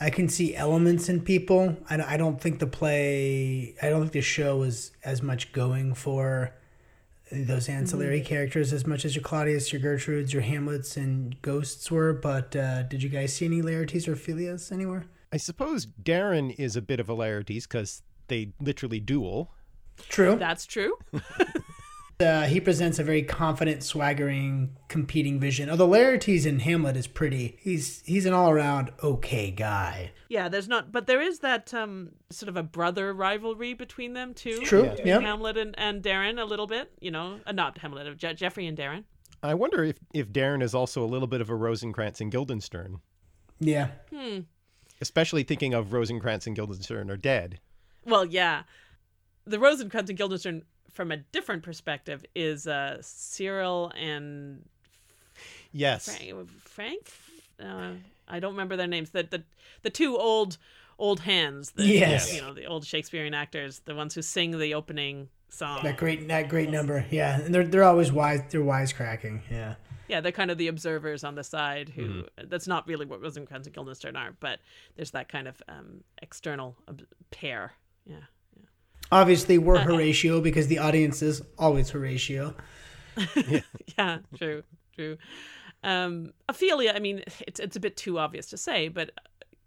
I 0.00 0.10
can 0.10 0.28
see 0.28 0.54
elements 0.56 1.08
in 1.08 1.20
people. 1.20 1.76
I 1.88 1.96
don't, 1.96 2.08
I 2.08 2.16
don't 2.16 2.40
think 2.40 2.58
the 2.58 2.66
play, 2.66 3.74
I 3.80 3.88
don't 3.88 4.00
think 4.00 4.12
the 4.12 4.20
show 4.20 4.58
was 4.58 4.92
as 5.04 5.22
much 5.22 5.52
going 5.52 5.94
for 5.94 6.54
those 7.30 7.68
ancillary 7.68 8.20
characters 8.20 8.72
as 8.72 8.86
much 8.86 9.04
as 9.04 9.14
your 9.14 9.22
Claudius, 9.22 9.72
your 9.72 9.80
Gertrudes, 9.80 10.32
your 10.32 10.42
Hamlets, 10.42 10.96
and 10.96 11.40
Ghosts 11.40 11.90
were. 11.90 12.12
But 12.12 12.54
uh, 12.54 12.82
did 12.84 13.02
you 13.02 13.08
guys 13.08 13.32
see 13.32 13.46
any 13.46 13.62
Laertes 13.62 14.06
or 14.06 14.14
Ophelias 14.14 14.70
anywhere? 14.70 15.06
I 15.32 15.38
suppose 15.38 15.86
Darren 15.86 16.54
is 16.58 16.76
a 16.76 16.82
bit 16.82 17.00
of 17.00 17.08
a 17.08 17.16
Laertes 17.16 17.62
because 17.62 18.02
they 18.28 18.52
literally 18.60 19.00
duel. 19.00 19.50
True. 20.08 20.36
That's 20.36 20.66
true. 20.66 20.96
Uh, 22.22 22.42
he 22.44 22.60
presents 22.60 22.98
a 22.98 23.04
very 23.04 23.22
confident, 23.22 23.82
swaggering, 23.82 24.76
competing 24.88 25.38
vision. 25.40 25.68
Although 25.68 25.88
Laertes 25.88 26.46
in 26.46 26.60
Hamlet 26.60 26.96
is 26.96 27.06
pretty, 27.06 27.58
he's 27.60 28.02
he's 28.06 28.24
an 28.24 28.32
all 28.32 28.48
around 28.50 28.90
okay 29.02 29.50
guy. 29.50 30.12
Yeah, 30.28 30.48
there's 30.48 30.68
not, 30.68 30.92
but 30.92 31.06
there 31.06 31.20
is 31.20 31.40
that 31.40 31.74
um, 31.74 32.12
sort 32.30 32.48
of 32.48 32.56
a 32.56 32.62
brother 32.62 33.12
rivalry 33.12 33.74
between 33.74 34.14
them 34.14 34.32
too. 34.32 34.58
True. 34.60 34.84
Yeah. 34.84 35.04
Yeah. 35.04 35.20
Hamlet 35.20 35.58
and, 35.58 35.74
and 35.78 36.02
Darren 36.02 36.40
a 36.40 36.44
little 36.44 36.66
bit. 36.66 36.90
You 37.00 37.10
know, 37.10 37.40
uh, 37.44 37.52
not 37.52 37.76
Hamlet, 37.78 38.06
uh, 38.06 38.14
Je- 38.14 38.34
Jeffrey 38.34 38.66
and 38.66 38.78
Darren. 38.78 39.04
I 39.42 39.54
wonder 39.54 39.82
if, 39.82 39.98
if 40.14 40.28
Darren 40.32 40.62
is 40.62 40.72
also 40.74 41.02
a 41.04 41.06
little 41.06 41.26
bit 41.26 41.40
of 41.40 41.50
a 41.50 41.54
Rosencrantz 41.56 42.20
and 42.20 42.30
Guildenstern, 42.30 43.00
Yeah. 43.58 43.88
Hmm. 44.14 44.40
especially 45.00 45.42
thinking 45.42 45.74
of 45.74 45.92
Rosencrantz 45.92 46.46
and 46.46 46.54
Guildenstern 46.54 47.10
are 47.10 47.16
dead. 47.16 47.58
Well, 48.04 48.24
yeah, 48.24 48.62
the 49.44 49.58
Rosencrantz 49.58 50.08
and 50.10 50.16
Guildenstern, 50.16 50.62
from 50.92 51.10
a 51.10 51.16
different 51.16 51.62
perspective, 51.62 52.24
is 52.34 52.66
uh, 52.66 52.98
Cyril 53.00 53.90
and 53.96 54.64
Yes. 55.72 56.14
Frank. 56.16 56.48
Frank? 56.64 57.10
Uh, 57.62 57.92
I 58.28 58.40
don't 58.40 58.52
remember 58.52 58.76
their 58.76 58.86
names. 58.86 59.10
The 59.10 59.22
the 59.22 59.42
the 59.82 59.90
two 59.90 60.16
old 60.16 60.58
old 60.98 61.20
hands. 61.20 61.70
The, 61.72 61.84
Yes. 61.86 62.34
You 62.34 62.42
know 62.42 62.52
the 62.54 62.66
old 62.66 62.84
Shakespearean 62.84 63.34
actors, 63.34 63.80
the 63.84 63.94
ones 63.94 64.14
who 64.14 64.22
sing 64.22 64.58
the 64.58 64.74
opening 64.74 65.28
song. 65.48 65.80
That 65.82 65.96
great 65.96 66.28
that 66.28 66.48
great 66.48 66.70
number. 66.70 67.04
Yeah. 67.10 67.40
And 67.40 67.54
they're 67.54 67.64
they're 67.66 67.84
always 67.84 68.12
wise 68.12 68.42
they're 68.50 68.60
wisecracking. 68.60 69.40
Yeah. 69.50 69.74
Yeah, 70.08 70.20
they're 70.20 70.32
kind 70.32 70.50
of 70.50 70.58
the 70.58 70.68
observers 70.68 71.24
on 71.24 71.36
the 71.36 71.44
side 71.44 71.88
who. 71.88 72.24
That's 72.44 72.66
not 72.66 72.86
really 72.86 73.06
what 73.06 73.22
Rosencrantz 73.22 73.66
and 73.66 73.74
Guildenstern 73.74 74.14
are, 74.14 74.34
but 74.40 74.58
there's 74.96 75.12
that 75.12 75.28
kind 75.30 75.48
of 75.48 75.62
um, 75.68 76.04
external 76.20 76.76
ob- 76.86 77.02
pair. 77.30 77.72
Yeah. 78.04 78.16
Obviously 79.10 79.58
we're 79.58 79.78
Horatio 79.78 80.40
because 80.40 80.68
the 80.68 80.78
audience 80.78 81.22
is 81.22 81.42
always 81.58 81.90
Horatio. 81.90 82.54
Yeah, 83.98 84.18
true, 84.38 84.62
true. 84.96 85.18
Um, 85.84 86.32
Ophelia, 86.48 86.92
I 86.94 86.98
mean, 86.98 87.22
it's 87.46 87.60
it's 87.60 87.76
a 87.76 87.80
bit 87.80 87.96
too 87.96 88.18
obvious 88.18 88.46
to 88.46 88.56
say, 88.56 88.88
but 88.88 89.10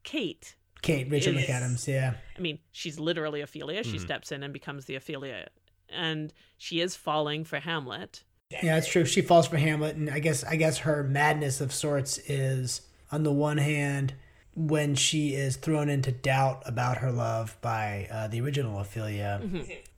Kate, 0.03 0.55
Kate, 0.81 1.09
Rachel 1.11 1.37
Is- 1.37 1.45
McAdams, 1.45 1.87
yeah. 1.87 2.15
I 2.37 2.41
mean, 2.41 2.59
she's 2.71 2.99
literally 2.99 3.41
Ophelia. 3.41 3.83
She 3.83 3.99
steps 3.99 4.31
in 4.31 4.41
and 4.41 4.51
becomes 4.53 4.85
the 4.85 4.95
Ophelia, 4.95 5.49
and 5.89 6.33
she 6.57 6.81
is 6.81 6.95
falling 6.95 7.43
for 7.43 7.59
Hamlet. 7.59 8.23
Yeah, 8.49 8.75
that's 8.75 8.87
true. 8.87 9.05
She 9.05 9.21
falls 9.21 9.47
for 9.47 9.57
Hamlet, 9.57 9.95
and 9.95 10.09
I 10.09 10.19
guess 10.19 10.43
I 10.43 10.55
guess 10.55 10.79
her 10.79 11.03
madness 11.03 11.61
of 11.61 11.73
sorts 11.73 12.17
is 12.19 12.81
on 13.11 13.23
the 13.23 13.31
one 13.31 13.57
hand 13.57 14.13
when 14.55 14.95
she 14.95 15.33
is 15.33 15.57
thrown 15.57 15.89
into 15.89 16.11
doubt 16.11 16.63
about 16.65 16.97
her 16.99 17.11
love 17.11 17.57
by 17.61 18.07
uh, 18.11 18.27
the 18.27 18.39
original 18.41 18.79
Ophelia. 18.79 19.41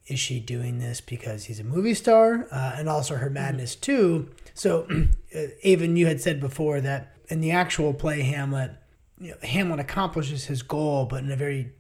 Is 0.08 0.20
she 0.20 0.40
doing 0.40 0.80
this 0.80 1.02
because 1.02 1.46
he's 1.46 1.60
a 1.60 1.64
movie 1.66 1.94
star, 1.94 2.48
uh, 2.50 2.74
and 2.78 2.88
also 2.88 3.16
her 3.16 3.30
madness 3.30 3.76
too? 3.76 4.30
So, 4.54 4.88
uh, 5.36 5.40
Avon, 5.64 5.98
you 5.98 6.08
had 6.08 6.22
said 6.22 6.40
before 6.40 6.80
that 6.82 7.14
in 7.28 7.42
the 7.42 7.52
actual 7.52 7.94
play 7.94 8.22
Hamlet, 8.22 8.72
you 9.20 9.32
know, 9.32 9.38
Hamlet 9.44 9.80
accomplishes 9.82 10.46
his 10.46 10.62
goal, 10.62 11.06
but 11.06 11.24
in 11.24 11.32
a 11.32 11.36
very 11.36 11.74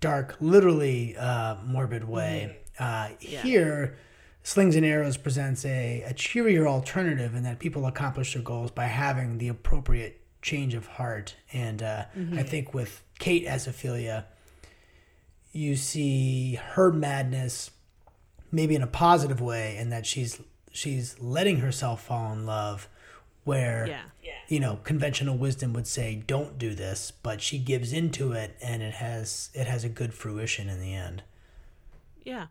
dark, 0.00 0.36
literally 0.40 1.16
uh, 1.16 1.56
morbid 1.64 2.04
way. 2.06 2.58
Uh, 2.78 3.08
Here, 3.42 3.96
Slings 4.42 4.76
and 4.76 4.84
Arrows 4.84 5.16
presents 5.16 5.64
a, 5.64 6.02
a 6.02 6.12
cheerier 6.14 6.66
alternative 6.68 7.34
in 7.34 7.42
that 7.44 7.58
people 7.58 7.86
accomplish 7.86 8.34
their 8.34 8.42
goals 8.42 8.70
by 8.70 8.84
having 8.86 9.38
the 9.38 9.48
appropriate 9.48 10.19
change 10.42 10.74
of 10.74 10.86
heart. 10.86 11.36
And 11.52 11.82
uh, 11.82 12.04
I 12.34 12.42
think 12.42 12.72
with 12.74 13.02
Kate 13.18 13.44
as 13.46 13.66
Ophelia, 13.66 14.26
you 15.52 15.76
see 15.76 16.54
her 16.54 16.92
madness 16.92 17.70
maybe 18.52 18.74
in 18.74 18.82
a 18.82 18.86
positive 18.86 19.40
way 19.40 19.76
and 19.76 19.92
that 19.92 20.06
she's 20.06 20.40
she's 20.72 21.20
letting 21.20 21.58
herself 21.58 22.04
fall 22.04 22.32
in 22.32 22.46
love 22.46 22.88
where 23.44 23.86
Yeah. 23.88 24.02
you 24.48 24.60
know 24.60 24.76
conventional 24.84 25.36
wisdom 25.36 25.72
would 25.72 25.86
say 25.86 26.22
don't 26.26 26.58
do 26.58 26.74
this 26.74 27.10
but 27.10 27.40
she 27.40 27.58
gives 27.58 27.92
into 27.92 28.32
it 28.32 28.56
and 28.62 28.82
it 28.82 28.94
has 28.94 29.50
it 29.54 29.66
has 29.66 29.82
a 29.84 29.88
good 29.88 30.14
fruition 30.14 30.68
in 30.68 30.80
the 30.80 30.94
end 30.94 31.22
Yeah, 32.24 32.46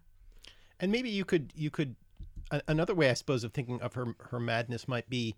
And 0.79 0.91
maybe 0.91 1.09
you 1.09 1.23
could 1.25 1.51
you 1.55 1.69
could 1.69 1.95
another 2.67 2.93
way 2.95 3.09
I 3.09 3.13
suppose 3.13 3.43
of 3.45 3.53
thinking 3.53 3.81
of 3.81 3.93
her 3.93 4.15
her 4.31 4.39
madness 4.39 4.87
might 4.87 5.09
be 5.09 5.35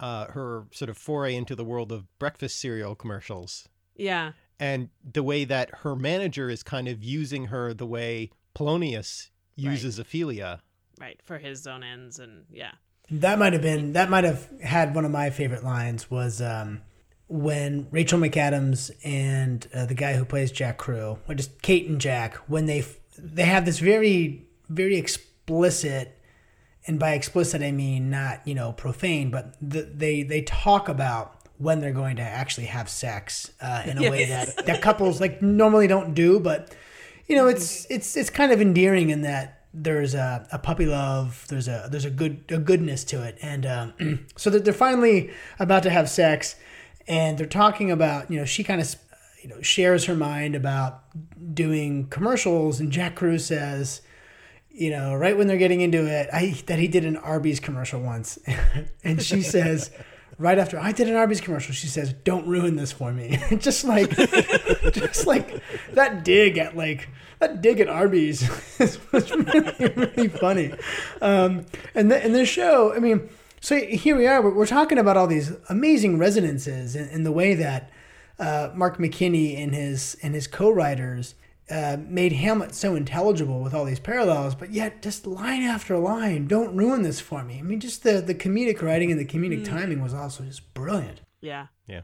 uh, 0.00 0.26
her 0.26 0.66
sort 0.72 0.88
of 0.88 0.96
foray 0.96 1.34
into 1.34 1.54
the 1.54 1.64
world 1.64 1.92
of 1.92 2.06
breakfast 2.18 2.58
cereal 2.58 2.94
commercials. 2.94 3.68
Yeah, 3.96 4.32
and 4.58 4.88
the 5.04 5.22
way 5.22 5.44
that 5.44 5.70
her 5.82 5.94
manager 5.96 6.48
is 6.50 6.62
kind 6.62 6.88
of 6.88 7.02
using 7.02 7.46
her 7.46 7.72
the 7.74 7.86
way 7.86 8.30
Polonius 8.54 9.30
uses 9.56 9.98
Ophelia. 9.98 10.60
right 11.00 11.20
for 11.24 11.38
his 11.38 11.66
own 11.66 11.82
ends, 11.82 12.18
and 12.18 12.44
yeah, 12.50 12.72
that 13.10 13.38
might 13.38 13.52
have 13.52 13.62
been 13.62 13.92
that 13.92 14.10
might 14.10 14.24
have 14.24 14.48
had 14.62 14.94
one 14.94 15.04
of 15.04 15.10
my 15.10 15.30
favorite 15.30 15.62
lines 15.64 16.10
was 16.10 16.40
um, 16.42 16.82
when 17.28 17.86
Rachel 17.90 18.18
McAdams 18.18 18.90
and 19.04 19.66
uh, 19.74 19.86
the 19.86 19.94
guy 19.94 20.14
who 20.14 20.24
plays 20.24 20.50
Jack 20.52 20.78
Crew, 20.78 21.18
or 21.28 21.34
just 21.34 21.62
Kate 21.62 21.88
and 21.88 22.00
Jack, 22.00 22.34
when 22.48 22.66
they 22.66 22.80
f- 22.80 22.98
they 23.18 23.44
have 23.44 23.64
this 23.64 23.78
very 23.78 24.48
very 24.68 24.96
explicit, 24.96 26.13
and 26.86 26.98
by 26.98 27.12
explicit 27.12 27.62
I 27.62 27.72
mean 27.72 28.10
not 28.10 28.46
you 28.46 28.54
know 28.54 28.72
profane, 28.72 29.30
but 29.30 29.54
th- 29.68 29.88
they 29.94 30.22
they 30.22 30.42
talk 30.42 30.88
about 30.88 31.36
when 31.58 31.80
they're 31.80 31.92
going 31.92 32.16
to 32.16 32.22
actually 32.22 32.66
have 32.66 32.88
sex 32.88 33.52
uh, 33.60 33.82
in 33.86 33.98
a 33.98 34.10
way 34.10 34.26
that 34.26 34.66
that 34.66 34.82
couples 34.82 35.20
like 35.20 35.40
normally 35.40 35.86
don't 35.86 36.14
do, 36.14 36.40
but 36.40 36.74
you 37.26 37.36
know 37.36 37.46
it's 37.46 37.86
it's 37.90 38.16
it's 38.16 38.30
kind 38.30 38.52
of 38.52 38.60
endearing 38.60 39.10
in 39.10 39.22
that 39.22 39.60
there's 39.72 40.14
a, 40.14 40.46
a 40.52 40.58
puppy 40.58 40.86
love 40.86 41.46
there's 41.48 41.66
a 41.66 41.88
there's 41.90 42.04
a 42.04 42.10
good 42.10 42.44
a 42.48 42.58
goodness 42.58 43.04
to 43.04 43.22
it. 43.22 43.38
And 43.42 43.66
um, 43.66 44.26
so 44.36 44.50
that 44.50 44.64
they're 44.64 44.72
finally 44.72 45.30
about 45.58 45.82
to 45.84 45.90
have 45.90 46.08
sex 46.08 46.56
and 47.06 47.38
they're 47.38 47.46
talking 47.46 47.90
about 47.90 48.30
you 48.30 48.38
know 48.38 48.44
she 48.44 48.62
kind 48.64 48.80
of 48.80 48.94
you 49.42 49.48
know 49.48 49.60
shares 49.60 50.04
her 50.06 50.14
mind 50.14 50.54
about 50.54 51.02
doing 51.54 52.06
commercials 52.08 52.80
and 52.80 52.90
Jack 52.90 53.16
Cruz 53.16 53.46
says 53.46 54.00
you 54.74 54.90
know 54.90 55.14
right 55.14 55.36
when 55.38 55.46
they're 55.46 55.56
getting 55.56 55.80
into 55.80 56.06
it 56.06 56.28
I 56.32 56.54
that 56.66 56.78
he 56.78 56.88
did 56.88 57.04
an 57.04 57.16
Arby's 57.16 57.60
commercial 57.60 58.00
once 58.00 58.38
and 59.04 59.22
she 59.22 59.40
says 59.40 59.90
right 60.38 60.58
after 60.58 60.78
I 60.78 60.92
did 60.92 61.08
an 61.08 61.14
Arby's 61.14 61.40
commercial 61.40 61.72
she 61.72 61.86
says 61.86 62.12
don't 62.24 62.46
ruin 62.46 62.76
this 62.76 62.92
for 62.92 63.12
me 63.12 63.38
just 63.58 63.84
like 63.84 64.10
just 64.92 65.26
like 65.26 65.62
that 65.92 66.24
dig 66.24 66.58
at 66.58 66.76
like 66.76 67.08
that 67.38 67.60
dig 67.60 67.80
at 67.80 67.88
Arby's 67.88 68.48
was 68.78 69.30
really, 69.30 69.92
really 69.94 70.28
funny. 70.28 70.72
Um, 71.20 71.66
and 71.94 72.10
the, 72.10 72.22
and 72.22 72.34
the 72.34 72.46
show, 72.46 72.94
I 72.94 72.98
mean, 72.98 73.28
so 73.60 73.76
here 73.76 74.16
we 74.16 74.26
are. 74.26 74.42
We're, 74.42 74.66
talking 74.66 74.98
about 74.98 75.16
all 75.16 75.26
these 75.26 75.52
amazing 75.68 76.18
resonances 76.18 76.94
in 76.96 77.24
the 77.24 77.32
way 77.32 77.54
that 77.54 77.90
uh, 78.38 78.70
Mark 78.74 78.98
McKinney 78.98 79.58
and 79.58 79.74
his 79.74 80.16
and 80.22 80.34
his 80.34 80.46
co-writers 80.46 81.34
uh, 81.70 81.96
made 81.98 82.32
Hamlet 82.32 82.74
so 82.74 82.94
intelligible 82.94 83.60
with 83.60 83.72
all 83.72 83.84
these 83.84 84.00
parallels, 84.00 84.54
but 84.54 84.72
yet 84.72 85.02
just 85.02 85.26
line 85.26 85.62
after 85.62 85.96
line, 85.96 86.46
don't 86.46 86.76
ruin 86.76 87.02
this 87.02 87.20
for 87.20 87.42
me. 87.42 87.58
I 87.58 87.62
mean, 87.62 87.80
just 87.80 88.02
the 88.02 88.20
the 88.20 88.34
comedic 88.34 88.82
writing 88.82 89.10
and 89.10 89.18
the 89.18 89.24
comedic 89.24 89.64
timing 89.64 90.02
was 90.02 90.12
also 90.12 90.44
just 90.44 90.74
brilliant. 90.74 91.20
yeah. 91.40 91.66
Yeah. 91.86 92.02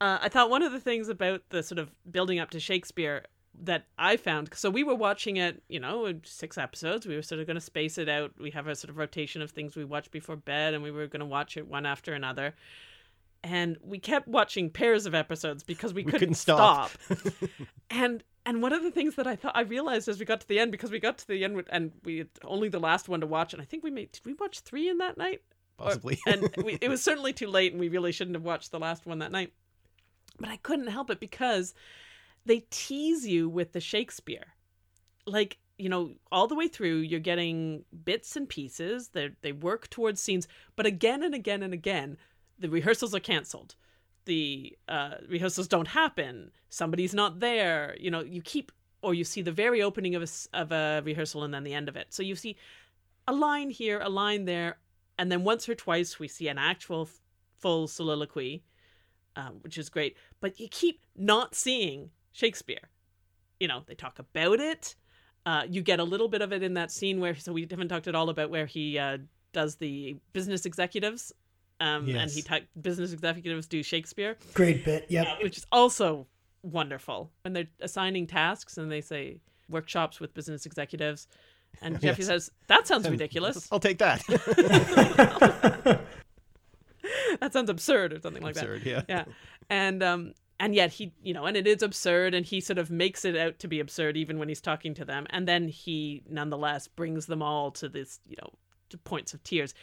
Uh, 0.00 0.18
I 0.20 0.28
thought 0.28 0.50
one 0.50 0.62
of 0.62 0.72
the 0.72 0.80
things 0.80 1.08
about 1.08 1.42
the 1.50 1.62
sort 1.62 1.78
of 1.78 1.90
building 2.10 2.38
up 2.38 2.50
to 2.50 2.60
Shakespeare 2.60 3.24
that 3.62 3.86
I 3.96 4.16
found, 4.16 4.50
so 4.54 4.68
we 4.68 4.82
were 4.82 4.94
watching 4.94 5.36
it, 5.36 5.62
you 5.68 5.78
know, 5.78 6.12
six 6.24 6.58
episodes. 6.58 7.06
We 7.06 7.14
were 7.14 7.22
sort 7.22 7.40
of 7.40 7.46
going 7.46 7.54
to 7.54 7.60
space 7.60 7.98
it 7.98 8.08
out. 8.08 8.32
We 8.38 8.50
have 8.50 8.66
a 8.66 8.74
sort 8.74 8.90
of 8.90 8.96
rotation 8.96 9.40
of 9.42 9.50
things 9.50 9.76
we 9.76 9.84
watch 9.84 10.10
before 10.10 10.36
bed, 10.36 10.74
and 10.74 10.82
we 10.82 10.90
were 10.90 11.06
going 11.06 11.20
to 11.20 11.26
watch 11.26 11.56
it 11.56 11.68
one 11.68 11.86
after 11.86 12.12
another. 12.12 12.54
And 13.44 13.76
we 13.82 13.98
kept 13.98 14.26
watching 14.26 14.70
pairs 14.70 15.06
of 15.06 15.14
episodes 15.14 15.62
because 15.62 15.94
we, 15.94 16.02
couldn't, 16.02 16.20
couldn't 16.20 16.34
stop. 16.34 16.90
stop. 16.90 17.38
and 17.90 18.24
and 18.46 18.62
one 18.62 18.72
of 18.72 18.82
the 18.82 18.90
things 18.90 19.14
that 19.16 19.26
I 19.26 19.36
thought 19.36 19.56
I 19.56 19.62
realized 19.62 20.08
as 20.08 20.18
we 20.18 20.24
got 20.24 20.40
to 20.40 20.48
the 20.48 20.58
end, 20.58 20.70
because 20.70 20.90
we 20.90 20.98
got 20.98 21.18
to 21.18 21.26
the 21.26 21.44
end 21.44 21.62
and 21.70 21.92
we 22.04 22.18
had 22.18 22.28
only 22.44 22.68
the 22.68 22.80
last 22.80 23.08
one 23.08 23.20
to 23.20 23.26
watch, 23.26 23.52
and 23.52 23.62
I 23.62 23.64
think 23.64 23.82
we 23.82 23.90
made 23.90 24.12
did 24.12 24.24
we 24.24 24.34
watch 24.34 24.60
three 24.60 24.88
in 24.88 24.98
that 24.98 25.16
night? 25.16 25.42
Or- 25.78 25.86
Possibly. 25.86 26.18
and 26.26 26.54
we, 26.64 26.78
it 26.80 26.88
was 26.88 27.02
certainly 27.02 27.32
too 27.32 27.48
late, 27.48 27.72
and 27.72 27.80
we 27.80 27.88
really 27.88 28.12
shouldn't 28.12 28.36
have 28.36 28.44
watched 28.44 28.70
the 28.70 28.78
last 28.78 29.06
one 29.06 29.18
that 29.20 29.32
night. 29.32 29.52
But 30.38 30.48
I 30.48 30.56
couldn't 30.56 30.88
help 30.88 31.10
it 31.10 31.20
because 31.20 31.74
they 32.44 32.66
tease 32.70 33.26
you 33.26 33.48
with 33.48 33.72
the 33.72 33.80
Shakespeare, 33.80 34.54
like 35.26 35.58
you 35.78 35.88
know, 35.88 36.12
all 36.30 36.46
the 36.46 36.54
way 36.54 36.68
through. 36.68 36.98
You're 36.98 37.20
getting 37.20 37.84
bits 38.04 38.36
and 38.36 38.48
pieces. 38.48 39.08
They 39.08 39.30
they 39.42 39.52
work 39.52 39.88
towards 39.90 40.20
scenes, 40.20 40.46
but 40.76 40.86
again 40.86 41.22
and 41.22 41.34
again 41.34 41.62
and 41.62 41.72
again, 41.72 42.18
the 42.58 42.68
rehearsals 42.68 43.14
are 43.14 43.20
canceled. 43.20 43.74
The 44.26 44.76
uh, 44.88 45.16
rehearsals 45.28 45.68
don't 45.68 45.88
happen. 45.88 46.50
Somebody's 46.68 47.14
not 47.14 47.40
there. 47.40 47.96
You 48.00 48.10
know, 48.10 48.22
you 48.22 48.42
keep 48.42 48.72
or 49.02 49.12
you 49.14 49.24
see 49.24 49.42
the 49.42 49.52
very 49.52 49.82
opening 49.82 50.14
of 50.14 50.22
a 50.22 50.58
of 50.58 50.72
a 50.72 51.02
rehearsal 51.04 51.42
and 51.44 51.52
then 51.52 51.64
the 51.64 51.74
end 51.74 51.88
of 51.88 51.96
it. 51.96 52.06
So 52.10 52.22
you 52.22 52.36
see 52.36 52.56
a 53.26 53.32
line 53.32 53.70
here, 53.70 54.00
a 54.00 54.08
line 54.08 54.44
there, 54.46 54.78
and 55.18 55.30
then 55.30 55.44
once 55.44 55.68
or 55.68 55.74
twice 55.74 56.18
we 56.18 56.28
see 56.28 56.48
an 56.48 56.58
actual 56.58 57.02
f- 57.02 57.20
full 57.60 57.86
soliloquy, 57.86 58.64
um, 59.36 59.58
which 59.60 59.76
is 59.78 59.88
great. 59.90 60.16
But 60.40 60.58
you 60.58 60.68
keep 60.68 61.00
not 61.14 61.54
seeing 61.54 62.10
Shakespeare. 62.32 62.88
You 63.60 63.68
know, 63.68 63.82
they 63.86 63.94
talk 63.94 64.18
about 64.18 64.60
it, 64.60 64.96
Uh, 65.46 65.64
you 65.68 65.82
get 65.82 66.00
a 66.00 66.04
little 66.04 66.28
bit 66.28 66.40
of 66.42 66.52
it 66.52 66.62
in 66.62 66.74
that 66.74 66.90
scene 66.90 67.20
where, 67.20 67.34
so 67.34 67.52
we 67.52 67.66
haven't 67.70 67.88
talked 67.88 68.08
at 68.08 68.14
all 68.14 68.30
about 68.30 68.50
where 68.50 68.66
he 68.66 68.98
uh, 68.98 69.18
does 69.52 69.76
the 69.76 70.16
business 70.32 70.64
executives, 70.64 71.32
um, 71.80 72.08
and 72.08 72.30
he 72.30 72.42
ta- 72.42 72.60
business 72.80 73.12
executives 73.12 73.66
do 73.66 73.82
Shakespeare, 73.82 74.36
Great 74.54 74.84
bit. 74.84 75.06
Yep. 75.08 75.26
which 75.42 75.58
is 75.58 75.66
also 75.72 76.26
wonderful. 76.62 77.30
When 77.42 77.52
they're 77.52 77.68
assigning 77.80 78.26
tasks 78.26 78.78
and 78.78 78.90
they 78.90 79.00
say 79.00 79.40
workshops 79.68 80.20
with 80.20 80.32
business 80.34 80.66
executives, 80.66 81.26
and 81.82 82.00
Jeffy 82.00 82.22
Yes. 82.22 82.26
says 82.28 82.50
that 82.68 82.86
sounds 82.86 83.08
ridiculous. 83.08 83.68
I'll 83.72 83.80
take 83.80 83.98
that. 83.98 84.22
that 87.40 87.52
sounds 87.52 87.68
absurd 87.70 88.12
or 88.12 88.20
something 88.20 88.42
like 88.42 88.54
that. 88.54 88.64
Absurd, 88.64 88.82
yeah. 88.86 89.02
Yeah. 89.08 89.24
And 89.68 90.02
um 90.02 90.34
and 90.60 90.74
yet 90.74 90.92
he, 90.92 91.12
you 91.22 91.34
know, 91.34 91.46
and 91.46 91.56
it 91.56 91.66
is 91.66 91.82
absurd 91.82 92.32
and 92.32 92.46
he 92.46 92.60
sort 92.60 92.78
of 92.78 92.88
makes 92.90 93.24
it 93.24 93.36
out 93.36 93.58
to 93.58 93.68
be 93.68 93.80
absurd 93.80 94.16
even 94.16 94.38
when 94.38 94.48
he's 94.48 94.60
talking 94.60 94.94
to 94.94 95.04
them 95.04 95.26
and 95.30 95.48
then 95.48 95.68
he 95.68 96.22
nonetheless 96.28 96.86
brings 96.88 97.26
them 97.26 97.42
all 97.42 97.70
to 97.72 97.88
this, 97.88 98.20
you 98.26 98.36
know, 98.40 98.50
to 98.90 98.98
points 98.98 99.34
of 99.34 99.42
tears. 99.42 99.74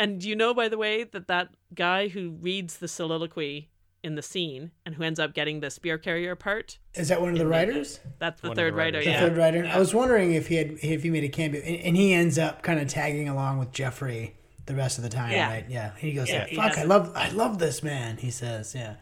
And 0.00 0.20
do 0.20 0.28
you 0.28 0.34
know 0.34 0.54
by 0.54 0.68
the 0.68 0.78
way 0.78 1.04
that 1.04 1.28
that 1.28 1.50
guy 1.74 2.08
who 2.08 2.30
reads 2.40 2.78
the 2.78 2.88
soliloquy 2.88 3.68
in 4.02 4.14
the 4.14 4.22
scene 4.22 4.70
and 4.86 4.94
who 4.94 5.02
ends 5.02 5.20
up 5.20 5.34
getting 5.34 5.60
the 5.60 5.70
spear 5.70 5.98
carrier 5.98 6.34
part, 6.34 6.78
Is 6.94 7.08
that 7.08 7.20
one 7.20 7.32
of 7.32 7.38
the 7.38 7.46
writers? 7.46 8.00
that's 8.18 8.40
the 8.40 8.48
One 8.48 8.52
of 8.52 8.56
third 8.56 8.72
the 8.72 8.76
writer. 8.78 8.98
The 9.04 9.10
yeah. 9.10 9.20
third 9.20 9.36
writer. 9.36 9.70
I 9.70 9.78
was 9.78 9.92
wondering 9.94 10.32
if 10.32 10.48
he 10.48 10.54
had 10.56 10.70
if 10.82 11.02
he 11.02 11.10
made 11.10 11.24
a 11.24 11.28
cameo, 11.28 11.60
and, 11.60 11.76
and 11.76 11.96
he 11.96 12.14
ends 12.14 12.38
up 12.38 12.62
kind 12.62 12.80
of 12.80 12.88
tagging 12.88 13.28
along 13.28 13.58
with 13.58 13.72
Jeffrey 13.72 14.34
the 14.66 14.74
rest 14.74 14.96
of 14.98 15.04
the 15.04 15.10
time, 15.10 15.32
Yeah. 15.32 15.48
right? 15.50 15.66
Yeah. 15.68 15.92
He 15.98 16.12
goes, 16.14 16.30
Yeah, 16.30 16.46
he 16.46 16.56
"Fuck, 16.56 16.76
has 16.76 16.78
I 16.78 16.82
love, 16.84 17.12
I 17.14 17.28
love 17.30 17.58
this 17.58 17.82
man." 17.82 18.16
He 18.16 18.30
says, 18.30 18.74
"Yeah." 18.74 18.94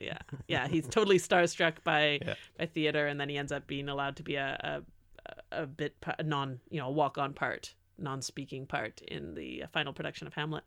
yeah 0.00 0.18
yeah 0.48 0.66
he's 0.66 0.86
totally 0.88 1.18
starstruck 1.18 1.74
by 1.84 2.18
Yeah. 2.20 2.34
by 2.58 2.66
theater 2.66 3.06
and 3.06 3.18
then 3.20 3.28
he 3.28 3.38
ends 3.38 3.52
up 3.52 3.66
being 3.68 3.88
allowed 3.88 4.16
to 4.16 4.24
be 4.24 4.34
a 4.34 4.82
a, 5.52 5.62
a 5.62 5.66
bit 5.66 5.94
non 6.24 6.58
you 6.68 6.80
know 6.80 6.90
walk 6.90 7.16
on 7.16 7.32
part 7.32 7.74
non-speaking 7.98 8.66
part 8.66 9.00
in 9.02 9.34
the 9.34 9.64
final 9.72 9.92
production 9.92 10.26
of 10.26 10.34
hamlet 10.34 10.64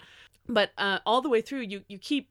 but 0.47 0.71
uh, 0.77 0.99
all 1.05 1.21
the 1.21 1.29
way 1.29 1.41
through 1.41 1.61
you 1.61 1.81
you 1.87 1.97
keep 1.97 2.29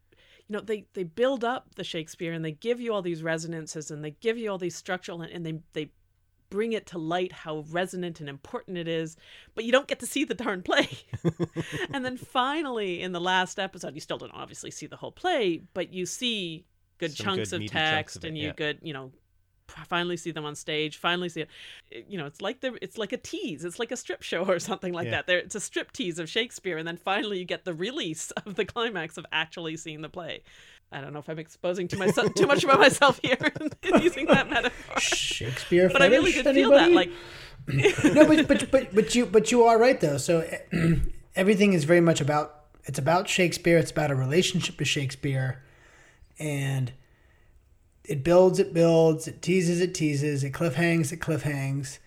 you 0.49 0.55
know 0.55 0.61
they 0.61 0.87
they 0.95 1.05
build 1.05 1.45
up 1.45 1.75
the 1.75 1.85
shakespeare 1.85 2.33
and 2.33 2.45
they 2.45 2.53
give 2.53 2.81
you 2.81 2.93
all 2.93 3.03
these 3.03 3.23
resonances 3.23 3.91
and 3.91 4.05
they 4.05 4.13
give 4.13 4.39
you 4.39 4.51
all 4.51 4.59
these 4.59 4.77
structural 4.77 5.23
and 5.23 5.45
they 5.45 5.61
they 5.73 5.91
bring 6.49 6.73
it 6.73 6.87
to 6.87 6.99
light 6.99 7.33
how 7.33 7.65
resonant 7.71 8.21
and 8.21 8.29
important 8.29 8.79
it 8.79 8.87
is 8.87 9.17
but 9.55 9.65
you 9.65 9.73
don't 9.73 9.89
get 9.89 9.99
to 9.99 10.07
see 10.07 10.25
the 10.25 10.35
darn 10.35 10.63
play 10.63 10.89
and 11.93 12.05
then 12.05 12.17
finally 12.17 13.03
in 13.03 13.11
the 13.13 13.21
last 13.21 13.59
episode 13.59 13.95
you 13.95 14.01
still 14.01 14.19
don't 14.19 14.33
obviously 14.33 14.71
see 14.71 14.87
the 14.87 14.97
whole 14.97 15.11
play 15.11 15.61
but 15.75 15.93
you 15.93 16.07
see 16.07 16.65
good 16.99 17.17
Some 17.17 17.27
chunks 17.27 17.51
good 17.51 17.57
of 17.57 17.61
meaty 17.63 17.73
chunks 17.73 17.91
text 17.91 18.17
of 18.19 18.25
it, 18.25 18.29
and 18.29 18.39
you 18.39 18.47
yeah. 18.47 18.53
good 18.57 18.79
you 18.83 18.93
know 18.93 19.11
finally 19.69 20.17
see 20.17 20.31
them 20.31 20.45
on 20.45 20.55
stage 20.55 20.97
finally 20.97 21.29
see 21.29 21.41
it 21.43 21.49
you 22.09 22.17
know 22.17 22.27
it's 22.27 22.41
like 22.41 22.61
the 22.61 22.77
it's 22.81 22.97
like 22.99 23.12
a 23.12 23.17
tease 23.17 23.64
it's 23.64 23.79
like 23.79 23.91
a 23.91 23.97
strip 23.97 24.23
show 24.23 24.45
or 24.45 24.59
something 24.71 24.93
like 24.93 25.07
Yeah. 25.07 25.11
that 25.12 25.27
there 25.27 25.39
it's 25.39 25.55
a 25.55 25.61
strip 25.61 25.93
tease 25.93 26.19
of 26.19 26.29
shakespeare 26.29 26.79
and 26.79 26.87
then 26.87 26.97
finally 26.97 27.39
you 27.39 27.45
get 27.45 27.64
the 27.64 27.75
release 27.75 28.31
of 28.47 28.55
the 28.55 28.64
climax 28.64 29.17
of 29.19 29.27
actually 29.33 29.77
seeing 29.77 30.03
the 30.03 30.09
play 30.09 30.43
i 30.93 31.01
don't 31.01 31.12
know 31.12 31.19
if 31.19 31.29
i'm 31.29 31.39
exposing 31.39 31.89
too 31.89 31.99
myself 31.99 32.33
too 32.35 32.47
much 32.47 32.62
about 32.64 32.79
myself 32.79 33.19
here 33.23 33.37
using 34.03 34.27
that 34.27 34.49
metaphor 34.49 35.01
Shakespeare. 35.01 35.89
but 35.93 36.01
i 36.03 36.07
really 36.07 36.33
did 36.33 36.45
feel 36.55 36.71
that 36.71 36.91
like 36.93 37.11
no, 37.69 38.27
but, 38.27 38.47
but 38.47 38.71
but 38.71 38.95
but 38.95 39.14
you 39.17 39.27
but 39.27 39.51
you 39.51 39.64
are 39.64 39.77
right 39.77 40.01
though. 40.01 40.19
So 40.19 40.49
everything 41.35 41.73
is 41.73 41.83
very 41.83 42.01
much 42.01 42.21
about 42.21 42.67
it's 42.85 42.99
about 43.01 43.29
Shakespeare. 43.29 43.77
It's 43.77 43.91
about 43.91 44.12
a 44.12 44.14
relationship 44.14 44.77
to 44.79 44.85
Shakespeare, 44.85 45.64
and 46.39 46.93
it 48.09 48.25
builds, 48.25 48.59
it 48.59 48.73
builds, 48.73 49.29
it 49.29 49.43
teases, 49.43 49.81
it 49.81 49.95
teases, 49.95 50.45
it 50.45 50.53
cliffhangs, 50.53 51.13
it 51.13 51.21
cliffhangs, 51.21 51.99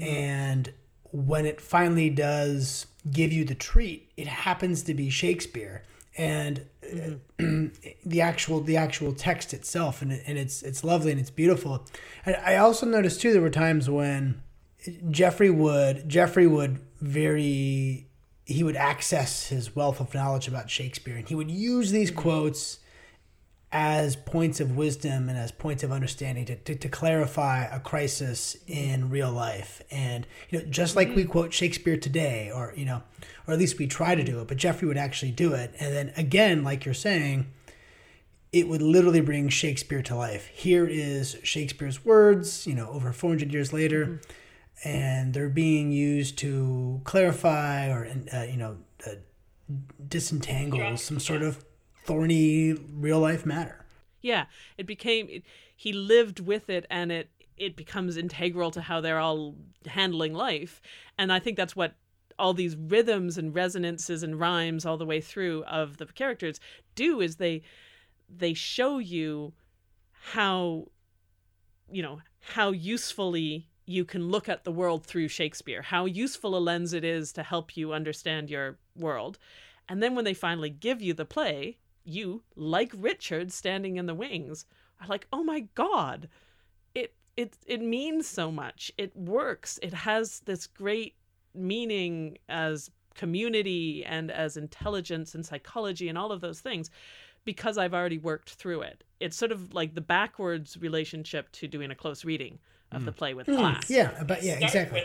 and 0.00 0.72
when 1.10 1.44
it 1.44 1.60
finally 1.60 2.10
does 2.10 2.86
give 3.10 3.32
you 3.32 3.44
the 3.44 3.54
treat, 3.54 4.10
it 4.16 4.26
happens 4.26 4.82
to 4.84 4.94
be 4.94 5.10
Shakespeare. 5.10 5.82
And 6.16 6.66
uh, 6.84 7.14
the 8.04 8.20
actual 8.20 8.60
the 8.60 8.76
actual 8.76 9.12
text 9.14 9.54
itself, 9.54 10.02
and, 10.02 10.12
it, 10.12 10.22
and 10.26 10.38
it's 10.38 10.62
it's 10.62 10.84
lovely 10.84 11.10
and 11.10 11.20
it's 11.20 11.30
beautiful. 11.30 11.86
And 12.26 12.36
I 12.36 12.56
also 12.56 12.86
noticed 12.86 13.20
too 13.20 13.32
there 13.32 13.42
were 13.42 13.50
times 13.50 13.88
when 13.88 14.42
Jeffrey 15.10 15.50
would 15.50 16.08
Jeffrey 16.08 16.46
would 16.46 16.80
very 17.00 18.08
he 18.44 18.62
would 18.62 18.76
access 18.76 19.48
his 19.48 19.74
wealth 19.74 20.00
of 20.00 20.12
knowledge 20.12 20.48
about 20.48 20.68
Shakespeare 20.68 21.16
and 21.16 21.28
he 21.28 21.34
would 21.34 21.50
use 21.50 21.92
these 21.92 22.10
quotes 22.10 22.78
as 23.72 24.16
points 24.16 24.60
of 24.60 24.76
wisdom 24.76 25.30
and 25.30 25.38
as 25.38 25.50
points 25.50 25.82
of 25.82 25.90
understanding 25.90 26.44
to, 26.44 26.54
to, 26.56 26.74
to 26.74 26.88
clarify 26.90 27.64
a 27.64 27.80
crisis 27.80 28.56
in 28.66 29.08
real 29.08 29.32
life. 29.32 29.82
And 29.90 30.26
you 30.50 30.58
know 30.58 30.64
just 30.66 30.94
like 30.94 31.14
we 31.16 31.24
quote 31.24 31.54
shakespeare 31.54 31.96
today 31.96 32.50
or 32.54 32.74
you 32.76 32.84
know 32.84 33.02
or 33.46 33.54
at 33.54 33.58
least 33.58 33.78
we 33.78 33.86
try 33.86 34.14
to 34.14 34.22
do 34.22 34.40
it 34.40 34.48
but 34.48 34.58
jeffrey 34.58 34.86
would 34.86 34.98
actually 34.98 35.32
do 35.32 35.54
it. 35.54 35.74
And 35.80 35.94
then 35.94 36.12
again 36.16 36.62
like 36.62 36.84
you're 36.84 36.94
saying 36.94 37.46
it 38.52 38.68
would 38.68 38.82
literally 38.82 39.22
bring 39.22 39.48
shakespeare 39.48 40.02
to 40.02 40.14
life. 40.14 40.48
Here 40.48 40.86
is 40.86 41.38
shakespeare's 41.42 42.04
words 42.04 42.66
you 42.66 42.74
know 42.74 42.90
over 42.90 43.12
400 43.12 43.52
years 43.52 43.72
later 43.72 44.20
and 44.84 45.32
they're 45.32 45.48
being 45.48 45.92
used 45.92 46.36
to 46.38 47.00
clarify 47.04 47.88
or 47.88 48.06
uh, 48.34 48.42
you 48.42 48.58
know 48.58 48.76
uh, 49.06 49.12
disentangle 50.08 50.98
some 50.98 51.18
sort 51.18 51.40
of 51.40 51.64
thorny 52.04 52.72
real 52.72 53.20
life 53.20 53.46
matter 53.46 53.84
Yeah, 54.20 54.46
it 54.78 54.86
became 54.86 55.28
it, 55.28 55.42
he 55.76 55.92
lived 55.92 56.40
with 56.40 56.70
it, 56.70 56.86
and 56.90 57.10
it 57.10 57.28
it 57.56 57.76
becomes 57.76 58.16
integral 58.16 58.70
to 58.70 58.80
how 58.80 59.00
they're 59.00 59.18
all 59.18 59.56
handling 59.86 60.32
life, 60.32 60.80
and 61.18 61.32
I 61.32 61.38
think 61.38 61.56
that's 61.56 61.76
what 61.76 61.94
all 62.38 62.54
these 62.54 62.76
rhythms 62.76 63.36
and 63.36 63.54
resonances 63.54 64.22
and 64.22 64.40
rhymes 64.40 64.86
all 64.86 64.96
the 64.96 65.04
way 65.04 65.20
through 65.20 65.64
of 65.64 65.98
the 65.98 66.06
characters 66.06 66.58
do 66.94 67.20
is 67.20 67.36
they 67.36 67.62
they 68.28 68.54
show 68.54 68.98
you 68.98 69.52
how 70.32 70.86
you 71.90 72.02
know 72.02 72.20
how 72.40 72.70
usefully 72.70 73.68
you 73.84 74.04
can 74.04 74.28
look 74.28 74.48
at 74.48 74.64
the 74.64 74.72
world 74.72 75.04
through 75.04 75.28
Shakespeare, 75.28 75.82
how 75.82 76.04
useful 76.04 76.56
a 76.56 76.60
lens 76.60 76.92
it 76.92 77.04
is 77.04 77.32
to 77.32 77.42
help 77.42 77.76
you 77.76 77.92
understand 77.92 78.48
your 78.48 78.78
world. 78.96 79.38
And 79.88 80.02
then 80.02 80.14
when 80.14 80.24
they 80.24 80.34
finally 80.34 80.70
give 80.70 81.02
you 81.02 81.14
the 81.14 81.24
play, 81.24 81.78
you, 82.04 82.42
like 82.56 82.92
Richard 82.96 83.52
standing 83.52 83.96
in 83.96 84.06
the 84.06 84.14
wings, 84.14 84.64
are 85.00 85.06
like, 85.06 85.26
"Oh 85.32 85.42
my 85.42 85.60
god. 85.74 86.28
It 86.94 87.14
it 87.36 87.56
it 87.66 87.80
means 87.80 88.26
so 88.26 88.50
much. 88.50 88.92
It 88.98 89.16
works. 89.16 89.78
It 89.82 89.94
has 89.94 90.40
this 90.40 90.66
great 90.66 91.16
meaning 91.54 92.38
as 92.48 92.90
community 93.14 94.04
and 94.04 94.30
as 94.30 94.56
intelligence 94.56 95.34
and 95.34 95.44
psychology 95.44 96.08
and 96.08 96.16
all 96.16 96.32
of 96.32 96.40
those 96.40 96.60
things 96.60 96.90
because 97.44 97.76
I've 97.76 97.92
already 97.92 98.18
worked 98.18 98.50
through 98.50 98.82
it. 98.82 99.04
It's 99.20 99.36
sort 99.36 99.52
of 99.52 99.74
like 99.74 99.94
the 99.94 100.00
backwards 100.00 100.78
relationship 100.78 101.50
to 101.52 101.68
doing 101.68 101.90
a 101.90 101.94
close 101.94 102.24
reading 102.24 102.58
of 102.92 103.04
the 103.04 103.12
mm. 103.12 103.16
play 103.16 103.34
with 103.34 103.46
mm. 103.46 103.56
class. 103.56 103.90
yeah 103.90 104.22
but 104.24 104.42
yeah 104.42 104.58
exactly 104.60 105.02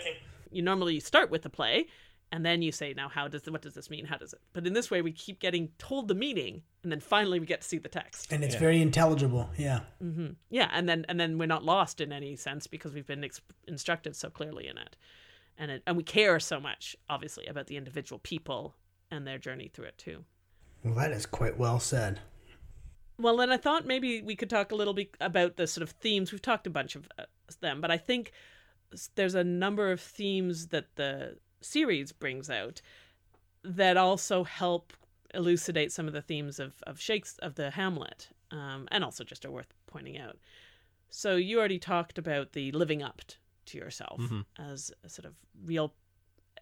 You 0.52 0.62
normally 0.62 1.00
start 1.00 1.30
with 1.30 1.41
the 1.41 1.50
play 1.50 1.88
and 2.32 2.45
then 2.45 2.61
you 2.61 2.71
say, 2.71 2.93
now 2.93 3.07
how 3.09 3.28
does 3.28 3.43
what 3.49 3.61
does 3.61 3.73
this 3.73 3.89
mean? 3.89 4.05
How 4.05 4.17
does 4.17 4.34
it? 4.34 4.39
But 4.53 4.67
in 4.67 4.73
this 4.73 4.91
way 4.91 5.01
we 5.01 5.11
keep 5.11 5.39
getting 5.39 5.69
told 5.78 6.07
the 6.07 6.15
meaning 6.15 6.61
and 6.84 6.91
then 6.91 6.99
finally 6.99 7.39
we 7.39 7.45
get 7.45 7.61
to 7.61 7.67
see 7.67 7.78
the 7.78 7.89
text. 7.89 8.32
and 8.32 8.43
it's 8.43 8.55
very 8.55 8.82
intelligible 8.82 9.49
yeah 9.57 9.82
hmm 9.99 10.30
Yeah, 10.49 10.69
and 10.73 10.88
then 10.88 11.05
and 11.09 11.19
then 11.19 11.38
we're 11.38 11.45
not 11.45 11.63
lost 11.63 12.01
in 12.01 12.11
any 12.11 12.36
sense 12.36 12.67
because 12.67 12.93
we've 12.93 13.07
been 13.07 13.23
ex- 13.23 13.41
instructed 13.67 14.15
so 14.15 14.30
clearly 14.30 14.67
in 14.67 14.78
it, 14.78 14.95
and 15.57 15.71
it, 15.71 15.84
and 15.88 15.97
we 15.97 16.03
care 16.03 16.39
so 16.39 16.59
much, 16.59 16.95
obviously, 17.09 17.45
about 17.47 17.67
the 17.67 17.78
individual 17.78 18.19
people 18.19 18.75
and 19.11 19.25
their 19.25 19.38
journey 19.38 19.69
through 19.73 19.86
it 19.86 19.97
too. 19.97 20.23
well 20.84 20.93
that 20.95 21.11
is 21.11 21.25
quite 21.25 21.57
well 21.57 21.80
said 21.80 22.19
Well, 23.19 23.38
then 23.38 23.51
I 23.51 23.57
thought 23.57 23.86
maybe 23.88 24.21
we 24.21 24.36
could 24.36 24.49
talk 24.49 24.71
a 24.71 24.75
little 24.75 24.93
bit 24.93 25.15
about 25.19 25.55
the 25.57 25.65
sort 25.65 25.82
of 25.84 25.89
themes. 25.91 26.32
We've 26.32 26.41
talked 26.41 26.67
a 26.67 26.69
bunch 26.69 26.95
of 26.95 27.07
uh, 27.17 27.23
them, 27.61 27.82
but 27.82 27.89
I 27.89 27.97
think 27.97 28.32
there's 29.15 29.34
a 29.36 29.43
number 29.43 29.91
of 29.91 29.99
themes 29.99 30.67
that 30.67 30.95
the 30.95 31.38
series 31.68 32.11
brings 32.11 32.49
out 32.49 32.82
that 33.63 33.97
also 33.97 34.43
help 34.43 34.93
elucidate 35.34 35.91
some 35.91 36.07
of 36.07 36.13
the 36.13 36.22
themes 36.22 36.59
of 36.59 36.82
of 36.84 36.99
Shakes 36.99 37.38
of 37.39 37.55
the 37.55 37.72
Hamlet, 37.72 38.30
um, 38.51 38.88
and 38.91 39.03
also 39.03 39.24
just 39.24 39.45
are 39.45 39.51
worth 39.51 39.74
pointing 39.86 40.18
out. 40.18 40.38
So 41.09 41.36
you 41.36 41.59
already 41.59 41.80
talked 41.80 42.18
about 42.18 42.53
the 42.53 42.72
living 42.72 43.01
up 43.03 43.22
to 43.68 43.78
yourself 43.78 44.20
as 44.59 44.91
a 45.03 45.09
sort 45.09 45.26
of 45.26 45.36
real 45.65 45.93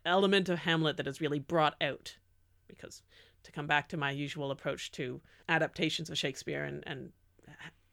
element 0.06 0.50
of 0.50 0.60
Hamlet 0.60 0.98
that 0.98 1.08
is 1.08 1.22
really 1.22 1.40
brought 1.40 1.76
out, 1.82 2.18
because 2.68 3.02
to 3.44 3.52
come 3.52 3.68
back 3.68 3.90
to 3.90 3.98
my 3.98 4.12
usual 4.12 4.52
approach 4.52 4.92
to 4.94 5.22
adaptations 5.48 6.10
of 6.10 6.18
Shakespeare 6.18 6.64
and, 6.64 6.84
and 6.88 7.12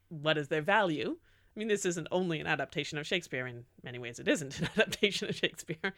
what 0.08 0.38
is 0.38 0.48
their 0.48 0.62
value. 0.62 1.16
I 1.54 1.58
mean, 1.58 1.68
this 1.68 1.84
isn't 1.84 2.08
only 2.10 2.40
an 2.40 2.46
adaptation 2.46 2.96
of 2.98 3.06
Shakespeare. 3.06 3.46
In 3.46 3.64
many 3.82 3.98
ways, 3.98 4.18
it 4.18 4.28
isn't 4.28 4.60
an 4.60 4.68
adaptation 4.76 5.28
of 5.28 5.36
Shakespeare, 5.36 5.92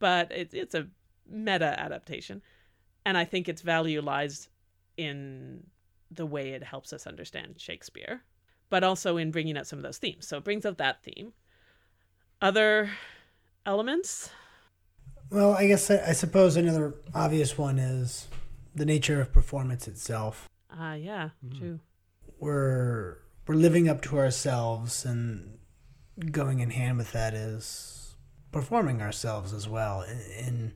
but 0.00 0.32
it's 0.32 0.54
it's 0.54 0.74
a 0.74 0.88
meta 1.30 1.78
adaptation, 1.78 2.42
and 3.04 3.16
I 3.16 3.24
think 3.24 3.48
its 3.48 3.62
value 3.62 4.00
lies 4.00 4.48
in 4.96 5.62
the 6.10 6.26
way 6.26 6.50
it 6.50 6.64
helps 6.64 6.92
us 6.92 7.06
understand 7.06 7.54
Shakespeare, 7.58 8.24
but 8.68 8.82
also 8.82 9.16
in 9.16 9.30
bringing 9.30 9.56
out 9.56 9.68
some 9.68 9.78
of 9.78 9.84
those 9.84 9.98
themes. 9.98 10.26
So 10.26 10.38
it 10.38 10.44
brings 10.44 10.66
out 10.66 10.78
that 10.78 11.04
theme. 11.04 11.32
Other 12.42 12.90
elements. 13.64 14.30
Well, 15.30 15.52
I 15.52 15.68
guess 15.68 15.90
I, 15.90 16.02
I 16.08 16.12
suppose 16.12 16.56
another 16.56 16.94
obvious 17.14 17.56
one 17.56 17.78
is 17.78 18.26
the 18.74 18.84
nature 18.84 19.20
of 19.20 19.32
performance 19.32 19.86
itself. 19.86 20.48
Ah, 20.72 20.94
yeah, 20.94 21.30
true. 21.56 21.78
We're 22.40 23.18
we're 23.46 23.54
living 23.54 23.88
up 23.88 24.02
to 24.02 24.18
ourselves, 24.18 25.04
and 25.04 25.58
going 26.30 26.60
in 26.60 26.70
hand 26.70 26.98
with 26.98 27.12
that 27.12 27.34
is 27.34 27.99
performing 28.52 29.00
ourselves 29.00 29.52
as 29.52 29.68
well. 29.68 30.02
In 30.38 30.72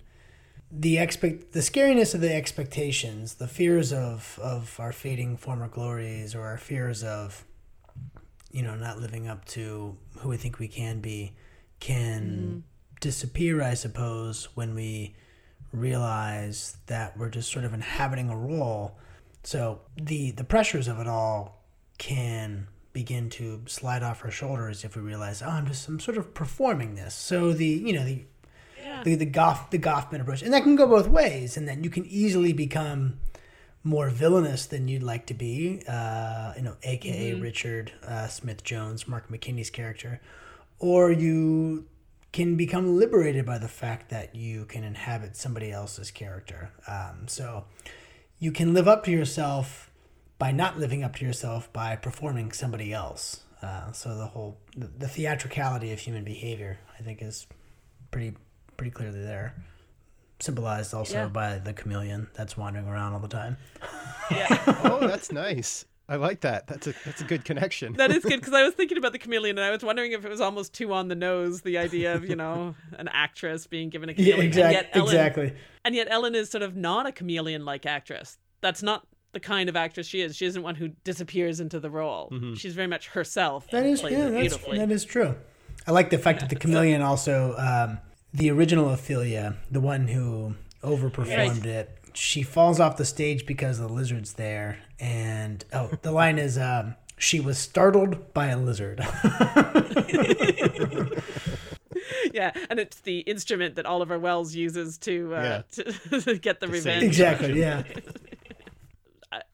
the 0.70 0.98
expect 0.98 1.52
the 1.52 1.60
scariness 1.60 2.14
of 2.14 2.20
the 2.20 2.34
expectations, 2.34 3.34
the 3.34 3.48
fears 3.48 3.92
of 3.92 4.38
of 4.42 4.78
our 4.80 4.92
fading 4.92 5.36
former 5.36 5.68
glories, 5.68 6.34
or 6.34 6.42
our 6.42 6.58
fears 6.58 7.02
of 7.02 7.44
you 8.50 8.62
know 8.62 8.74
not 8.74 8.98
living 8.98 9.28
up 9.28 9.44
to 9.46 9.96
who 10.18 10.28
we 10.28 10.36
think 10.36 10.58
we 10.58 10.68
can 10.68 11.00
be, 11.00 11.34
can 11.80 12.22
mm-hmm. 12.22 12.58
disappear. 13.00 13.62
I 13.62 13.74
suppose 13.74 14.48
when 14.54 14.74
we 14.74 15.14
realize 15.72 16.76
that 16.86 17.16
we're 17.16 17.30
just 17.30 17.50
sort 17.50 17.64
of 17.64 17.74
inhabiting 17.74 18.30
a 18.30 18.36
role. 18.36 18.96
So 19.42 19.80
the 19.96 20.30
the 20.30 20.44
pressures 20.44 20.88
of 20.88 20.98
it 20.98 21.06
all 21.06 21.64
can 21.98 22.68
begin 22.94 23.28
to 23.28 23.60
slide 23.66 24.02
off 24.02 24.24
our 24.24 24.30
shoulders 24.30 24.84
if 24.84 24.96
we 24.96 25.02
realize, 25.02 25.42
oh, 25.42 25.48
I'm 25.48 25.66
just 25.66 25.86
I'm 25.86 26.00
sort 26.00 26.16
of 26.16 26.32
performing 26.32 26.94
this. 26.94 27.14
So 27.14 27.52
the 27.52 27.66
you 27.66 27.92
know 27.92 28.04
the 28.04 28.24
the 29.02 29.16
the 29.16 29.26
Goff 29.26 29.70
the 29.70 29.78
Goffman 29.78 30.22
approach, 30.22 30.40
and 30.40 30.54
that 30.54 30.62
can 30.62 30.76
go 30.76 30.86
both 30.86 31.08
ways, 31.08 31.58
and 31.58 31.68
then 31.68 31.84
you 31.84 31.90
can 31.90 32.06
easily 32.06 32.54
become 32.54 33.18
more 33.82 34.08
villainous 34.08 34.64
than 34.64 34.88
you'd 34.88 35.02
like 35.02 35.26
to 35.26 35.34
be. 35.34 35.82
Uh, 35.86 36.54
you 36.56 36.62
know, 36.62 36.76
AKA 36.82 37.34
Richard 37.34 37.92
uh, 38.06 38.28
Smith 38.28 38.64
Jones, 38.64 39.06
Mark 39.06 39.28
McKinney's 39.28 39.68
character, 39.68 40.22
or 40.78 41.12
you 41.12 41.84
can 42.32 42.56
become 42.56 42.98
liberated 42.98 43.44
by 43.44 43.58
the 43.58 43.68
fact 43.68 44.08
that 44.10 44.34
you 44.34 44.64
can 44.64 44.82
inhabit 44.82 45.36
somebody 45.36 45.70
else's 45.70 46.10
character. 46.10 46.72
Um, 46.88 47.28
so 47.28 47.64
you 48.38 48.50
can 48.50 48.74
live 48.74 48.88
up 48.88 49.04
to 49.04 49.10
yourself 49.10 49.90
by 50.38 50.50
not 50.52 50.78
living 50.78 51.02
up 51.04 51.16
to 51.16 51.24
yourself 51.24 51.72
by 51.72 51.96
performing 51.96 52.52
somebody 52.52 52.92
else. 52.92 53.40
Uh, 53.62 53.92
so 53.92 54.16
the 54.16 54.26
whole 54.26 54.58
the, 54.76 54.86
the 54.98 55.08
theatricality 55.08 55.92
of 55.92 55.98
human 55.98 56.24
behavior, 56.24 56.78
I 56.98 57.02
think, 57.02 57.22
is 57.22 57.46
pretty 58.10 58.36
pretty 58.76 58.90
clearly 58.90 59.22
there. 59.22 59.54
Symbolized 60.40 60.92
also 60.92 61.14
Yeah. 61.14 61.28
by 61.28 61.58
the 61.58 61.72
chameleon 61.72 62.28
that's 62.34 62.56
wandering 62.56 62.86
around 62.88 63.14
all 63.14 63.20
the 63.20 63.28
time. 63.28 63.56
Yeah. 64.30 64.60
Oh, 64.84 65.06
that's 65.06 65.32
nice. 65.32 65.84
I 66.06 66.16
like 66.16 66.40
that. 66.42 66.66
That's 66.66 66.86
a 66.86 66.94
that's 67.06 67.22
a 67.22 67.24
good 67.24 67.44
connection. 67.46 67.94
That 67.94 68.10
is 68.10 68.22
good 68.22 68.38
because 68.40 68.52
I 68.52 68.62
was 68.62 68.74
thinking 68.74 68.98
about 68.98 69.12
the 69.12 69.18
chameleon 69.18 69.56
and 69.56 69.64
I 69.64 69.70
was 69.70 69.82
wondering 69.82 70.12
if 70.12 70.24
it 70.26 70.28
was 70.28 70.40
almost 70.42 70.74
too 70.74 70.92
on 70.92 71.08
the 71.08 71.14
nose 71.14 71.62
the 71.62 71.78
idea 71.78 72.14
of 72.14 72.28
you 72.28 72.36
know 72.36 72.74
an 72.98 73.08
actress 73.08 73.66
being 73.66 73.88
given 73.88 74.10
a 74.10 74.14
chameleon. 74.14 74.40
and 74.46 74.54
yet 74.54 74.90
Ellen, 74.92 75.06
exactly. 75.08 75.54
And 75.84 75.94
yet 75.94 76.08
Ellen 76.10 76.34
is 76.34 76.50
sort 76.50 76.62
of 76.62 76.76
not 76.76 77.06
a 77.06 77.12
chameleon-like 77.12 77.86
actress. 77.86 78.36
That's 78.60 78.82
not 78.82 79.06
the 79.34 79.40
kind 79.40 79.68
of 79.68 79.76
actress 79.76 80.06
she 80.06 80.20
is. 80.22 80.34
She 80.36 80.46
isn't 80.46 80.62
one 80.62 80.74
who 80.76 80.88
disappears 81.04 81.60
into 81.60 81.78
the 81.80 81.90
role. 81.90 82.32
She's 82.56 82.74
very 82.74 82.86
much 82.88 83.08
herself. 83.08 83.68
That 83.70 83.82
and 83.84 83.92
is 83.92 84.00
plays 84.00 84.12
yeah, 84.12 84.30
that's, 84.30 84.40
beautifully. 84.40 84.78
that 84.78 84.90
is 84.90 85.04
true. 85.04 85.34
I 85.86 85.90
like 85.92 86.08
the 86.10 86.18
fact 86.18 86.40
that 86.40 86.48
the 86.48 86.56
chameleon 86.56 87.02
also 87.02 87.54
um, 87.58 87.98
the 88.32 88.50
original 88.50 88.88
Ophelia, 88.90 89.56
the 89.70 89.80
one 89.80 90.08
who 90.08 90.54
overperformed 90.82 91.36
Right. 91.36 91.66
it. 91.66 91.98
She 92.14 92.42
falls 92.42 92.78
off 92.80 92.96
the 92.96 93.04
stage 93.04 93.44
because 93.44 93.78
the 93.78 93.88
lizard's 93.88 94.34
there, 94.34 94.78
and 95.00 95.64
oh, 95.72 95.90
the 96.02 96.12
line 96.12 96.38
is 96.38 96.56
um, 96.56 96.94
she 97.18 97.40
was 97.40 97.58
startled 97.58 98.32
by 98.32 98.46
a 98.46 98.56
lizard. 98.56 99.00
yeah, 102.32 102.52
and 102.70 102.78
it's 102.78 103.00
the 103.00 103.20
instrument 103.20 103.74
that 103.76 103.86
Oliver 103.86 104.18
Welles 104.18 104.54
uses 104.54 104.98
to 104.98 105.34
uh, 105.34 105.62
to 105.72 106.38
get 106.38 106.60
the 106.60 106.66
To 106.66 106.72
revenge. 106.72 107.02
exactly. 107.02 107.58
Yeah. 107.58 107.82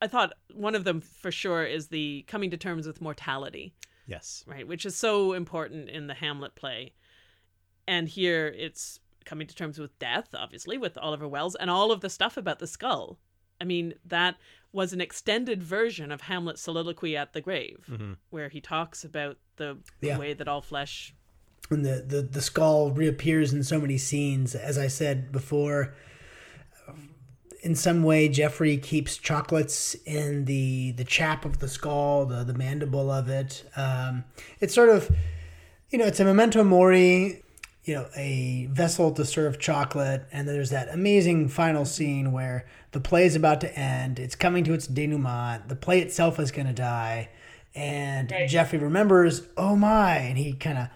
I, 0.00 0.06
thought 0.06 0.32
one 0.54 0.74
of 0.74 0.84
them 0.84 1.00
for 1.00 1.30
sure 1.30 1.64
is 1.64 1.88
the 1.88 2.24
coming 2.28 2.50
to 2.50 2.56
terms 2.56 2.86
with 2.86 3.00
mortality. 3.00 3.74
yes. 4.06 4.44
right? 4.46 4.66
Which 4.66 4.84
is 4.86 4.96
so 4.96 5.32
important 5.32 5.88
in 5.88 6.06
the 6.06 6.14
Hamlet 6.14 6.54
play. 6.54 6.92
And 7.86 8.08
here 8.08 8.46
it's 8.56 9.00
coming 9.24 9.46
to 9.46 9.54
terms 9.54 9.78
with 9.78 9.98
death, 9.98 10.28
obviously, 10.34 10.78
with 10.78 10.96
Oliver 10.98 11.28
Welles 11.28 11.54
and 11.54 11.70
all 11.70 11.90
of 11.92 12.00
the 12.00 12.10
stuff 12.10 12.36
about 12.36 12.58
the 12.58 12.66
skull. 12.66 13.18
I 13.60 13.64
mean, 13.64 13.94
that 14.04 14.36
was 14.72 14.92
an 14.92 15.00
extended 15.00 15.62
version 15.62 16.10
of 16.12 16.22
Hamlet's 16.22 16.62
soliloquy 16.62 17.16
at 17.16 17.32
the 17.32 17.40
grave, 17.40 17.84
mm-hmm. 17.90 18.12
where 18.30 18.48
he 18.48 18.60
talks 18.60 19.04
about 19.04 19.36
the, 19.56 19.78
the 20.00 20.06
Yeah. 20.08 20.18
way 20.18 20.32
that 20.34 20.48
all 20.48 20.62
flesh. 20.62 21.14
and 21.70 21.84
the, 21.84 22.04
the 22.06 22.22
the 22.22 22.40
skull 22.40 22.90
reappears 22.90 23.52
in 23.52 23.62
so 23.62 23.78
many 23.80 23.96
scenes 23.98 24.54
as 24.56 24.76
i 24.78 24.88
said 24.88 25.30
before 25.30 25.94
in 27.62 27.74
some 27.74 28.02
way 28.02 28.28
jeffrey 28.28 28.76
keeps 28.76 29.16
chocolates 29.16 29.94
in 30.06 30.44
the 30.46 30.92
the 30.92 31.04
chap 31.04 31.44
of 31.44 31.58
the 31.58 31.68
skull 31.68 32.26
the 32.26 32.44
the 32.44 32.54
mandible 32.54 33.10
of 33.10 33.28
it. 33.28 33.64
Um, 33.76 34.24
it's 34.60 34.74
sort 34.74 34.88
of 34.88 35.10
you 35.90 35.98
know 35.98 36.06
it's 36.06 36.20
a 36.20 36.24
memento 36.24 36.64
mori 36.64 37.42
you 37.84 37.94
know 37.94 38.06
a 38.14 38.66
vessel 38.70 39.10
to 39.12 39.24
serve 39.24 39.58
chocolate. 39.58 40.24
And 40.32 40.46
there's 40.46 40.70
that 40.70 40.88
amazing 40.92 41.48
final 41.48 41.84
scene 41.84 42.32
where 42.32 42.66
the 42.92 43.00
play 43.00 43.24
is 43.24 43.34
about 43.34 43.60
to 43.62 43.78
end. 43.78 44.18
It's 44.18 44.34
coming 44.34 44.64
to 44.64 44.74
its 44.74 44.86
denouement. 44.86 45.68
The 45.68 45.76
play 45.76 46.00
itself 46.00 46.38
is 46.38 46.50
going 46.50 46.66
to 46.66 46.72
die. 46.72 47.30
And 47.74 48.32
jeffrey 48.48 48.78
remembers 48.78 49.42
oh 49.56 49.76
my 49.76 50.16
and 50.16 50.36
he 50.36 50.52
kind 50.54 50.78
of 50.78 50.88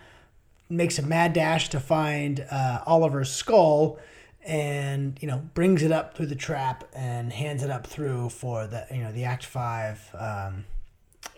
makes 0.69 0.99
a 0.99 1.03
mad 1.03 1.33
dash 1.33 1.69
to 1.69 1.79
find 1.79 2.45
uh, 2.51 2.81
Oliver's 2.87 3.31
skull 3.31 3.99
and 4.45 5.19
you 5.21 5.29
know 5.29 5.43
brings 5.55 5.83
it 5.83 5.91
up 5.91 6.15
through 6.15 6.27
the 6.27 6.35
trap 6.35 6.85
and 6.95 7.33
hands 7.33 7.63
it 7.63 7.71
up 7.71 7.87
through 7.87 8.29
for 8.29 8.67
the 8.67 8.87
you 8.91 9.03
know 9.03 9.13
the 9.13 9.25
act 9.25 9.45
5 9.45 10.15
um, 10.19 10.65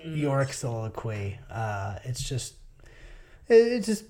Yorick 0.04 0.52
soliloquy. 0.52 1.38
Uh, 1.50 1.98
it's 2.04 2.28
just 2.28 2.54
it's 3.48 3.86
just 3.86 4.04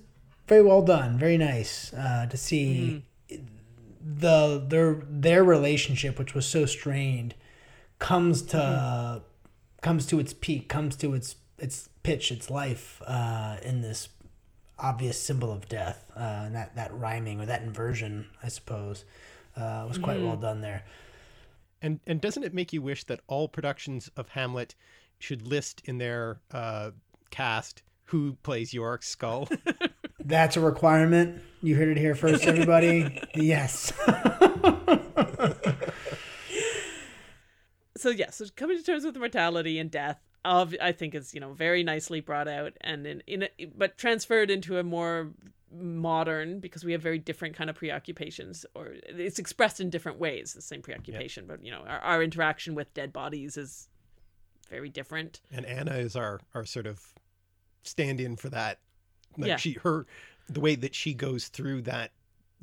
very 0.47 0.63
well 0.63 0.81
done 0.81 1.17
very 1.17 1.37
nice 1.37 1.93
uh, 1.93 2.25
to 2.29 2.37
see 2.37 3.03
the 4.01 4.63
their 4.67 5.01
their 5.09 5.43
relationship 5.43 6.17
which 6.17 6.33
was 6.33 6.47
so 6.47 6.65
strained 6.65 7.35
comes 7.99 8.41
to 8.41 9.21
comes 9.81 10.05
to 10.05 10.19
its 10.19 10.33
peak 10.33 10.69
comes 10.69 10.95
to 10.95 11.13
its 11.13 11.35
its 11.57 11.89
pitch 12.03 12.31
its 12.31 12.49
life 12.49 13.01
uh, 13.05 13.57
in 13.63 13.81
this 13.81 14.09
obvious 14.79 15.19
symbol 15.19 15.51
of 15.51 15.67
death 15.67 16.11
uh, 16.15 16.43
and 16.45 16.55
that 16.55 16.75
that 16.75 16.93
rhyming 16.93 17.41
or 17.41 17.45
that 17.45 17.61
inversion 17.61 18.27
I 18.43 18.49
suppose 18.49 19.05
uh, 19.55 19.85
was 19.87 19.97
quite 19.97 20.21
well 20.21 20.35
done 20.35 20.61
there. 20.61 20.83
And 21.81 21.99
and 22.07 22.21
doesn't 22.21 22.43
it 22.43 22.53
make 22.53 22.73
you 22.73 22.81
wish 22.81 23.03
that 23.05 23.21
all 23.27 23.47
productions 23.47 24.09
of 24.15 24.29
Hamlet 24.29 24.75
should 25.19 25.47
list 25.47 25.81
in 25.85 25.97
their 25.97 26.39
uh, 26.51 26.91
cast 27.31 27.83
who 28.05 28.37
plays 28.43 28.73
Yorick's 28.73 29.07
skull? 29.07 29.49
that's 30.25 30.57
a 30.57 30.61
requirement. 30.61 31.41
You 31.61 31.75
heard 31.75 31.89
it 31.89 31.97
here 31.97 32.15
first 32.15 32.45
everybody. 32.45 33.21
Yes. 33.35 33.93
So 37.97 38.09
yes, 38.11 38.35
so 38.35 38.45
coming 38.55 38.77
to 38.77 38.83
terms 38.83 39.03
with 39.03 39.17
mortality 39.17 39.79
and 39.79 39.89
death, 39.89 40.21
of 40.47 40.73
I 40.81 40.91
think 40.91 41.13
is 41.15 41.33
you 41.33 41.39
know 41.39 41.53
very 41.53 41.83
nicely 41.83 42.21
brought 42.21 42.47
out 42.47 42.73
and 42.81 43.05
in, 43.05 43.21
in 43.27 43.43
a, 43.43 43.65
but 43.75 43.97
transferred 43.97 44.49
into 44.49 44.77
a 44.77 44.83
more 44.83 45.31
modern 45.71 46.59
because 46.59 46.83
we 46.85 46.93
have 46.93 47.01
very 47.01 47.19
different 47.19 47.55
kind 47.55 47.69
of 47.69 47.75
preoccupations 47.75 48.65
or 48.73 48.93
it's 49.05 49.37
expressed 49.37 49.79
in 49.81 49.89
different 49.89 50.17
ways 50.17 50.53
the 50.53 50.61
same 50.61 50.81
preoccupation 50.81 51.45
but 51.45 51.61
you 51.63 51.69
know 51.71 51.81
our, 51.85 51.99
our 51.99 52.23
interaction 52.23 52.73
with 52.73 52.93
dead 52.93 53.11
bodies 53.11 53.57
is 53.57 53.89
very 54.69 54.89
different 54.89 55.41
and 55.51 55.65
Anna 55.65 55.95
is 55.95 56.15
our 56.15 56.39
our 56.55 56.65
sort 56.65 56.87
of 56.87 57.01
stand-in 57.83 58.35
for 58.35 58.49
that. 58.49 58.79
Like 59.37 59.47
Yeah. 59.49 59.55
she 59.57 59.73
her 59.83 60.05
the 60.49 60.59
way 60.59 60.75
that 60.75 60.95
she 60.95 61.13
goes 61.13 61.47
through 61.49 61.83
that 61.83 62.11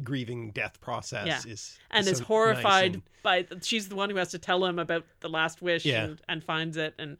grieving 0.02 0.50
death 0.50 0.80
process 0.80 1.26
Yeah. 1.26 1.52
is 1.52 1.78
and 1.90 2.04
so 2.04 2.10
is 2.10 2.18
nice 2.20 2.26
horrified 2.26 2.94
and- 2.94 3.02
by 3.22 3.46
she's 3.62 3.88
the 3.88 3.94
one 3.96 4.10
who 4.10 4.16
has 4.16 4.30
to 4.32 4.38
tell 4.38 4.64
him 4.64 4.78
about 4.78 5.04
the 5.20 5.28
last 5.28 5.62
wish 5.62 5.84
Yeah. 5.84 6.04
and, 6.04 6.20
and 6.28 6.42
finds 6.44 6.76
it 6.76 6.94
and 6.98 7.16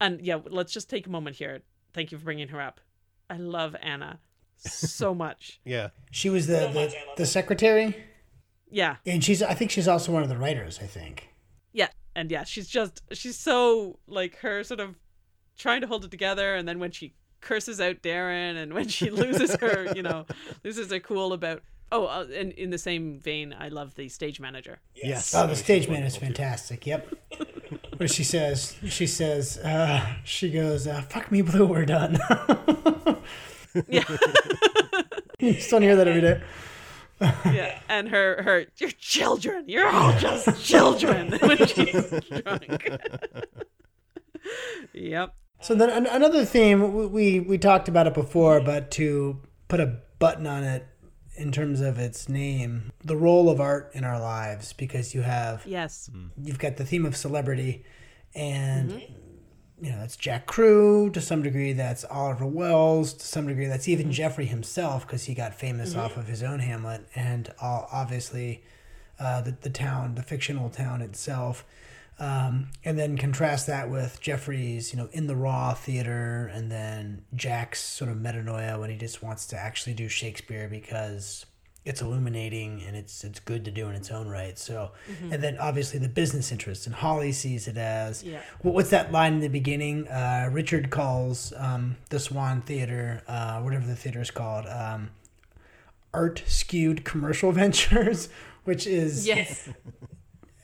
and 0.00 0.20
yeah 0.20 0.38
let's 0.48 0.72
just 0.72 0.88
take 0.88 1.06
a 1.06 1.10
moment 1.10 1.36
here. 1.36 1.62
Thank 1.92 2.12
you 2.12 2.18
for 2.18 2.24
bringing 2.24 2.48
her 2.48 2.60
up. 2.60 2.80
I 3.28 3.36
love 3.36 3.76
anna 3.80 4.20
so 4.56 5.14
much. 5.26 5.60
Yeah. 5.64 5.88
she 6.10 6.30
was 6.30 6.46
the 6.46 6.68
the, 6.72 6.94
the 7.16 7.26
secretary? 7.26 7.96
Yeah. 8.70 8.96
And 9.06 9.22
she's 9.22 9.42
I 9.42 9.54
think 9.54 9.70
she's 9.70 9.88
also 9.88 10.12
one 10.12 10.22
of 10.22 10.28
the 10.28 10.36
writers 10.38 10.78
I 10.82 10.86
think. 10.86 11.28
Yeah. 11.72 11.88
And 12.14 12.30
yeah 12.30 12.44
she's 12.44 12.68
just 12.68 13.02
she's 13.12 13.38
so 13.38 13.98
like 14.06 14.36
her 14.38 14.64
sort 14.64 14.80
of 14.80 14.96
trying 15.56 15.80
to 15.82 15.86
hold 15.86 16.04
it 16.04 16.10
together. 16.10 16.54
And 16.54 16.66
then 16.66 16.78
when 16.78 16.90
she 16.90 17.14
curses 17.40 17.80
out 17.80 18.02
darren 18.02 18.56
and 18.56 18.74
when 18.74 18.86
she 18.86 19.08
loses 19.10 19.54
her 19.56 19.90
you 19.96 20.02
know 20.02 20.26
loses 20.62 20.92
her 20.92 21.00
cool 21.00 21.32
about 21.32 21.62
oh 21.90 22.04
uh, 22.04 22.26
and 22.34 22.52
in 22.52 22.68
the 22.68 22.76
same 22.76 23.18
vein 23.18 23.54
i 23.58 23.68
love 23.68 23.94
the 23.94 24.08
stage 24.08 24.38
manager. 24.40 24.78
Yes. 24.94 25.34
Oh, 25.34 25.46
the 25.46 25.56
stage 25.56 25.88
manager 25.88 26.06
is 26.06 26.16
fantastic. 26.16 26.86
Yep. 26.86 27.14
Where 28.00 28.08
she 28.08 28.24
says, 28.24 28.76
she 28.88 29.06
says, 29.06 29.58
uh, 29.58 30.00
she 30.24 30.50
goes, 30.50 30.86
uh, 30.86 31.02
"Fuck 31.02 31.30
me, 31.30 31.42
blue, 31.42 31.66
we're 31.66 31.84
done." 31.84 32.18
yeah 33.88 34.04
You 35.38 35.52
still 35.60 35.80
hear 35.80 35.96
that 35.96 36.08
every 36.08 36.22
day. 36.22 36.40
yeah, 37.20 37.78
and 37.90 38.08
her 38.08 38.42
her 38.42 38.64
your 38.78 38.88
children, 38.92 39.66
you're 39.68 39.86
all 39.86 40.18
just 40.18 40.64
children 40.64 41.32
when 41.42 41.58
she's 41.66 42.10
drunk. 42.20 42.88
yep. 44.94 45.34
So 45.60 45.74
then 45.74 45.90
an- 45.90 46.06
another 46.06 46.46
theme 46.46 47.12
we 47.12 47.38
we 47.40 47.58
talked 47.58 47.86
about 47.86 48.06
it 48.06 48.14
before, 48.14 48.62
but 48.62 48.90
to 48.92 49.42
put 49.68 49.78
a 49.78 49.98
button 50.18 50.46
on 50.46 50.64
it 50.64 50.86
in 51.40 51.50
terms 51.52 51.80
of 51.80 51.98
its 51.98 52.28
name, 52.28 52.92
the 53.02 53.16
role 53.16 53.48
of 53.48 53.60
art 53.60 53.90
in 53.94 54.04
our 54.04 54.20
lives, 54.20 54.72
because 54.74 55.14
you 55.14 55.22
have 55.22 55.64
Yes. 55.66 56.10
you've 56.42 56.58
got 56.58 56.76
the 56.76 56.84
theme 56.84 57.06
of 57.06 57.16
celebrity, 57.16 57.84
and 58.34 58.90
you 59.80 59.90
know 59.90 59.98
that's 59.98 60.16
Jack 60.16 60.46
Crew 60.46 61.10
to 61.10 61.20
some 61.20 61.42
degree. 61.42 61.72
That's 61.72 62.04
Oliver 62.04 62.46
Welles 62.46 63.14
to 63.14 63.26
some 63.26 63.46
degree. 63.46 63.66
That's 63.66 63.88
even 63.88 64.12
Jeffrey 64.12 64.46
himself 64.46 65.06
because 65.06 65.24
he 65.24 65.34
got 65.34 65.54
famous 65.54 65.96
off 65.96 66.16
of 66.16 66.26
his 66.28 66.42
own 66.42 66.60
Hamlet, 66.60 67.06
and 67.14 67.48
uh, 67.60 67.84
obviously 67.90 68.62
uh, 69.18 69.40
the 69.40 69.52
the 69.52 69.70
town, 69.70 70.14
the 70.16 70.22
fictional 70.22 70.68
town 70.68 71.00
itself. 71.00 71.64
Um, 72.20 72.68
and 72.84 72.98
then 72.98 73.16
contrast 73.16 73.66
that 73.68 73.88
with 73.90 74.20
Jeffrey's, 74.20 74.92
you 74.92 74.98
know, 74.98 75.08
in 75.12 75.26
the 75.26 75.34
raw 75.34 75.72
theater, 75.74 76.50
and 76.52 76.70
then 76.70 77.24
Jack's 77.34 77.80
sort 77.82 78.10
of 78.10 78.18
metanoia 78.18 78.78
when 78.78 78.90
he 78.90 78.96
just 78.96 79.22
wants 79.22 79.46
to 79.46 79.56
actually 79.56 79.94
do 79.94 80.06
Shakespeare 80.06 80.68
because 80.68 81.46
it's 81.86 82.02
illuminating 82.02 82.82
and 82.86 82.94
it's 82.94 83.24
it's 83.24 83.40
good 83.40 83.64
to 83.64 83.70
do 83.70 83.88
in 83.88 83.94
its 83.94 84.10
own 84.10 84.28
right. 84.28 84.58
So, 84.58 84.92
and 85.30 85.42
then 85.42 85.56
obviously 85.56 85.98
the 85.98 86.10
business 86.10 86.52
interest, 86.52 86.84
and 86.86 86.94
Holly 86.94 87.32
sees 87.32 87.66
it 87.66 87.78
as 87.78 88.22
Yeah. 88.22 88.40
what- 88.60 88.74
what's 88.74 88.90
that 88.90 89.10
line 89.10 89.32
in 89.32 89.40
the 89.40 89.48
beginning? 89.48 90.06
Uh, 90.06 90.50
Richard 90.52 90.90
calls 90.90 91.54
um, 91.56 91.96
the 92.10 92.20
Swan 92.20 92.60
Theater, 92.60 93.22
uh, 93.26 93.62
whatever 93.62 93.86
the 93.86 93.96
theater 93.96 94.20
is 94.20 94.30
called, 94.30 94.66
um, 94.66 95.08
art 96.12 96.42
skewed 96.46 97.02
commercial 97.06 97.50
ventures, 97.62 98.28
which 98.64 98.86
is 98.86 99.26
Yes. 99.26 99.70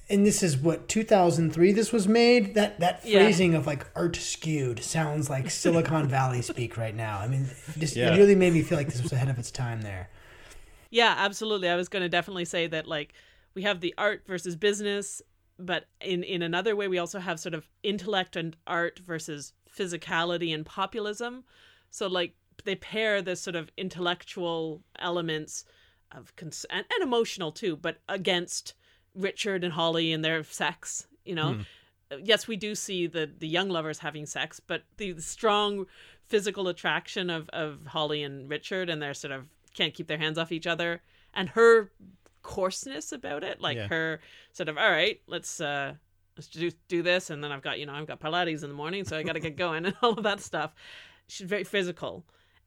And 0.09 0.25
this 0.27 0.43
is 0.43 0.57
what 0.57 0.89
2003 0.89 1.73
this 1.73 1.93
was 1.93 2.07
made 2.07 2.55
that 2.55 2.79
that 2.81 3.01
Yeah. 3.05 3.23
phrasing 3.23 3.55
of 3.55 3.67
like 3.67 3.87
art 3.97 4.17
skewed 4.17 4.83
sounds 4.83 5.29
like 5.31 5.51
silicon 5.63 6.09
valley 6.09 6.43
speak 6.43 6.77
right 6.77 6.95
now 6.95 7.19
i 7.19 7.27
mean 7.27 7.49
just 7.79 7.97
Yeah. 7.97 8.15
it 8.15 8.19
really 8.19 8.35
made 8.35 8.53
me 8.53 8.63
feel 8.63 8.79
like 8.79 8.89
this 8.89 9.03
was 9.03 9.13
ahead 9.13 9.29
of 9.29 9.39
its 9.39 9.51
time 9.51 9.83
there 9.83 10.09
Yeah, 10.91 11.15
absolutely. 11.19 11.69
I 11.69 11.75
was 11.77 11.89
going 11.89 12.03
to 12.05 12.09
definitely 12.09 12.45
say 12.45 12.69
that 12.69 12.87
like 12.87 13.13
we 13.55 13.63
have 13.63 13.81
the 13.81 13.93
art 13.99 14.23
versus 14.27 14.55
business, 14.55 15.21
but 15.59 15.89
in 16.01 16.23
in 16.23 16.43
another 16.43 16.77
way 16.77 16.87
we 16.89 16.99
also 16.99 17.19
have 17.19 17.41
sort 17.41 17.55
of 17.55 17.69
intellect 17.83 18.37
and 18.37 18.57
art 18.67 19.01
versus 19.01 19.53
physicality 19.77 20.55
and 20.55 20.65
populism. 20.65 21.45
So 21.91 22.07
like 22.07 22.35
they 22.65 22.77
pair 22.77 23.21
this 23.21 23.41
sort 23.43 23.57
of 23.57 23.71
intellectual 23.77 24.83
elements 24.99 25.65
of 26.13 26.35
cons- 26.37 26.67
and, 26.71 26.85
and 26.95 27.03
emotional 27.03 27.51
too, 27.53 27.77
but 27.77 27.99
against 28.09 28.75
Richard 29.17 29.65
and 29.65 29.73
Holly 29.73 30.13
and 30.13 30.25
their 30.25 30.45
sex, 30.45 31.07
you 31.25 31.35
know. 31.35 31.59
Yes, 32.23 32.47
we 32.47 32.57
do 32.57 32.75
see 32.77 33.07
the 33.09 33.29
the 33.39 33.49
young 33.49 33.69
lovers 33.69 33.99
having 33.99 34.27
sex, 34.27 34.61
but 34.61 34.83
the, 34.97 35.13
the 35.13 35.23
strong 35.23 35.87
physical 36.29 36.69
attraction 36.69 37.31
of 37.31 37.49
of 37.49 37.87
Holly 37.87 38.23
and 38.23 38.49
Richard 38.49 38.89
and 38.89 39.03
their 39.03 39.15
sort 39.15 39.33
of 39.33 39.47
can't 39.75 39.93
keep 39.93 40.07
their 40.07 40.19
hands 40.19 40.39
off 40.39 40.53
each 40.53 40.67
other 40.67 41.03
and 41.35 41.49
her 41.51 41.91
coarseness 42.43 43.11
about 43.13 43.43
it, 43.43 43.61
like 43.61 43.77
Yeah. 43.77 43.89
her 43.89 44.21
sort 44.53 44.69
of 44.69 44.79
all 44.79 44.91
right, 44.91 45.21
let's 45.27 45.61
uh 45.61 45.95
let's 46.37 46.47
do 46.49 46.71
do 46.89 47.03
this 47.03 47.31
and 47.31 47.43
then 47.43 47.51
I've 47.51 47.63
got, 47.63 47.79
you 47.81 47.87
know, 47.87 47.95
I've 47.95 48.07
got 48.07 48.21
Pilates 48.21 48.63
in 48.63 48.69
the 48.69 48.75
morning, 48.77 49.05
so 49.05 49.19
I 49.19 49.23
got 49.25 49.33
to 49.33 49.41
get 49.41 49.57
going 49.57 49.85
and 49.87 49.97
all 50.03 50.13
of 50.13 50.23
that 50.23 50.41
stuff. 50.41 50.75
She's 51.27 51.49
very 51.49 51.65
physical. 51.65 52.25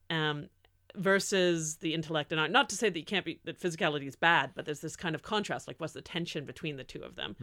Um 0.09 0.49
versus 0.95 1.77
the 1.77 1.93
intellect 1.93 2.31
and 2.31 2.39
art. 2.39 2.51
Not 2.51 2.69
to 2.69 2.75
say 2.75 2.89
that 2.89 2.99
you 2.99 3.05
can't 3.05 3.25
be 3.25 3.39
that 3.45 3.59
physicality 3.59 4.07
is 4.07 4.15
bad, 4.15 4.51
but 4.55 4.65
there's 4.65 4.81
this 4.81 4.95
kind 4.95 5.15
of 5.15 5.21
contrast. 5.21 5.67
Like, 5.67 5.79
what's 5.79 5.93
the 5.93 6.01
tension 6.01 6.45
between 6.45 6.77
the 6.77 6.83
two 6.83 7.01
of 7.01 7.15
them? 7.15 7.35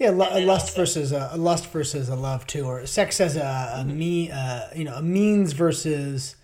yeah 0.00 0.10
lu- 0.10 0.26
a 0.30 0.44
lust 0.44 0.74
versus 0.74 1.12
a, 1.12 1.30
a 1.32 1.36
lust 1.36 1.66
versus 1.66 2.08
a 2.08 2.16
love 2.16 2.46
too 2.46 2.64
or 2.64 2.84
sex 2.86 3.20
as 3.20 3.36
a, 3.36 3.72
a 3.76 3.84
me 3.84 4.30
uh, 4.30 4.62
you 4.74 4.84
know 4.84 4.94
a 4.94 5.02
means 5.02 5.52
versus 5.52 6.36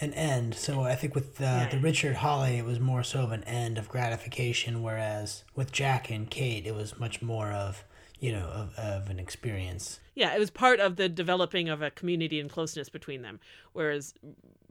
an 0.00 0.12
end 0.14 0.54
so 0.54 0.82
i 0.82 0.94
think 0.94 1.14
with 1.14 1.40
uh, 1.40 1.66
the 1.70 1.78
richard 1.78 2.16
holly 2.16 2.58
it 2.58 2.64
was 2.64 2.80
more 2.80 3.02
so 3.02 3.20
of 3.20 3.32
an 3.32 3.44
end 3.44 3.78
of 3.78 3.88
gratification 3.88 4.82
whereas 4.82 5.44
with 5.54 5.72
jack 5.72 6.10
and 6.10 6.30
kate 6.30 6.66
it 6.66 6.74
was 6.74 6.98
much 6.98 7.22
more 7.22 7.52
of 7.52 7.84
you 8.22 8.32
know 8.32 8.46
of, 8.46 8.74
of 8.78 9.10
an 9.10 9.18
experience 9.18 10.00
Yeah, 10.14 10.34
it 10.34 10.38
was 10.38 10.50
part 10.50 10.78
of 10.80 10.96
the 10.96 11.08
developing 11.08 11.68
of 11.68 11.82
a 11.82 11.90
community 11.90 12.38
and 12.40 12.48
closeness 12.48 12.88
between 12.88 13.22
them. 13.22 13.40
Whereas 13.72 14.14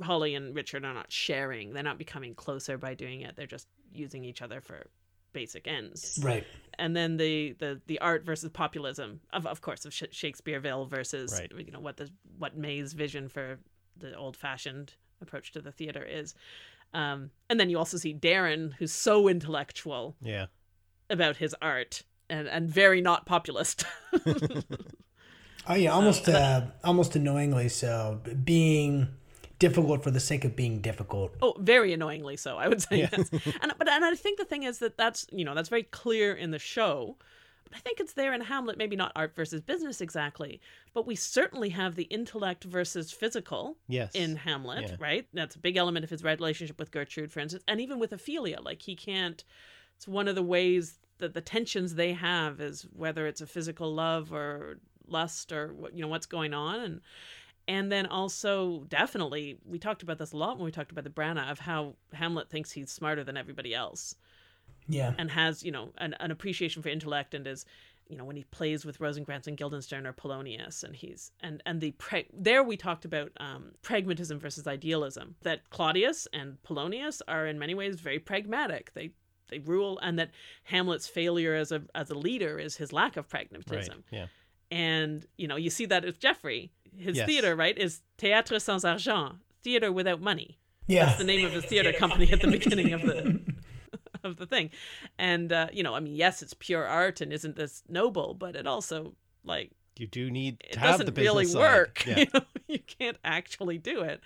Holly 0.01 0.33
and 0.35 0.55
Richard 0.55 0.85
are 0.85 0.93
not 0.93 1.11
sharing; 1.11 1.73
they're 1.73 1.83
not 1.91 1.97
becoming 1.97 2.33
closer 2.35 2.77
by 2.77 2.93
doing 2.95 3.21
it. 3.21 3.35
They're 3.35 3.47
just 3.57 3.67
using 3.93 4.23
each 4.23 4.41
other 4.41 4.61
for 4.61 4.87
basic 5.33 5.67
ends. 5.67 6.19
right 6.23 6.45
And 6.79 6.95
then 6.95 7.17
the 7.17 7.53
the 7.59 7.81
the 7.87 7.99
art 7.99 8.25
versus 8.25 8.49
populism 8.51 9.19
of 9.33 9.45
of 9.45 9.61
course 9.61 9.85
of 9.85 9.93
Sh- 9.93 10.03
Shakespeareville 10.11 10.89
versus 10.89 11.31
Right. 11.33 11.51
you 11.65 11.71
know 11.71 11.79
what 11.79 11.97
the 11.97 12.09
what 12.37 12.55
May's 12.57 12.93
vision 12.93 13.27
for 13.29 13.59
the 13.97 14.15
old 14.15 14.35
fashioned 14.37 14.93
approach 15.21 15.51
to 15.53 15.61
the 15.61 15.71
theater 15.71 16.03
is. 16.03 16.33
Um, 16.93 17.31
and 17.49 17.59
then 17.59 17.69
you 17.69 17.77
also 17.77 17.97
see 17.97 18.13
Darren, 18.13 18.73
who's 18.73 18.91
so 18.91 19.27
intellectual 19.29 20.15
Yeah. 20.21 20.47
about 21.09 21.37
his 21.37 21.55
art 21.61 22.03
and 22.31 22.47
and 22.47 22.69
very 22.69 23.01
not 23.01 23.25
populist. 23.25 23.83
Oh 25.67 25.75
yeah, 25.75 25.91
almost 25.91 26.27
uh, 26.27 26.61
almost 26.83 27.15
annoyingly 27.15 27.69
so. 27.69 28.19
Being 28.43 29.07
difficult 29.59 30.03
for 30.03 30.09
the 30.09 30.19
sake 30.19 30.43
of 30.43 30.55
being 30.55 30.81
difficult. 30.81 31.35
Oh, 31.39 31.53
very 31.59 31.93
annoyingly 31.93 32.35
so, 32.35 32.57
I 32.57 32.67
would 32.67 32.81
say. 32.81 32.97
Yes. 33.11 33.29
And 33.61 33.71
but 33.77 33.87
and 33.87 34.03
I 34.03 34.15
think 34.15 34.39
the 34.39 34.45
thing 34.45 34.63
is 34.63 34.79
that 34.79 34.97
that's 34.97 35.27
you 35.31 35.45
know 35.45 35.53
that's 35.53 35.69
very 35.69 35.83
clear 35.83 36.33
in 36.33 36.49
the 36.49 36.57
show. 36.57 37.15
But 37.65 37.77
I 37.77 37.79
think 37.81 37.99
it's 37.99 38.13
there 38.13 38.33
in 38.33 38.41
Hamlet, 38.41 38.79
maybe 38.79 38.95
not 38.95 39.11
art 39.15 39.35
versus 39.35 39.61
business 39.61 40.01
exactly, 40.01 40.59
but 40.95 41.05
we 41.05 41.15
certainly 41.15 41.69
have 41.69 41.93
the 41.95 42.03
intellect 42.05 42.63
versus 42.63 43.11
physical 43.11 43.77
Yes. 43.87 44.11
in 44.15 44.37
Hamlet, 44.37 44.89
Yeah. 44.89 44.95
right? 44.99 45.27
That's 45.31 45.55
a 45.55 45.59
big 45.59 45.77
element 45.77 46.03
of 46.03 46.09
his 46.09 46.23
relationship 46.23 46.79
with 46.79 46.89
Gertrude, 46.91 47.31
for 47.31 47.39
instance, 47.39 47.63
and 47.67 47.79
even 47.79 47.99
with 47.99 48.11
Ophelia. 48.13 48.59
Like 48.61 48.81
he 48.81 48.95
can't. 48.95 49.43
It's 49.95 50.07
one 50.07 50.27
of 50.27 50.33
the 50.33 50.41
ways 50.41 50.97
that 51.21 51.33
the 51.33 51.41
tensions 51.41 51.95
they 51.95 52.13
have 52.13 52.59
is 52.59 52.85
whether 52.93 53.25
it's 53.25 53.41
a 53.41 53.47
physical 53.47 53.93
love 53.93 54.33
or 54.33 54.79
lust 55.07 55.51
or 55.51 55.73
what 55.73 55.95
you 55.95 56.01
know 56.01 56.07
what's 56.07 56.25
going 56.25 56.53
on, 56.53 56.79
and 56.81 57.01
and 57.67 57.91
then 57.91 58.05
also 58.05 58.85
definitely 58.89 59.57
we 59.65 59.79
talked 59.79 60.03
about 60.03 60.17
this 60.17 60.33
a 60.33 60.37
lot 60.37 60.57
when 60.57 60.65
we 60.65 60.71
talked 60.71 60.91
about 60.91 61.03
the 61.05 61.09
Branagh 61.09 61.49
of 61.49 61.59
how 61.59 61.95
Hamlet 62.13 62.49
thinks 62.49 62.71
he's 62.71 62.91
smarter 62.91 63.23
than 63.23 63.37
everybody 63.37 63.73
else. 63.73 64.15
Yeah. 64.87 65.13
and 65.17 65.29
has 65.31 65.63
you 65.63 65.71
know 65.71 65.93
an, 65.99 66.15
an 66.19 66.31
appreciation 66.31 66.81
for 66.81 66.89
intellect 66.89 67.33
and 67.33 67.45
is 67.47 67.65
you 68.09 68.17
know 68.17 68.25
when 68.25 68.35
he 68.35 68.43
plays 68.45 68.83
with 68.83 68.99
Rosencrantz 68.99 69.47
and 69.47 69.55
Guildenstern 69.55 70.05
or 70.05 70.11
Polonius 70.11 70.83
and 70.83 70.95
he's 70.95 71.31
and 71.39 71.63
and 71.65 71.79
the 71.79 71.91
pre- 71.91 72.27
there 72.33 72.63
we 72.63 72.75
talked 72.75 73.05
about 73.05 73.31
um, 73.37 73.71
pragmatism 73.83 74.39
versus 74.39 74.67
idealism 74.67 75.35
that 75.43 75.69
Claudius 75.69 76.27
and 76.33 76.61
Polonius 76.63 77.21
are 77.27 77.47
in 77.47 77.57
many 77.57 77.73
ways 77.73 77.99
very 78.01 78.19
pragmatic. 78.19 78.91
They 78.93 79.11
they 79.51 79.59
rule 79.59 79.99
and 79.99 80.17
that 80.17 80.31
Hamlet's 80.63 81.07
failure 81.07 81.53
as 81.53 81.71
a 81.71 81.83
as 81.93 82.09
a 82.09 82.15
leader 82.15 82.57
is 82.57 82.77
his 82.77 82.91
lack 82.91 83.15
of 83.17 83.25
Right. 83.31 83.47
pragmatism 83.51 84.03
Yeah. 84.11 84.27
and 84.71 85.25
you 85.37 85.47
know 85.47 85.57
you 85.57 85.69
see 85.69 85.85
that 85.85 86.03
with 86.03 86.19
Geoffrey 86.19 86.71
his 86.97 87.17
Yes. 87.17 87.27
theater 87.27 87.55
right 87.55 87.77
is 87.77 88.01
théâtre 88.17 88.59
sans 88.61 88.83
argent 88.83 89.35
theater 89.63 89.91
without 89.91 90.19
money 90.21 90.57
Yeah. 90.87 91.05
that's 91.05 91.17
the 91.19 91.23
name 91.25 91.45
of 91.45 91.53
his 91.53 91.65
theater 91.65 91.93
company 91.93 92.31
at 92.31 92.41
the 92.41 92.49
beginning 92.49 92.93
of 92.93 93.01
the 93.03 93.39
of 94.23 94.37
the 94.37 94.45
thing 94.45 94.69
and 95.17 95.51
uh, 95.51 95.67
you 95.73 95.83
know 95.83 95.93
i 95.95 95.99
mean 95.99 96.15
yes 96.15 96.41
it's 96.41 96.53
pure 96.53 96.85
art 96.85 97.21
and 97.21 97.31
isn't 97.33 97.55
this 97.55 97.83
noble 97.89 98.33
but 98.33 98.55
it 98.55 98.65
also 98.67 99.13
like 99.43 99.71
You 99.97 100.07
do 100.07 100.29
need 100.31 100.59
to 100.61 100.69
it 100.69 100.75
have 100.75 100.99
doesn't 100.99 101.17
really 101.17 101.45
side. 101.45 101.59
work 101.59 102.03
Yeah. 102.07 102.19
you 102.19 102.25
know 102.33 102.41
you 102.67 102.79
can't 102.79 103.17
actually 103.23 103.77
do 103.77 104.01
it 104.01 104.21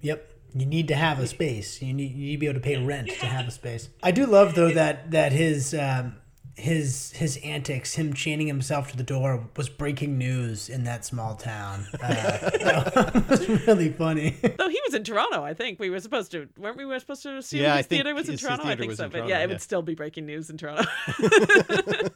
Yep. 0.00 0.20
You 0.54 0.66
need 0.66 0.88
to 0.88 0.94
have 0.94 1.18
a 1.18 1.26
space. 1.26 1.80
You 1.82 1.92
need 1.94 2.12
you 2.12 2.26
need 2.26 2.32
to 2.32 2.38
be 2.38 2.46
able 2.46 2.54
to 2.60 2.64
pay 2.64 2.76
rent 2.82 3.08
to 3.20 3.26
have 3.26 3.46
a 3.48 3.50
space. 3.50 3.88
I 4.02 4.10
do 4.10 4.26
love 4.26 4.54
though 4.54 4.70
that 4.72 5.10
that 5.12 5.32
his 5.32 5.74
um, 5.74 6.16
his 6.56 7.12
his 7.12 7.36
antics, 7.44 7.94
him 7.94 8.12
chaining 8.14 8.46
himself 8.48 8.90
to 8.90 8.96
the 8.96 9.02
door, 9.04 9.48
was 9.56 9.68
breaking 9.68 10.18
news 10.18 10.68
in 10.68 10.84
that 10.84 11.04
small 11.04 11.34
town. 11.36 11.86
Uh, 11.94 12.00
that 12.50 13.26
was 13.28 13.48
really 13.66 13.90
funny. 13.92 14.30
though 14.58 14.68
he 14.68 14.80
was 14.86 14.94
in 14.94 15.04
toronto 15.04 15.44
i 15.44 15.52
think 15.54 15.78
we 15.78 15.90
were 15.90 16.00
supposed 16.00 16.30
to 16.32 16.48
weren't 16.58 16.76
we 16.78 16.84
were 16.86 16.98
supposed 16.98 17.22
to 17.22 17.36
assume 17.36 17.60
Yeah, 17.60 17.76
his 17.76 17.86
think 17.86 18.02
theater 18.02 18.14
was 18.14 18.26
in 18.26 18.32
his- 18.32 18.40
his 18.40 18.48
toronto 18.48 18.64
i 18.66 18.74
think 18.74 18.92
so 18.94 19.04
in 19.04 19.10
but 19.10 19.18
Toronto, 19.18 19.34
yeah 19.34 19.42
it 19.42 19.48
would 19.50 19.60
still 19.60 19.82
be 19.82 19.94
breaking 19.94 20.24
news 20.26 20.48
in 20.50 20.56
toronto 20.56 20.84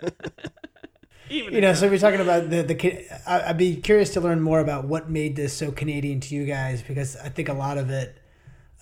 even 1.30 1.54
you 1.54 1.60
know, 1.60 1.72
so 1.74 1.88
we're 1.88 1.98
talking 1.98 2.20
about 2.20 2.50
the 2.50 2.62
the. 2.62 3.06
I- 3.26 3.50
I'd 3.50 3.58
be 3.58 3.76
curious 3.76 4.10
to 4.14 4.20
learn 4.20 4.40
more 4.40 4.60
about 4.60 4.84
what 4.86 5.08
made 5.10 5.36
this 5.36 5.52
so 5.56 5.70
Canadian 5.72 6.20
to 6.20 6.34
you 6.34 6.44
guys 6.44 6.82
because 6.82 7.16
I 7.16 7.28
think 7.30 7.48
a 7.48 7.54
lot 7.54 7.78
of 7.78 7.90
it 7.90 8.18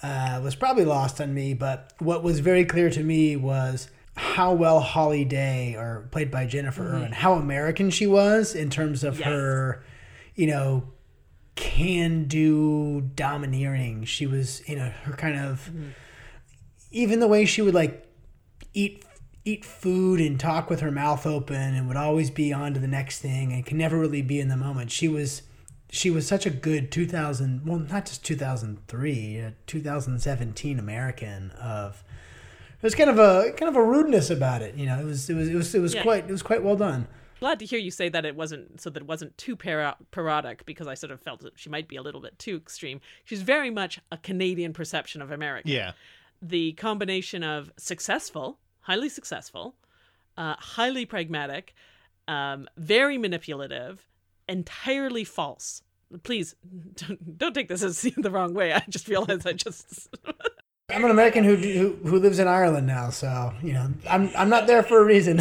uh, 0.03 0.41
was 0.43 0.55
probably 0.55 0.85
lost 0.85 1.21
on 1.21 1.33
me. 1.35 1.55
But 1.55 1.93
what 1.99 2.23
was 2.23 2.41
very 2.41 2.65
clear 2.65 2.91
to 2.91 3.03
me 3.03 3.37
was 3.37 3.89
how 4.17 4.53
well 4.53 4.81
Holly 4.81 5.25
Day, 5.25 5.75
or 5.77 6.09
played 6.11 6.31
by 6.31 6.47
Jennifer 6.47 6.83
Irwin, 6.95 7.13
how 7.13 7.35
American 7.35 7.91
she 7.91 8.07
was 8.07 8.55
in 8.55 8.69
terms 8.71 9.05
of 9.05 9.19
Yes. 9.19 9.29
her, 9.29 9.85
you 10.35 10.47
know, 10.47 10.85
can 11.55 12.25
do 12.25 13.03
domineering. 13.15 14.05
She 14.05 14.27
was, 14.27 14.67
you 14.69 14.77
know, 14.77 14.89
her 15.05 15.13
kind 15.15 15.39
of 15.39 15.71
even 16.91 17.21
the 17.21 17.29
way 17.29 17.45
she 17.45 17.63
would 17.63 17.75
like 17.75 18.07
eat 18.75 19.05
eat 19.45 19.65
food 19.65 20.21
and 20.21 20.39
talk 20.39 20.69
with 20.69 20.81
her 20.81 20.91
mouth 20.91 21.25
open 21.27 21.75
and 21.75 21.89
would 21.89 21.97
always 21.97 22.31
be 22.31 22.53
on 22.53 22.75
to 22.75 22.81
the 22.81 22.87
next 22.87 23.21
thing 23.21 23.53
and 23.53 23.65
can 23.65 23.79
never 23.79 23.99
really 23.99 24.21
be 24.23 24.39
in 24.39 24.49
the 24.49 24.57
moment. 24.57 24.91
She 24.91 25.09
was 25.09 25.43
she 25.93 26.11
was 26.11 26.27
such 26.27 26.47
a 26.47 26.51
good 26.51 26.91
2000 26.93 27.67
well 27.67 27.79
not 27.79 28.07
just 28.07 28.25
2003 28.25 29.41
uh, 29.41 29.51
2017 29.67 30.79
american 30.79 31.51
of 31.53 32.05
it 32.79 32.83
was 32.83 32.95
kind 32.95 33.11
of 33.11 33.19
a 33.19 33.53
kind 33.53 33.69
of 33.69 33.77
a 33.77 33.83
rudeness 33.83 34.31
about 34.31 34.63
it 34.63 34.75
you 34.77 34.87
know 34.87 34.99
it 34.99 35.05
was 35.05 35.29
it 35.29 35.35
was 35.35 35.49
it 35.49 35.55
was 35.55 35.75
it 35.75 35.81
was 35.81 35.95
Yeah. 35.95 36.03
quite 36.03 36.25
it 36.29 36.31
was 36.33 36.43
quite 36.43 36.63
well 36.63 36.77
done 36.77 37.07
Glad 37.41 37.59
to 37.61 37.65
hear 37.65 37.79
you 37.79 37.91
say 37.91 38.11
that 38.11 38.27
it 38.27 38.37
wasn't 38.37 38.83
so 38.83 38.91
that 38.91 39.03
it 39.03 39.07
wasn't 39.07 39.37
too 39.39 39.57
para- 39.57 39.97
parodic 40.11 40.67
because 40.67 40.87
I 40.87 40.93
sort 40.93 41.11
of 41.11 41.23
felt 41.23 41.41
that 41.41 41.59
she 41.59 41.71
might 41.71 41.89
be 41.89 41.97
a 41.97 42.03
little 42.03 42.21
bit 42.21 42.39
too 42.39 42.55
extreme. 42.55 43.01
She's 43.25 43.41
very 43.41 43.71
much 43.71 43.99
a 44.13 44.19
Canadian 44.19 44.75
perception 44.75 45.23
of 45.23 45.31
America. 45.31 45.67
Yeah. 45.71 45.93
The 46.43 46.73
combination 46.73 47.43
of 47.43 47.73
successful, 47.79 48.59
highly 48.81 49.09
successful, 49.09 49.75
uh, 50.37 50.57
highly 50.59 51.07
pragmatic, 51.07 51.75
um, 52.29 52.69
very 52.77 53.17
manipulative, 53.17 54.07
entirely 54.51 55.25
false. 55.25 55.83
Please 56.23 56.55
don't, 56.97 57.39
don't 57.39 57.55
take 57.55 57.69
this 57.69 57.83
as 57.83 58.03
the 58.17 58.31
wrong 58.31 58.53
way. 58.55 58.73
I 58.73 58.83
just 58.89 59.09
realized 59.09 59.47
I 59.47 59.53
just 59.53 60.09
i'm 60.93 61.05
an 61.05 61.11
american 61.13 61.45
who 61.45 61.55
who, 61.55 61.97
who 62.05 62.19
lives 62.19 62.41
in 62.41 62.49
ireland 62.49 62.85
now 62.85 63.11
so 63.11 63.53
you 63.63 63.73
know 63.73 63.89
i'm 64.09 64.29
i'm 64.37 64.49
not 64.49 64.67
there 64.67 64.83
for 64.83 65.01
a 65.01 65.05
reason 65.05 65.41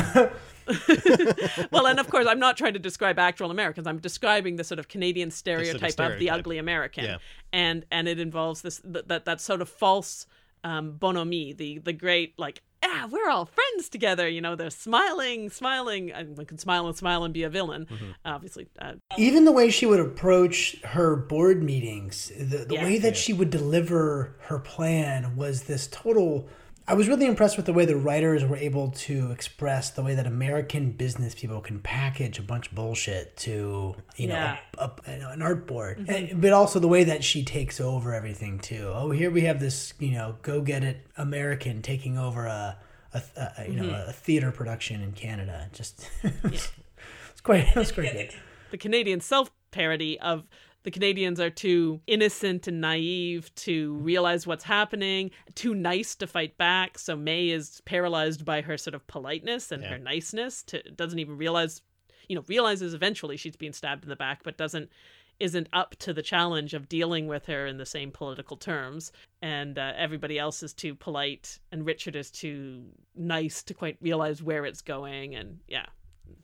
well, 1.72 1.88
and 1.88 2.00
of 2.00 2.10
course, 2.10 2.28
I'm 2.28 2.40
not 2.40 2.58
trying 2.58 2.74
to 2.74 2.80
describe 2.80 3.18
actual 3.18 3.52
Americans. 3.52 3.88
I'm 3.88 3.98
describing 3.98 4.58
the 4.58 4.64
sort 4.64 4.80
of 4.80 4.88
Canadian 4.88 5.32
stereotype, 5.32 6.00
of 6.00 6.20
the 6.20 6.30
ugly 6.30 6.58
American, 6.58 7.06
Yeah. 7.06 7.18
and 7.52 7.86
and 7.92 8.08
it 8.08 8.20
involves 8.20 8.62
this 8.62 8.80
that 8.84 9.26
that 9.26 9.42
sort 9.42 9.62
of 9.62 9.70
false 9.70 10.28
um, 10.64 10.92
bonhomie, 10.92 11.54
the 11.54 11.80
the 11.80 11.94
great 11.94 12.38
like 12.38 12.62
ah, 12.84 13.08
we're 13.12 13.30
all 13.30 13.46
friends 13.46 13.90
together. 13.90 14.28
You 14.28 14.42
know, 14.42 14.56
they're 14.56 14.70
smiling, 14.70 15.50
smiling, 15.50 16.12
and 16.12 16.38
one 16.38 16.46
can 16.46 16.58
smile 16.58 16.88
and 16.88 16.96
smile 16.96 17.24
and 17.24 17.34
be 17.34 17.44
a 17.44 17.50
villain. 17.50 17.86
Mm-hmm. 17.92 18.12
Obviously, 18.26 18.68
uh, 18.80 18.94
even 19.18 19.46
the 19.46 19.52
way 19.52 19.70
she 19.70 19.86
would 19.86 20.00
approach 20.00 20.80
her 20.84 21.16
board 21.16 21.64
meetings 21.64 22.32
the, 22.38 22.66
the 22.66 22.76
Yeah. 22.76 22.84
way 22.84 22.98
that 23.00 23.18
she 23.18 23.34
would 23.34 23.50
deliver 23.50 24.36
her 24.42 24.60
plan 24.60 25.36
was 25.36 25.64
this 25.64 25.88
total 25.88 26.48
i 26.90 26.94
was 26.94 27.08
really 27.08 27.26
impressed 27.26 27.56
with 27.56 27.66
the 27.66 27.72
way 27.74 27.86
the 27.86 27.96
writers 27.96 28.44
were 28.44 28.58
able 28.58 28.90
to 28.92 29.32
express 29.32 29.92
the 29.92 30.02
way 30.02 30.16
that 30.16 30.26
american 30.28 30.92
business 30.92 31.34
people 31.36 31.62
can 31.62 31.80
package 31.80 32.40
a 32.40 32.42
bunch 32.42 32.68
of 32.68 32.76
bullshit 32.76 33.38
to 33.38 33.96
you 34.18 34.28
know 34.28 34.34
Yeah. 34.34 34.58
a, 34.78 34.90
a- 35.08 35.30
an 35.30 35.42
art 35.42 35.68
board 35.68 36.00
mm-hmm. 36.00 36.12
and, 36.12 36.42
but 36.42 36.52
also 36.52 36.80
the 36.80 36.88
way 36.88 37.04
that 37.06 37.24
she 37.24 37.44
takes 37.46 37.80
over 37.80 38.14
everything 38.14 38.60
too. 38.60 38.92
Oh 38.94 39.12
here 39.12 39.32
we 39.32 39.42
have 39.42 39.60
this 39.60 39.94
you 40.00 40.12
know 40.12 40.36
go 40.42 40.62
get 40.62 40.84
it 40.84 41.06
american 41.18 41.82
taking 41.82 42.18
over 42.18 42.46
a, 42.48 42.78
a, 43.14 43.22
a 43.60 43.66
you 43.70 43.76
know 43.76 43.84
mm-hmm. 43.84 44.10
a 44.10 44.14
theater 44.14 44.52
production 44.52 45.02
in 45.02 45.12
canada. 45.14 45.70
Just 45.72 46.10
it's 46.24 46.72
quite 47.44 47.66
it's 47.76 47.92
quite 47.98 48.12
good. 48.14 48.32
the 48.72 48.78
Canadian 48.78 49.22
self 49.22 49.52
parody 49.72 50.20
of 50.20 50.48
the 50.84 50.92
Canadians 50.92 51.40
are 51.40 51.50
too 51.50 52.02
innocent 52.08 52.68
and 52.68 52.80
naive 52.82 53.54
to 53.56 53.96
realize 53.96 54.48
what's 54.48 54.64
happening, 54.64 55.32
too 55.56 55.74
nice 55.74 56.16
to 56.16 56.28
fight 56.28 56.58
back. 56.58 56.98
So 56.98 57.16
May 57.16 57.50
is 57.50 57.82
paralyzed 57.86 58.46
by 58.46 58.62
her 58.62 58.78
sort 58.78 58.96
of 58.96 59.06
politeness 59.08 59.72
and 59.72 59.84
her 59.84 59.98
niceness 59.98 60.64
to 60.64 60.82
doesn't 60.92 61.20
even 61.20 61.38
realize 61.38 61.82
you 62.30 62.36
know, 62.36 62.46
realizes 62.48 62.94
eventually 62.94 63.36
she's 63.36 63.56
being 63.56 63.74
stabbed 63.74 64.04
in 64.04 64.10
the 64.10 64.16
back, 64.16 64.44
but 64.44 64.56
doesn't 64.56 64.90
isn't 65.40 65.70
up 65.72 65.96
to 65.96 66.14
the 66.14 66.22
challenge 66.22 66.74
of 66.74 66.90
dealing 66.90 67.26
with 67.26 67.46
her 67.46 67.66
in 67.66 67.78
the 67.78 67.86
same 67.86 68.12
political 68.12 68.58
terms. 68.58 69.12
And 69.42 69.80
uh, 69.80 69.94
everybody 69.96 70.38
else 70.38 70.62
is 70.62 70.74
too 70.74 70.96
polite, 70.96 71.60
and 71.72 71.86
Richard 71.86 72.16
is 72.16 72.30
too 72.30 72.84
nice 73.16 73.64
to 73.64 73.74
quite 73.74 73.98
realize 74.02 74.44
where 74.44 74.66
it's 74.66 74.82
going. 74.82 75.36
And 75.36 75.60
yeah, 75.68 75.86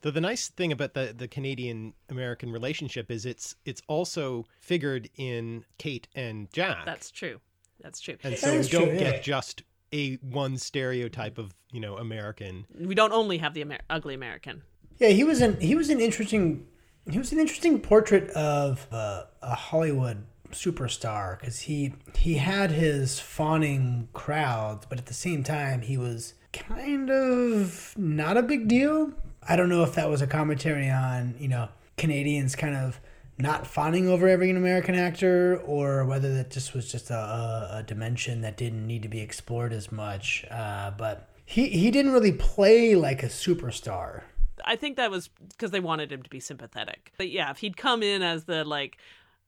The 0.02 0.10
the 0.10 0.20
nice 0.20 0.48
thing 0.48 0.72
about 0.72 0.94
the 0.94 1.14
the 1.16 1.28
Canadian 1.28 1.94
American 2.08 2.50
relationship 2.50 3.10
is 3.10 3.26
it's 3.26 3.56
it's 3.64 3.82
also 3.88 4.46
figured 4.60 5.08
in 5.16 5.64
Kate 5.78 6.08
and 6.14 6.52
Jack. 6.52 6.84
that's 6.84 7.10
true. 7.10 7.40
That's 7.80 8.00
true. 8.00 8.16
and 8.24 8.36
so 8.36 8.58
we 8.58 8.68
don't 8.68 8.94
yeah. 8.94 9.10
get 9.10 9.22
just 9.22 9.62
a 9.92 10.14
one 10.16 10.58
stereotype 10.58 11.38
of 11.38 11.54
you 11.72 11.80
know 11.80 11.96
American. 11.96 12.66
we 12.78 12.94
don't 12.94 13.12
only 13.12 13.38
have 13.38 13.54
the 13.54 13.62
Amer- 13.62 13.78
ugly 13.90 14.14
American. 14.14 14.62
Yeah, 14.98 15.08
he 15.08 15.24
was 15.24 15.40
an 15.40 15.60
he 15.60 15.74
was 15.74 15.90
an 15.90 16.00
interesting 16.00 16.66
he 17.10 17.18
was 17.18 17.32
an 17.32 17.38
interesting 17.38 17.80
portrait 17.80 18.30
of 18.30 18.86
uh, 18.90 19.24
a 19.42 19.54
Hollywood 19.54 20.24
superstar 20.50 21.38
because 21.38 21.60
he 21.60 21.94
he 22.16 22.34
had 22.34 22.70
his 22.70 23.20
fawning 23.20 24.08
crowds, 24.12 24.86
but 24.88 24.98
at 24.98 25.06
the 25.06 25.14
same 25.14 25.42
time 25.42 25.82
he 25.82 25.96
was 25.96 26.34
kind 26.52 27.10
of 27.10 27.94
not 27.96 28.36
a 28.36 28.42
big 28.42 28.68
deal. 28.68 29.12
I 29.48 29.56
don't 29.56 29.68
know 29.68 29.82
if 29.82 29.94
that 29.94 30.08
was 30.08 30.22
a 30.22 30.26
commentary 30.26 30.90
on 30.90 31.34
you 31.38 31.48
know 31.48 31.68
Canadians 31.96 32.56
kind 32.56 32.76
of 32.76 33.00
not 33.38 33.66
fawning 33.66 34.08
over 34.08 34.28
every 34.28 34.50
American 34.50 34.94
actor, 34.94 35.60
or 35.64 36.04
whether 36.04 36.34
that 36.34 36.50
just 36.50 36.74
was 36.74 36.90
just 36.90 37.10
a, 37.10 37.68
a, 37.74 37.82
dimension 37.82 38.40
that 38.40 38.56
didn't 38.56 38.86
need 38.86 39.02
to 39.02 39.08
be 39.08 39.20
explored 39.20 39.74
as 39.74 39.92
much. 39.92 40.46
Uh, 40.50 40.90
but 40.96 41.28
he 41.44 41.68
he 41.68 41.90
didn't 41.90 42.12
really 42.12 42.32
play 42.32 42.94
like 42.94 43.22
a 43.22 43.26
superstar. 43.26 44.22
I 44.64 44.76
think 44.76 44.96
that 44.96 45.10
was 45.10 45.28
because 45.50 45.70
they 45.70 45.80
wanted 45.80 46.10
him 46.10 46.22
to 46.22 46.30
be 46.30 46.40
sympathetic. 46.40 47.12
But 47.18 47.30
yeah, 47.30 47.50
if 47.50 47.58
he'd 47.58 47.76
come 47.76 48.02
in 48.02 48.22
as 48.22 48.44
the 48.44 48.64
like, 48.64 48.96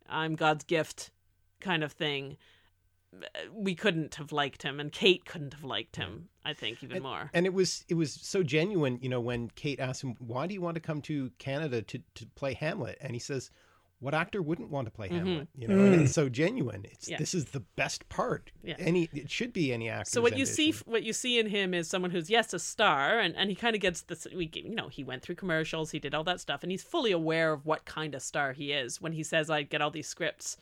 I'm 0.09 0.34
God's 0.36 0.64
gift 0.64 1.11
kind 1.61 1.82
of 1.82 1.92
thing, 1.92 2.36
we 3.53 3.75
couldn't 3.75 4.17
have 4.17 4.33
liked 4.33 4.63
him, 4.63 4.81
and 4.81 4.93
Kate 4.93 5.25
couldn't 5.25 5.55
have 5.55 5.65
liked 5.65 5.97
him. 5.97 6.29
I 6.45 6.53
think 6.53 6.83
even 6.83 7.03
more. 7.03 7.31
And 7.35 7.47
it 7.47 7.53
was 7.53 7.85
it 7.89 7.95
was 7.95 8.13
so 8.13 8.43
genuine, 8.43 8.99
you 9.03 9.09
know, 9.09 9.21
when 9.21 9.51
Kate 9.51 9.81
asked 9.81 10.03
him, 10.03 10.15
"Why 10.19 10.47
do 10.47 10.55
you 10.55 10.61
want 10.61 10.75
to 10.77 10.81
come 10.81 11.03
to 11.03 11.31
Canada 11.39 11.83
to 11.83 12.01
to 12.15 12.27
play 12.35 12.55
Hamlet?" 12.55 12.99
and 13.01 13.13
he 13.15 13.19
says, 13.19 13.51
"What 14.01 14.15
actor 14.15 14.41
wouldn't 14.43 14.71
want 14.71 14.87
to 14.87 14.91
play 14.91 15.09
Hamlet?" 15.09 15.49
You 15.57 15.69
know, 15.69 15.85
and 15.85 16.03
it's 16.03 16.13
so 16.13 16.29
genuine. 16.29 16.85
It's 16.85 17.07
Mm-hmm. 17.07 17.13
Yeah. 17.13 17.19
this 17.19 17.35
is 17.35 17.47
the 17.47 17.61
best 17.61 18.09
part. 18.09 18.51
Yeah. 18.63 18.77
Any 18.79 19.09
it 19.13 19.31
should 19.31 19.53
be 19.53 19.73
any 19.73 19.89
actor. 19.89 20.11
So 20.11 20.21
what 20.21 20.37
you 20.39 20.47
see, 20.47 20.73
what 20.85 21.03
you 21.03 21.13
see 21.13 21.39
in 21.39 21.49
him 21.49 21.75
is 21.75 21.89
someone 21.89 22.11
who's 22.11 22.31
yes 22.31 22.53
a 22.53 22.59
star, 22.59 23.19
and, 23.19 23.35
and 23.37 23.51
he 23.51 23.57
kind 23.57 23.75
of 23.75 23.81
gets 23.81 24.03
this. 24.03 24.27
We 24.35 24.51
you 24.55 24.75
know 24.75 24.89
he 24.89 25.05
went 25.05 25.23
through 25.23 25.37
commercials, 25.37 25.91
he 25.91 25.99
did 25.99 26.15
all 26.15 26.25
that 26.25 26.41
stuff, 26.41 26.63
and 26.63 26.71
he's 26.71 26.83
fully 26.83 27.13
aware 27.13 27.53
of 27.53 27.65
what 27.67 27.85
kind 27.85 28.15
of 28.15 28.23
star 28.23 28.53
he 28.53 28.73
is 28.73 29.01
when 29.01 29.13
he 29.13 29.23
says 29.23 29.49
I 29.51 29.63
get 29.63 29.81
all 29.83 29.91
these 29.91 30.09
scripts, 30.09 30.57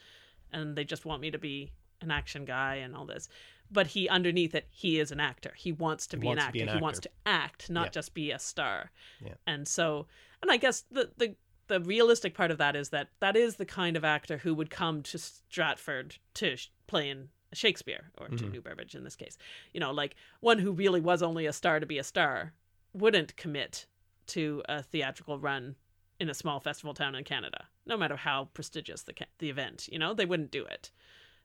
and 0.53 0.77
they 0.77 0.85
just 0.85 1.05
want 1.05 1.21
me 1.21 1.31
to 1.31 1.39
be 1.39 1.73
an 2.01 2.11
action 2.11 2.45
guy 2.45 2.77
and 2.77 2.95
all 2.95 3.07
this. 3.07 3.29
But 3.71 3.89
he 3.89 4.09
underneath 4.09 4.55
it, 4.55 4.69
he 4.71 5.01
is 5.01 5.11
an 5.11 5.19
actor. 5.19 5.53
He 5.57 5.73
wants 5.73 6.07
to 6.09 6.17
be, 6.17 6.29
an, 6.29 6.37
to 6.37 6.43
actor. 6.43 6.53
be 6.53 6.61
an 6.63 6.69
He 6.69 6.81
wants 6.81 7.01
to 7.01 7.11
act, 7.25 7.69
not 7.69 7.87
Yeah. 7.87 7.91
just 7.91 8.15
be 8.15 8.31
a 8.31 8.39
star. 8.39 8.93
Yeah. 9.25 9.35
And 9.47 9.67
so, 9.67 10.07
and 10.41 10.51
I 10.51 10.57
guess 10.57 10.85
the 10.91 11.11
the 11.17 11.35
the 11.69 11.81
realistic 11.81 12.35
part 12.35 12.53
of 12.53 12.59
that 12.59 12.77
is 12.77 12.91
that 12.91 13.09
that 13.21 13.37
is 13.37 13.57
the 13.57 13.67
kind 13.67 13.97
of 13.97 14.05
actor 14.05 14.39
who 14.39 14.55
would 14.55 14.71
come 14.71 15.03
to 15.03 15.19
Stratford 15.19 16.17
to 16.35 16.57
sh- 16.57 16.69
play 16.87 17.11
in 17.11 17.29
Shakespeare 17.53 18.11
or 18.19 18.29
to 18.29 18.37
mm-hmm. 18.37 18.53
New 18.53 18.61
Burbage 18.61 18.95
in 18.95 19.03
this 19.03 19.17
case. 19.17 19.37
You 19.73 19.81
know, 19.81 19.91
like 19.91 20.15
one 20.41 20.59
who 20.59 20.73
really 20.73 21.01
was 21.01 21.23
only 21.23 21.47
a 21.47 21.53
star 21.53 21.81
to 21.81 21.87
be 21.87 21.99
a 21.99 22.05
star 22.05 22.53
wouldn't 22.93 23.37
commit 23.37 23.87
to 24.29 24.63
a 24.69 24.83
theatrical 24.83 25.39
run 25.39 25.77
in 26.19 26.31
a 26.31 26.35
small 26.35 26.61
festival 26.61 26.95
town 26.95 27.15
in 27.15 27.25
Canada, 27.25 27.67
no 27.85 27.97
matter 27.97 28.17
how 28.17 28.49
prestigious 28.55 29.03
the 29.03 29.13
ca- 29.13 29.27
the 29.39 29.51
event. 29.51 29.89
You 29.91 29.99
know, 29.99 30.15
they 30.15 30.25
wouldn't 30.25 30.51
do 30.51 30.65
it. 30.65 30.91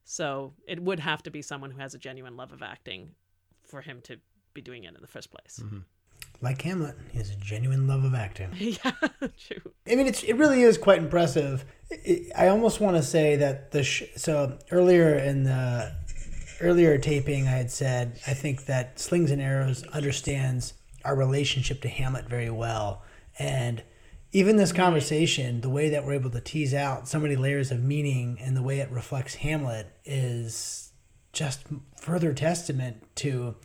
So 0.04 0.54
it 0.68 0.82
would 0.82 1.00
have 1.00 1.24
to 1.24 1.32
be 1.32 1.42
someone 1.42 1.72
who 1.72 1.80
has 1.80 1.94
a 1.94 1.98
genuine 1.98 2.36
love 2.36 2.52
of 2.52 2.62
acting 2.62 3.12
for 3.66 3.82
him 3.82 4.02
to 4.04 4.18
be 4.54 4.62
doing 4.62 4.84
it 4.84 4.94
in 4.96 5.02
the 5.02 5.08
first 5.08 5.32
place. 5.32 5.60
Mm-hmm. 5.64 5.80
Like 6.42 6.62
Hamlet, 6.64 6.96
he 7.12 7.20
has 7.20 7.30
a 7.30 7.36
genuine 7.36 7.88
love 7.88 8.04
of 8.04 8.16
acting. 8.16 8.50
yeah, 8.58 8.92
true. 9.22 9.72
I 9.88 9.96
mean, 9.96 10.08
it's 10.08 10.24
it 10.24 10.34
really 10.34 10.64
is 10.64 10.78
quite 10.78 10.98
impressive. 10.98 11.66
I 11.92 12.26
I 12.36 12.48
almost 12.48 12.80
want 12.80 12.98
to 12.98 13.04
say 13.04 13.36
that 13.36 13.72
the 13.72 13.84
sh- 13.84 14.04
so 14.16 14.58
earlier 14.72 15.14
in 15.16 15.44
the 15.44 15.94
earlier 16.60 16.98
taping, 16.98 17.48
I 17.48 17.52
had 17.52 17.72
said 17.72 18.20
I 18.26 18.34
think 18.34 18.66
that 18.66 19.00
Slings 19.00 19.30
and 19.30 19.42
Arrows 19.42 19.84
understands 19.88 20.74
our 21.06 21.16
relationship 21.16 21.82
to 21.82 21.90
Hamlet 21.90 22.26
very 22.28 22.50
well, 22.50 23.04
and 23.38 23.84
even 24.34 24.56
this 24.56 24.72
conversation, 24.72 25.62
the 25.62 25.70
way 25.70 25.90
that 25.90 26.06
we're 26.06 26.14
able 26.14 26.30
to 26.30 26.42
tease 26.42 26.74
out 26.74 27.08
so 27.08 27.20
many 27.20 27.36
layers 27.36 27.72
of 27.72 27.84
meaning 27.84 28.38
and 28.40 28.56
the 28.56 28.62
way 28.62 28.80
it 28.80 28.90
reflects 28.90 29.36
Hamlet 29.36 29.88
is 30.06 30.92
just 31.34 31.64
further 32.00 32.34
testament 32.34 33.04
to 33.16 33.56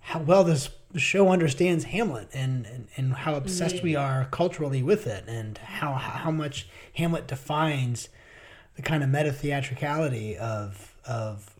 how 0.00 0.20
well 0.20 0.44
this 0.44 0.70
show 0.96 1.30
understands 1.30 1.84
Hamlet 1.84 2.28
and, 2.32 2.66
and, 2.66 2.88
and 2.96 3.14
how 3.14 3.34
obsessed 3.34 3.82
we 3.82 3.96
are 3.96 4.28
culturally 4.30 4.82
with 4.82 5.06
it 5.06 5.24
and 5.26 5.58
how 5.58 5.94
how 5.94 6.30
much 6.30 6.68
Hamlet 6.94 7.26
defines 7.26 8.08
the 8.76 8.82
kind 8.82 9.02
of 9.02 9.08
meta 9.08 9.32
theatricality 9.32 10.36
of 10.36 10.94
of 11.04 11.54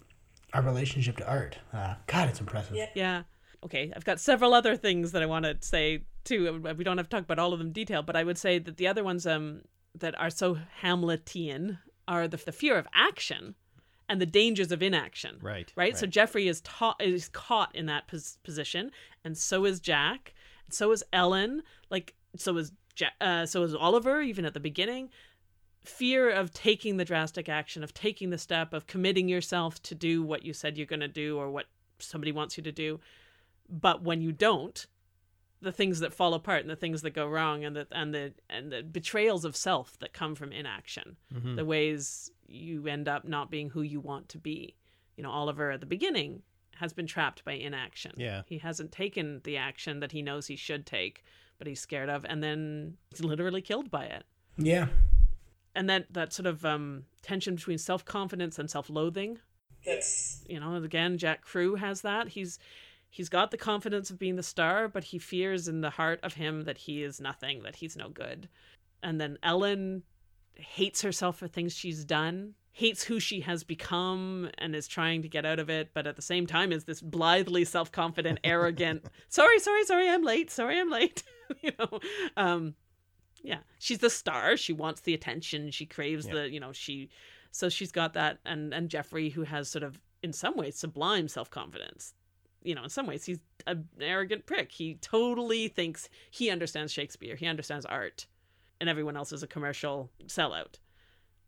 our 0.52 0.62
relationship 0.62 1.16
to 1.16 1.28
art. 1.28 1.58
Uh, 1.72 1.94
God, 2.06 2.28
it's 2.28 2.40
impressive. 2.40 2.76
Yeah. 2.94 3.22
Okay, 3.64 3.92
I've 3.96 4.04
got 4.04 4.20
several 4.20 4.54
other 4.54 4.76
things 4.76 5.12
that 5.12 5.22
I 5.22 5.26
want 5.26 5.46
to 5.46 5.56
say 5.60 6.02
too. 6.24 6.60
We 6.76 6.84
don't 6.84 6.98
have 6.98 7.08
to 7.08 7.16
talk 7.16 7.24
about 7.24 7.38
all 7.38 7.52
of 7.52 7.58
them 7.58 7.68
in 7.68 7.72
detail, 7.72 8.02
but 8.02 8.16
I 8.16 8.24
would 8.24 8.38
say 8.38 8.58
that 8.58 8.76
the 8.76 8.86
other 8.86 9.04
ones 9.04 9.26
um 9.26 9.62
that 9.94 10.18
are 10.18 10.30
so 10.30 10.58
Hamletian 10.82 11.78
are 12.08 12.26
the, 12.28 12.36
the 12.36 12.52
fear 12.52 12.76
of 12.76 12.86
action 12.92 13.54
and 14.08 14.20
the 14.20 14.26
dangers 14.26 14.72
of 14.72 14.82
inaction. 14.82 15.38
Right, 15.40 15.72
Right. 15.76 15.96
So. 15.96 16.06
Jeffrey 16.06 16.48
is 16.48 16.60
taught 16.60 17.00
is 17.02 17.28
caught 17.28 17.74
in 17.74 17.86
that 17.86 18.08
pos- 18.08 18.38
position, 18.42 18.90
and 19.24 19.36
so 19.36 19.64
is 19.64 19.80
Jack, 19.80 20.34
and 20.66 20.74
so 20.74 20.92
is 20.92 21.02
Ellen. 21.12 21.62
Like 21.90 22.14
so 22.36 22.56
is 22.56 22.72
ja- 22.96 23.08
uh, 23.20 23.46
so 23.46 23.62
is 23.62 23.74
Oliver. 23.74 24.20
Even 24.20 24.44
at 24.44 24.54
the 24.54 24.60
beginning, 24.60 25.10
fear 25.84 26.30
of 26.30 26.52
taking 26.52 26.96
the 26.96 27.04
drastic 27.04 27.48
action, 27.48 27.82
of 27.84 27.94
taking 27.94 28.30
the 28.30 28.38
step, 28.38 28.72
of 28.72 28.86
committing 28.86 29.28
yourself 29.28 29.82
to 29.84 29.94
do 29.94 30.22
what 30.22 30.44
you 30.44 30.52
said 30.52 30.76
you're 30.76 30.86
going 30.86 31.00
to 31.00 31.08
do 31.08 31.38
or 31.38 31.50
what 31.50 31.66
somebody 31.98 32.32
wants 32.32 32.56
you 32.56 32.62
to 32.62 32.72
do. 32.72 33.00
But 33.68 34.02
when 34.02 34.20
you 34.20 34.32
don't, 34.32 34.86
the 35.64 35.72
things 35.72 36.00
that 36.00 36.14
fall 36.14 36.34
apart 36.34 36.60
and 36.60 36.70
the 36.70 36.76
things 36.76 37.02
that 37.02 37.10
go 37.10 37.26
wrong 37.26 37.64
and 37.64 37.74
the 37.74 37.86
and 37.90 38.14
the 38.14 38.32
and 38.48 38.70
the 38.70 38.82
betrayals 38.82 39.44
of 39.44 39.56
self 39.56 39.98
that 39.98 40.12
come 40.12 40.34
from 40.34 40.52
inaction, 40.52 41.16
Mm-hmm. 41.34 41.56
the 41.56 41.64
ways 41.64 42.30
you 42.46 42.86
end 42.86 43.08
up 43.08 43.24
not 43.24 43.50
being 43.50 43.70
who 43.70 43.82
you 43.82 44.00
want 44.00 44.28
to 44.30 44.38
be. 44.38 44.76
You 45.16 45.22
know, 45.24 45.30
Oliver 45.30 45.70
at 45.72 45.80
the 45.80 45.86
beginning 45.86 46.42
has 46.76 46.92
been 46.92 47.06
trapped 47.06 47.44
by 47.44 47.52
inaction. 47.52 48.12
Yeah. 48.16 48.42
He 48.46 48.58
hasn't 48.58 48.92
taken 48.92 49.40
the 49.44 49.56
action 49.56 50.00
that 50.00 50.12
he 50.12 50.22
knows 50.22 50.46
he 50.46 50.56
should 50.56 50.84
take, 50.86 51.24
but 51.58 51.66
he's 51.66 51.80
scared 51.80 52.08
of, 52.08 52.24
and 52.28 52.42
then 52.42 52.98
he's 53.10 53.22
literally 53.24 53.62
killed 53.62 53.90
by 53.90 54.04
it 54.06 54.24
Yeah. 54.58 54.88
and 55.74 55.88
that 55.88 56.12
that 56.12 56.32
sort 56.32 56.46
of 56.46 56.64
um, 56.64 57.04
tension 57.22 57.54
between 57.54 57.78
self 57.78 58.04
confidence 58.04 58.58
and 58.58 58.70
self 58.70 58.90
loathing. 58.90 59.38
That's 59.86 60.44
You 60.48 60.60
know, 60.60 60.74
again, 60.76 61.18
Jack 61.18 61.42
Crew 61.42 61.74
has 61.76 62.00
that. 62.02 62.28
He's 62.28 62.58
he's 63.14 63.28
got 63.28 63.52
the 63.52 63.56
confidence 63.56 64.10
of 64.10 64.18
being 64.18 64.34
the 64.34 64.42
star, 64.42 64.88
but 64.88 65.04
he 65.04 65.18
fears 65.20 65.68
in 65.68 65.80
the 65.82 65.90
heart 65.90 66.18
of 66.24 66.34
him 66.34 66.62
that 66.62 66.76
he 66.78 67.04
is 67.04 67.20
nothing, 67.20 67.62
that 67.62 67.76
he's 67.76 67.96
no 67.96 68.08
good. 68.08 68.48
And 69.04 69.20
then 69.20 69.38
Ellen 69.40 70.02
hates 70.56 71.00
herself 71.02 71.36
for 71.38 71.46
things 71.46 71.72
she's 71.76 72.04
done, 72.04 72.54
hates 72.72 73.04
who 73.04 73.20
she 73.20 73.38
has 73.42 73.62
become, 73.62 74.50
and 74.58 74.74
is 74.74 74.88
trying 74.88 75.22
to 75.22 75.28
get 75.28 75.46
out 75.46 75.60
of 75.60 75.70
it, 75.70 75.90
but 75.94 76.08
at 76.08 76.16
the 76.16 76.22
same 76.22 76.44
time 76.44 76.72
is 76.72 76.82
this 76.84 77.00
blithely 77.00 77.64
self 77.64 77.92
confident, 77.92 78.40
arrogant. 78.44 79.04
Sorry, 79.28 79.60
sorry, 79.60 79.84
sorry, 79.84 80.08
I'm 80.10 80.24
late. 80.24 80.50
Sorry, 80.50 80.80
I'm 80.80 80.90
late. 80.90 81.22
you 81.62 81.70
know, 81.78 82.00
um, 82.36 82.74
yeah, 83.44 83.60
she's 83.78 83.98
the 83.98 84.10
star. 84.10 84.56
She 84.56 84.72
wants 84.72 85.02
the 85.02 85.14
attention. 85.14 85.70
She 85.70 85.86
craves 85.86 86.26
Yeah. 86.26 86.34
the, 86.34 86.50
you 86.50 86.58
know, 86.58 86.72
she. 86.72 87.10
So 87.52 87.68
she's 87.68 87.92
got 87.92 88.14
that, 88.14 88.38
and 88.44 88.74
and 88.74 88.88
Jeffrey, 88.88 89.28
who 89.28 89.44
has 89.44 89.68
sort 89.68 89.84
of, 89.84 90.00
in 90.24 90.32
some 90.32 90.56
ways, 90.56 90.76
sublime 90.76 91.28
self 91.28 91.48
confidence. 91.48 92.12
You 92.64 92.74
know, 92.74 92.82
in 92.84 92.88
some 92.90 93.06
ways, 93.06 93.24
he's 93.24 93.38
an 93.66 93.86
arrogant 94.00 94.46
prick. 94.46 94.72
He 94.72 94.94
totally 94.96 95.68
thinks 95.68 96.08
he 96.30 96.50
understands 96.50 96.92
Shakespeare. 96.92 97.36
He 97.36 97.46
understands 97.46 97.84
art, 97.86 98.26
and 98.80 98.88
everyone 98.88 99.16
else 99.16 99.32
is 99.32 99.42
a 99.42 99.46
commercial 99.46 100.10
sellout. 100.26 100.78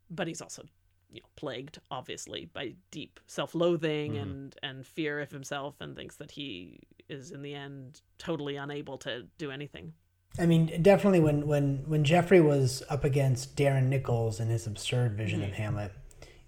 But 0.09 0.27
he's 0.27 0.41
also, 0.41 0.63
you 1.11 1.19
know, 1.21 1.27
plagued 1.35 1.79
obviously 1.91 2.45
by 2.45 2.75
deep 2.91 3.19
self-loathing 3.25 4.13
Mhm. 4.13 4.21
and 4.21 4.55
and 4.63 4.85
fear 4.85 5.19
of 5.19 5.31
himself, 5.31 5.75
and 5.81 5.95
thinks 5.95 6.15
that 6.17 6.31
he 6.31 6.79
is 7.09 7.31
in 7.31 7.41
the 7.41 7.53
end 7.55 8.01
totally 8.17 8.55
unable 8.55 8.97
to 8.99 9.27
do 9.37 9.49
anything. 9.51 9.93
I 10.39 10.45
mean, 10.45 10.81
definitely 10.83 11.19
when 11.19 11.47
when 11.47 11.83
when 11.89 12.03
Jeffrey 12.03 12.41
was 12.41 12.83
up 12.89 13.03
against 13.03 13.55
Darren 13.55 13.87
Nichols 13.87 14.39
and 14.39 14.51
his 14.51 14.67
absurd 14.67 15.17
vision 15.17 15.41
of 15.43 15.53
Hamlet, 15.53 15.93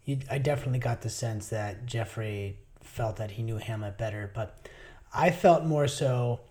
you, 0.04 0.20
I 0.30 0.38
definitely 0.38 0.80
got 0.80 1.02
the 1.02 1.10
sense 1.10 1.50
that 1.50 1.86
Jeffrey 1.88 2.60
felt 2.90 3.18
that 3.18 3.32
he 3.32 3.44
knew 3.44 3.58
Hamlet 3.58 3.98
better, 3.98 4.32
but 4.34 4.68
I 5.14 5.32
felt 5.32 5.64
more 5.66 5.88
so 5.88 6.42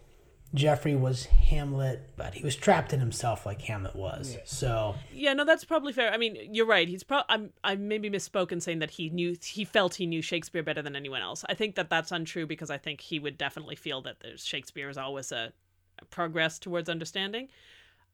Jeffrey 0.55 0.97
was 0.97 1.26
Hamlet, 1.26 2.11
but 2.16 2.34
he 2.34 2.43
was 2.43 2.57
trapped 2.57 2.93
in 2.93 3.01
himself 3.01 3.45
like 3.45 3.61
Hamlet 3.62 3.95
was. 3.95 4.39
So 4.45 4.95
Yeah, 5.12 5.34
no, 5.34 5.45
that's 5.45 5.64
probably 5.64 5.93
fair. 5.93 6.11
I 6.11 6.16
mean, 6.16 6.55
you're 6.55 6.66
right. 6.66 6.89
He's 6.89 7.03
probably 7.03 7.26
I'm 7.28 7.51
I 7.62 7.76
maybe 7.76 8.09
misspoken 8.09 8.62
saying 8.62 8.78
that 8.78 8.93
he 8.93 9.11
knew 9.11 9.36
he 9.43 9.64
felt 9.64 9.97
he 9.97 10.07
knew 10.07 10.22
Shakespeare 10.22 10.62
better 10.62 10.80
than 10.80 10.97
anyone 10.97 11.20
else. 11.20 11.45
I 11.49 11.55
think 11.55 11.74
that 11.74 11.91
that's 11.91 12.12
untrue 12.12 12.47
because 12.47 12.70
I 12.70 12.78
think 12.78 13.01
he 13.01 13.18
would 13.18 13.36
definitely 13.36 13.76
feel 13.76 14.01
that 14.03 14.20
there's 14.20 14.45
Shakespeare 14.45 14.89
is 14.89 14.97
always 14.97 15.32
a, 15.32 15.53
a 15.99 16.05
progress 16.07 16.59
towards 16.59 16.89
understanding. 16.89 17.49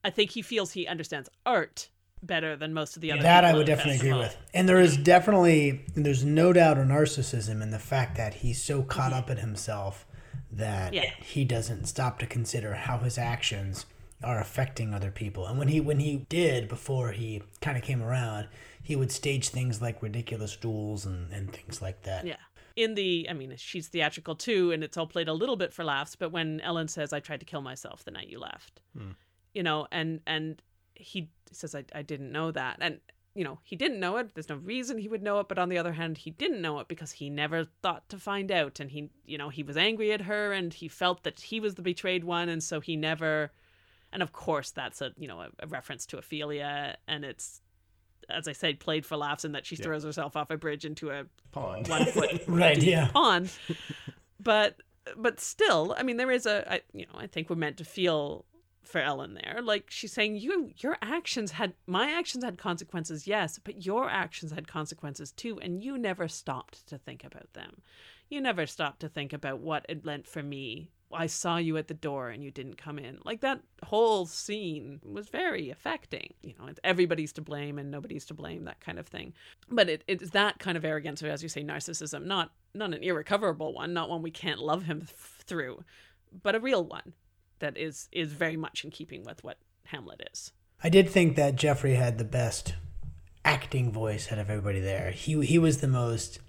I 0.02 0.10
think 0.10 0.32
he 0.32 0.42
feels 0.42 0.72
he 0.72 0.86
understands 0.86 1.30
art 1.46 1.88
better 2.26 2.56
than 2.56 2.72
most 2.74 2.96
of 2.96 3.02
the 3.02 3.12
other. 3.12 3.22
that 3.22 3.42
people 3.42 3.54
I 3.54 3.58
would 3.58 3.66
definitely 3.66 3.96
agree 3.96 4.12
with. 4.18 4.36
And 4.52 4.68
there 4.68 4.80
is 4.80 4.96
definitely 4.96 5.84
there's 5.94 6.24
no 6.24 6.52
doubt 6.52 6.78
a 6.78 6.82
narcissism 6.82 7.62
in 7.62 7.70
the 7.70 7.78
fact 7.78 8.16
that 8.16 8.34
he's 8.34 8.62
so 8.62 8.82
caught 8.82 9.12
up 9.12 9.30
in 9.30 9.38
himself 9.38 10.06
that 10.52 10.92
Yeah. 10.94 11.10
he 11.20 11.44
doesn't 11.44 11.86
stop 11.86 12.18
to 12.20 12.26
consider 12.26 12.74
how 12.74 12.98
his 12.98 13.18
actions 13.18 13.86
are 14.22 14.38
affecting 14.38 14.94
other 14.94 15.10
people. 15.10 15.46
And 15.46 15.58
when 15.58 15.68
he 15.68 15.80
when 15.80 15.98
he 16.00 16.26
did 16.28 16.68
before 16.68 17.12
he 17.12 17.42
kind 17.60 17.76
of 17.76 17.82
came 17.82 18.02
around, 18.02 18.48
he 18.82 18.96
would 18.96 19.10
stage 19.12 19.48
things 19.48 19.82
like 19.82 20.02
ridiculous 20.02 20.56
duels 20.56 21.04
and, 21.04 21.32
and 21.32 21.52
things 21.52 21.82
like 21.82 22.02
that. 22.02 22.26
Yeah. 22.26 22.36
In 22.76 22.96
the, 22.96 23.28
I 23.30 23.34
mean, 23.34 23.54
she's 23.56 23.86
theatrical 23.86 24.34
too, 24.34 24.72
and 24.72 24.82
it's 24.82 24.96
all 24.96 25.06
played 25.06 25.28
a 25.28 25.32
little 25.32 25.54
bit 25.54 25.72
for 25.72 25.84
laughs. 25.84 26.16
But 26.16 26.32
when 26.32 26.60
Ellen 26.60 26.88
says, 26.88 27.12
"I 27.12 27.20
tried 27.20 27.38
to 27.40 27.46
kill 27.46 27.60
myself 27.62 28.02
the 28.04 28.10
night 28.10 28.28
you 28.28 28.40
left," 28.40 28.80
hmm. 28.96 29.12
you 29.52 29.62
know, 29.62 29.86
and 29.92 30.20
and 30.26 30.60
he 30.94 31.30
says, 31.52 31.74
"I 31.74 31.84
I 31.94 32.02
didn't 32.02 32.32
know 32.32 32.50
that," 32.50 32.78
and 32.80 33.00
you 33.34 33.42
know, 33.42 33.58
he 33.64 33.74
didn't 33.74 33.98
know 33.98 34.16
it. 34.18 34.32
There's 34.34 34.48
no 34.48 34.56
reason 34.56 34.96
he 34.98 35.08
would 35.08 35.22
know 35.22 35.40
it. 35.40 35.48
But 35.48 35.58
on 35.58 35.68
the 35.68 35.78
other 35.78 35.92
hand, 35.94 36.18
he 36.18 36.30
didn't 36.30 36.62
know 36.62 36.78
it 36.78 36.86
because 36.86 37.10
he 37.12 37.28
never 37.30 37.64
thought 37.82 38.08
to 38.10 38.18
find 38.18 38.52
out, 38.52 38.78
and 38.78 38.90
he, 38.92 39.10
you 39.26 39.36
know, 39.38 39.48
he 39.48 39.64
was 39.64 39.76
angry 39.76 40.12
at 40.12 40.20
her, 40.22 40.52
and 40.52 40.72
he 40.72 40.86
felt 40.86 41.24
that 41.24 41.40
he 41.40 41.58
was 41.58 41.74
the 41.74 41.82
betrayed 41.82 42.22
one, 42.24 42.48
and 42.48 42.62
so 42.62 42.80
he 42.80 42.96
never. 42.96 43.50
And 44.12 44.22
of 44.22 44.32
course, 44.32 44.70
that's 44.70 45.00
a 45.00 45.12
you 45.18 45.26
know 45.26 45.40
a, 45.40 45.48
a 45.58 45.66
reference 45.66 46.06
to 46.06 46.18
Ophelia, 46.18 46.96
and 47.08 47.24
it's. 47.24 47.60
As 48.30 48.48
I 48.48 48.52
said, 48.52 48.80
played 48.80 49.04
for 49.04 49.18
laughs, 49.18 49.44
and 49.44 49.54
that 49.54 49.66
she 49.66 49.76
throws 49.76 50.02
herself 50.02 50.34
off 50.34 50.50
a 50.50 50.56
bridge 50.56 50.86
into 50.86 51.10
a 51.10 51.24
Pond. 51.52 51.88
one 51.88 52.06
foot 52.12 52.42
Right, 52.48 52.82
yeah. 52.82 53.08
pond. 53.08 53.52
But 54.40 54.76
but 55.16 55.40
still, 55.40 55.94
I 55.98 56.02
mean, 56.04 56.16
there 56.16 56.30
is 56.30 56.46
a 56.46 56.72
I, 56.72 56.80
you 56.94 57.04
know 57.04 57.18
I 57.18 57.26
think 57.26 57.50
we're 57.50 57.56
meant 57.56 57.76
to 57.78 57.84
feel 57.84 58.46
for 58.86 59.00
Ellen 59.00 59.34
there. 59.34 59.60
Like 59.62 59.86
she's 59.88 60.12
saying, 60.12 60.36
you 60.36 60.70
your 60.78 60.96
actions 61.02 61.52
had 61.52 61.74
my 61.86 62.10
actions 62.10 62.44
had 62.44 62.58
consequences, 62.58 63.26
yes, 63.26 63.58
but 63.62 63.84
your 63.84 64.08
actions 64.08 64.52
had 64.52 64.68
consequences 64.68 65.32
too, 65.32 65.58
and 65.60 65.82
you 65.82 65.98
never 65.98 66.28
stopped 66.28 66.86
to 66.88 66.98
think 66.98 67.24
about 67.24 67.52
them. 67.54 67.82
You 68.28 68.40
never 68.40 68.66
stopped 68.66 69.00
to 69.00 69.08
think 69.08 69.32
about 69.32 69.60
what 69.60 69.84
it 69.88 70.04
meant 70.04 70.26
for 70.26 70.42
me. 70.42 70.90
I 71.12 71.26
saw 71.26 71.58
you 71.58 71.76
at 71.76 71.86
the 71.88 71.94
door 71.94 72.30
and 72.30 72.42
you 72.42 72.50
didn't 72.50 72.76
come 72.76 72.98
in. 72.98 73.18
Like 73.24 73.40
that 73.42 73.60
whole 73.84 74.26
scene 74.26 75.00
was 75.04 75.28
very 75.28 75.70
affecting. 75.70 76.34
You 76.42 76.54
know, 76.58 76.70
everybody's 76.82 77.32
to 77.34 77.42
blame 77.42 77.78
and 77.78 77.90
nobody's 77.90 78.24
to 78.26 78.34
blame, 78.34 78.64
that 78.64 78.80
kind 78.80 78.98
of 78.98 79.06
thing. 79.06 79.32
But 79.70 79.88
it, 79.88 80.04
it's 80.08 80.30
that 80.30 80.58
kind 80.58 80.76
of 80.76 80.84
arrogance, 80.84 81.22
or 81.22 81.28
as 81.28 81.42
you 81.42 81.48
say, 81.48 81.62
narcissism, 81.62 82.24
not 82.24 82.52
not 82.74 82.92
an 82.92 83.02
irrecoverable 83.02 83.72
one, 83.72 83.92
not 83.92 84.10
one 84.10 84.22
we 84.22 84.32
can't 84.32 84.58
love 84.58 84.84
him 84.84 85.00
th- 85.00 85.10
through, 85.46 85.84
but 86.42 86.56
a 86.56 86.60
real 86.60 86.84
one 86.84 87.12
that 87.64 87.76
is 87.76 88.08
is 88.12 88.32
very 88.32 88.56
much 88.56 88.84
in 88.84 88.90
keeping 88.90 89.24
with 89.24 89.42
what 89.42 89.56
Hamlet 89.86 90.20
is. 90.32 90.52
I 90.82 90.88
did 90.90 91.08
think 91.08 91.34
that 91.36 91.56
Jeffrey 91.56 91.94
had 91.94 92.18
the 92.18 92.24
best 92.24 92.74
acting 93.44 93.90
voice 93.92 94.30
out 94.30 94.38
of 94.38 94.50
everybody 94.50 94.80
there. 94.80 95.10
He 95.10 95.44
he 95.44 95.58
was 95.58 95.78
the 95.80 95.88
most 95.88 96.40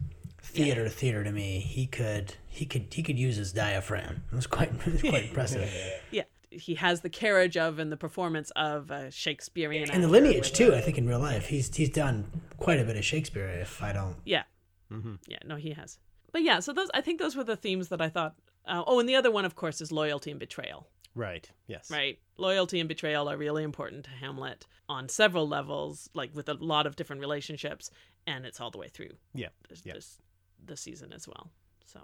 theater 0.42 0.88
theater 0.90 1.24
to 1.24 1.32
me. 1.32 1.60
He 1.60 1.86
could 1.88 2.36
he 2.48 2.66
could 2.66 2.88
he 2.94 3.02
could 3.04 3.18
use 3.18 3.36
his 3.38 3.52
diaphragm. 3.54 4.24
It 4.32 4.36
was 4.36 4.48
quite 4.48 4.72
it 4.86 4.92
was 4.94 5.02
quite 5.02 5.26
impressive. 5.30 5.72
Yeah, 6.12 6.24
he 6.50 6.76
has 6.76 7.02
the 7.02 7.10
carriage 7.10 7.58
of 7.58 7.80
and 7.80 7.92
the 7.92 7.98
performance 7.98 8.52
of 8.56 8.92
a 8.92 9.12
Shakespearean 9.12 9.90
And 9.92 10.04
the 10.04 10.08
lineage 10.08 10.50
with- 10.50 10.54
too. 10.54 10.74
I 10.76 10.82
think 10.82 10.98
in 10.98 11.08
real 11.08 11.20
life, 11.20 11.48
he's 11.48 11.74
he's 11.76 11.90
done 11.90 12.26
quite 12.58 12.80
a 12.80 12.84
bit 12.84 12.98
of 12.98 13.06
Shakespeare. 13.06 13.48
If 13.48 13.82
I 13.82 13.92
don't, 13.94 14.18
Yeah, 14.26 14.44
mm-hmm. 14.92 15.16
yeah, 15.28 15.40
no, 15.46 15.56
he 15.56 15.72
has. 15.72 15.98
But 16.32 16.42
yeah, 16.44 16.60
so 16.60 16.74
those 16.74 16.90
I 16.94 17.02
think 17.02 17.20
those 17.20 17.36
were 17.38 17.44
the 17.46 17.56
themes 17.56 17.88
that 17.90 18.02
I 18.02 18.10
thought. 18.10 18.36
Uh, 18.68 18.84
oh, 18.88 19.00
and 19.00 19.08
the 19.08 19.16
other 19.16 19.30
one, 19.30 19.46
of 19.46 19.56
course, 19.56 19.80
is 19.80 19.92
loyalty 19.92 20.32
and 20.32 20.40
betrayal. 20.40 20.88
Right. 21.16 21.50
Yes. 21.68 21.90
Right, 21.90 22.20
loyalty 22.38 22.80
and 22.80 22.90
betrayal 22.90 23.30
are 23.30 23.38
really 23.38 23.64
important 23.64 24.04
to 24.06 24.12
Hamlet 24.12 24.66
on 24.88 25.10
several 25.10 25.48
levels, 25.48 26.10
like 26.14 26.36
with 26.36 26.50
a 26.50 26.54
lot 26.54 26.86
of 26.86 26.96
different 26.96 27.22
relationships, 27.22 27.90
and 28.28 28.46
it's 28.46 28.60
all 28.60 28.70
the 28.70 28.78
way 28.78 28.90
through 28.90 29.12
Yeah. 29.34 29.50
this, 29.70 29.82
Yeah. 29.86 29.94
this 29.94 30.20
the 30.64 30.78
season 30.78 31.14
as 31.14 31.28
well. 31.28 31.52
So 31.86 32.02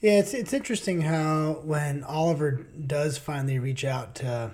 yeah, 0.00 0.18
it's 0.18 0.34
it's 0.34 0.52
interesting 0.52 1.02
how 1.02 1.60
when 1.64 2.02
Oliver 2.04 2.66
does 2.86 3.16
finally 3.18 3.58
reach 3.58 3.84
out 3.84 4.14
to 4.16 4.52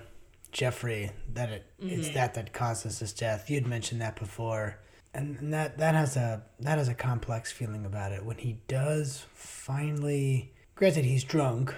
Jeffrey, 0.51 1.11
that 1.33 1.49
it 1.49 1.65
it's 1.79 2.07
mm-hmm. 2.07 2.13
that 2.13 2.33
that 2.35 2.53
causes 2.53 2.99
his 2.99 3.13
death. 3.13 3.49
You'd 3.49 3.67
mentioned 3.67 4.01
that 4.01 4.15
before, 4.15 4.79
and, 5.13 5.37
and 5.39 5.53
that 5.53 5.77
that 5.79 5.95
has 5.95 6.15
a 6.15 6.43
that 6.59 6.77
has 6.77 6.87
a 6.87 6.93
complex 6.93 7.51
feeling 7.51 7.85
about 7.85 8.11
it. 8.11 8.23
When 8.23 8.37
he 8.37 8.59
does 8.67 9.25
finally, 9.33 10.53
granted 10.75 11.05
he's 11.05 11.23
drunk, 11.23 11.73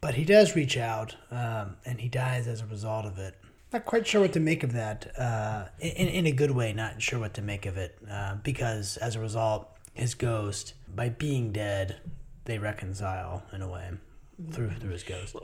but 0.00 0.14
he 0.14 0.24
does 0.24 0.54
reach 0.56 0.76
out, 0.76 1.16
um, 1.30 1.76
and 1.84 2.00
he 2.00 2.08
dies 2.08 2.46
as 2.46 2.60
a 2.60 2.66
result 2.66 3.04
of 3.06 3.18
it. 3.18 3.34
Not 3.72 3.84
quite 3.84 4.06
sure 4.06 4.22
what 4.22 4.32
to 4.32 4.40
make 4.40 4.62
of 4.62 4.72
that. 4.72 5.18
Uh, 5.18 5.66
in 5.80 6.08
in 6.08 6.26
a 6.26 6.32
good 6.32 6.52
way, 6.52 6.72
not 6.72 7.02
sure 7.02 7.18
what 7.18 7.34
to 7.34 7.42
make 7.42 7.66
of 7.66 7.76
it, 7.76 7.98
uh, 8.10 8.36
because 8.36 8.96
as 8.98 9.14
a 9.16 9.20
result, 9.20 9.68
his 9.92 10.14
ghost, 10.14 10.74
by 10.94 11.08
being 11.10 11.52
dead, 11.52 11.96
they 12.44 12.58
reconcile 12.58 13.42
in 13.52 13.60
a 13.60 13.68
way 13.68 13.90
through 14.52 14.70
through 14.70 14.92
his 14.92 15.02
ghost. 15.02 15.36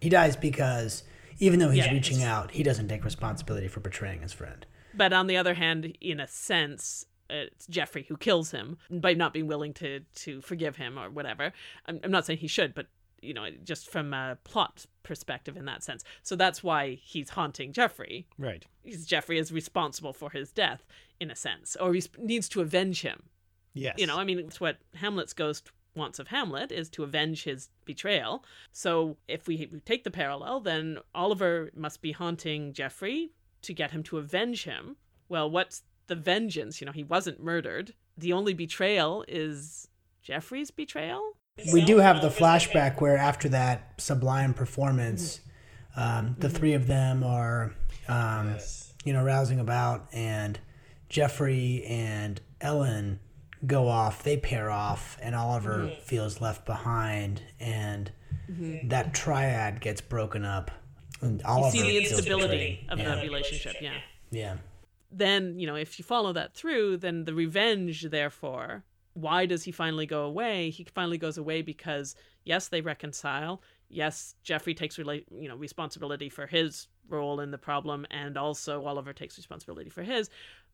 He 0.00 0.08
dies 0.08 0.36
because 0.36 1.04
even 1.38 1.60
though 1.60 1.70
he's 1.70 1.86
Yeah, 1.86 1.92
reaching 1.92 2.22
out, 2.22 2.50
he 2.50 2.62
doesn't 2.62 2.88
take 2.88 3.04
responsibility 3.04 3.68
for 3.68 3.80
betraying 3.80 4.20
his 4.20 4.32
friend. 4.32 4.66
But 4.94 5.12
on 5.12 5.26
the 5.26 5.36
other 5.38 5.54
hand, 5.54 5.96
in 6.00 6.20
a 6.20 6.26
sense, 6.26 7.06
it's 7.30 7.66
Jeffrey 7.68 8.04
who 8.08 8.16
kills 8.18 8.50
him 8.50 8.76
by 8.90 9.14
not 9.14 9.32
being 9.32 9.46
willing 9.46 9.72
to 9.74 10.00
to 10.16 10.42
forgive 10.42 10.76
him 10.76 10.98
or 10.98 11.08
whatever. 11.08 11.54
I'm, 11.86 12.00
I'm 12.04 12.10
not 12.10 12.26
saying 12.26 12.40
he 12.40 12.48
should, 12.48 12.74
but 12.74 12.86
you 13.22 13.32
know, 13.32 13.46
just 13.64 13.88
from 13.88 14.12
a 14.12 14.36
plot 14.44 14.84
perspective 15.02 15.56
in 15.56 15.64
that 15.66 15.82
sense. 15.82 16.04
So 16.22 16.36
that's 16.36 16.62
why 16.62 16.98
he's 17.02 17.30
haunting 17.30 17.72
Jeffrey. 17.72 18.26
Right. 18.38 18.66
He's, 18.82 19.06
Jeffrey 19.06 19.38
is 19.38 19.52
responsible 19.52 20.12
for 20.12 20.30
his 20.30 20.52
death 20.52 20.84
in 21.20 21.30
a 21.30 21.36
sense, 21.36 21.76
or 21.80 21.94
he 21.94 22.02
needs 22.18 22.48
to 22.50 22.60
avenge 22.60 23.02
him. 23.02 23.24
Yes. 23.74 23.94
You 23.98 24.06
know, 24.06 24.18
I 24.18 24.24
mean, 24.24 24.38
it's 24.38 24.60
what 24.60 24.78
Hamlet's 24.96 25.32
ghost 25.32 25.70
wants 25.94 26.18
of 26.18 26.28
Hamlet 26.28 26.72
is 26.72 26.88
to 26.90 27.04
avenge 27.04 27.44
his 27.44 27.68
betrayal. 27.84 28.44
So 28.72 29.16
if 29.28 29.46
we, 29.46 29.68
we 29.70 29.80
take 29.80 30.04
the 30.04 30.10
parallel, 30.10 30.60
then 30.60 30.98
Oliver 31.14 31.70
must 31.74 32.02
be 32.02 32.12
haunting 32.12 32.72
Jeffrey 32.72 33.30
to 33.62 33.74
get 33.74 33.90
him 33.90 34.02
to 34.04 34.18
avenge 34.18 34.64
him. 34.64 34.96
Well, 35.28 35.50
what's 35.50 35.82
the 36.06 36.14
vengeance? 36.14 36.80
You 36.80 36.86
know, 36.86 36.92
he 36.92 37.04
wasn't 37.04 37.42
murdered. 37.42 37.94
The 38.16 38.32
only 38.32 38.54
betrayal 38.54 39.24
is 39.28 39.88
Jeffrey's 40.22 40.70
betrayal. 40.70 41.36
We 41.72 41.84
do 41.84 41.98
have 41.98 42.22
the 42.22 42.28
flashback 42.28 43.00
where 43.00 43.16
after 43.16 43.48
that 43.50 43.94
sublime 43.98 44.54
performance, 44.54 45.40
um, 45.96 46.34
the 46.38 46.48
three 46.48 46.72
of 46.72 46.86
them 46.86 47.22
are, 47.22 47.74
um, 48.08 48.56
you 49.04 49.12
know, 49.12 49.22
rousing 49.22 49.60
about, 49.60 50.08
and 50.12 50.58
Jeffrey 51.08 51.84
and 51.86 52.40
Ellen 52.60 53.20
go 53.66 53.86
off. 53.86 54.22
They 54.22 54.38
pair 54.38 54.70
off, 54.70 55.18
and 55.20 55.34
Oliver 55.34 55.92
feels 56.02 56.40
left 56.40 56.64
behind, 56.64 57.42
and 57.60 58.10
that 58.84 59.12
triad 59.12 59.80
gets 59.80 60.00
broken 60.00 60.44
up. 60.44 60.70
And 61.20 61.42
You 61.46 61.70
see 61.70 61.82
the 61.82 61.98
instability 61.98 62.86
of 62.88 62.98
yeah. 62.98 63.14
that 63.14 63.22
relationship, 63.22 63.76
yeah. 63.80 63.98
Yeah. 64.30 64.56
then 65.10 65.58
you 65.60 65.66
know 65.66 65.74
if 65.74 65.98
you 65.98 66.04
follow 66.04 66.32
that 66.32 66.54
through 66.54 66.96
then 66.96 67.24
the 67.24 67.34
revenge 67.34 68.04
therefore 68.04 68.82
why 69.14 69.44
does 69.46 69.62
he 69.64 69.72
finally 69.72 70.06
go 70.06 70.24
away 70.24 70.70
he 70.70 70.84
finally 70.94 71.18
goes 71.18 71.36
away 71.38 71.60
because 71.62 72.14
yes 72.44 72.68
they 72.68 72.80
reconcile 72.80 73.60
yes 73.88 74.34
jeffrey 74.42 74.74
takes 74.74 74.96
rela- 74.96 75.24
you 75.38 75.48
know 75.48 75.56
responsibility 75.56 76.28
for 76.28 76.46
his 76.46 76.88
role 77.08 77.40
in 77.40 77.50
the 77.50 77.58
problem 77.58 78.06
and 78.10 78.36
also 78.38 78.84
oliver 78.86 79.12
takes 79.12 79.36
responsibility 79.36 79.90
for 79.90 80.02
his 80.02 80.30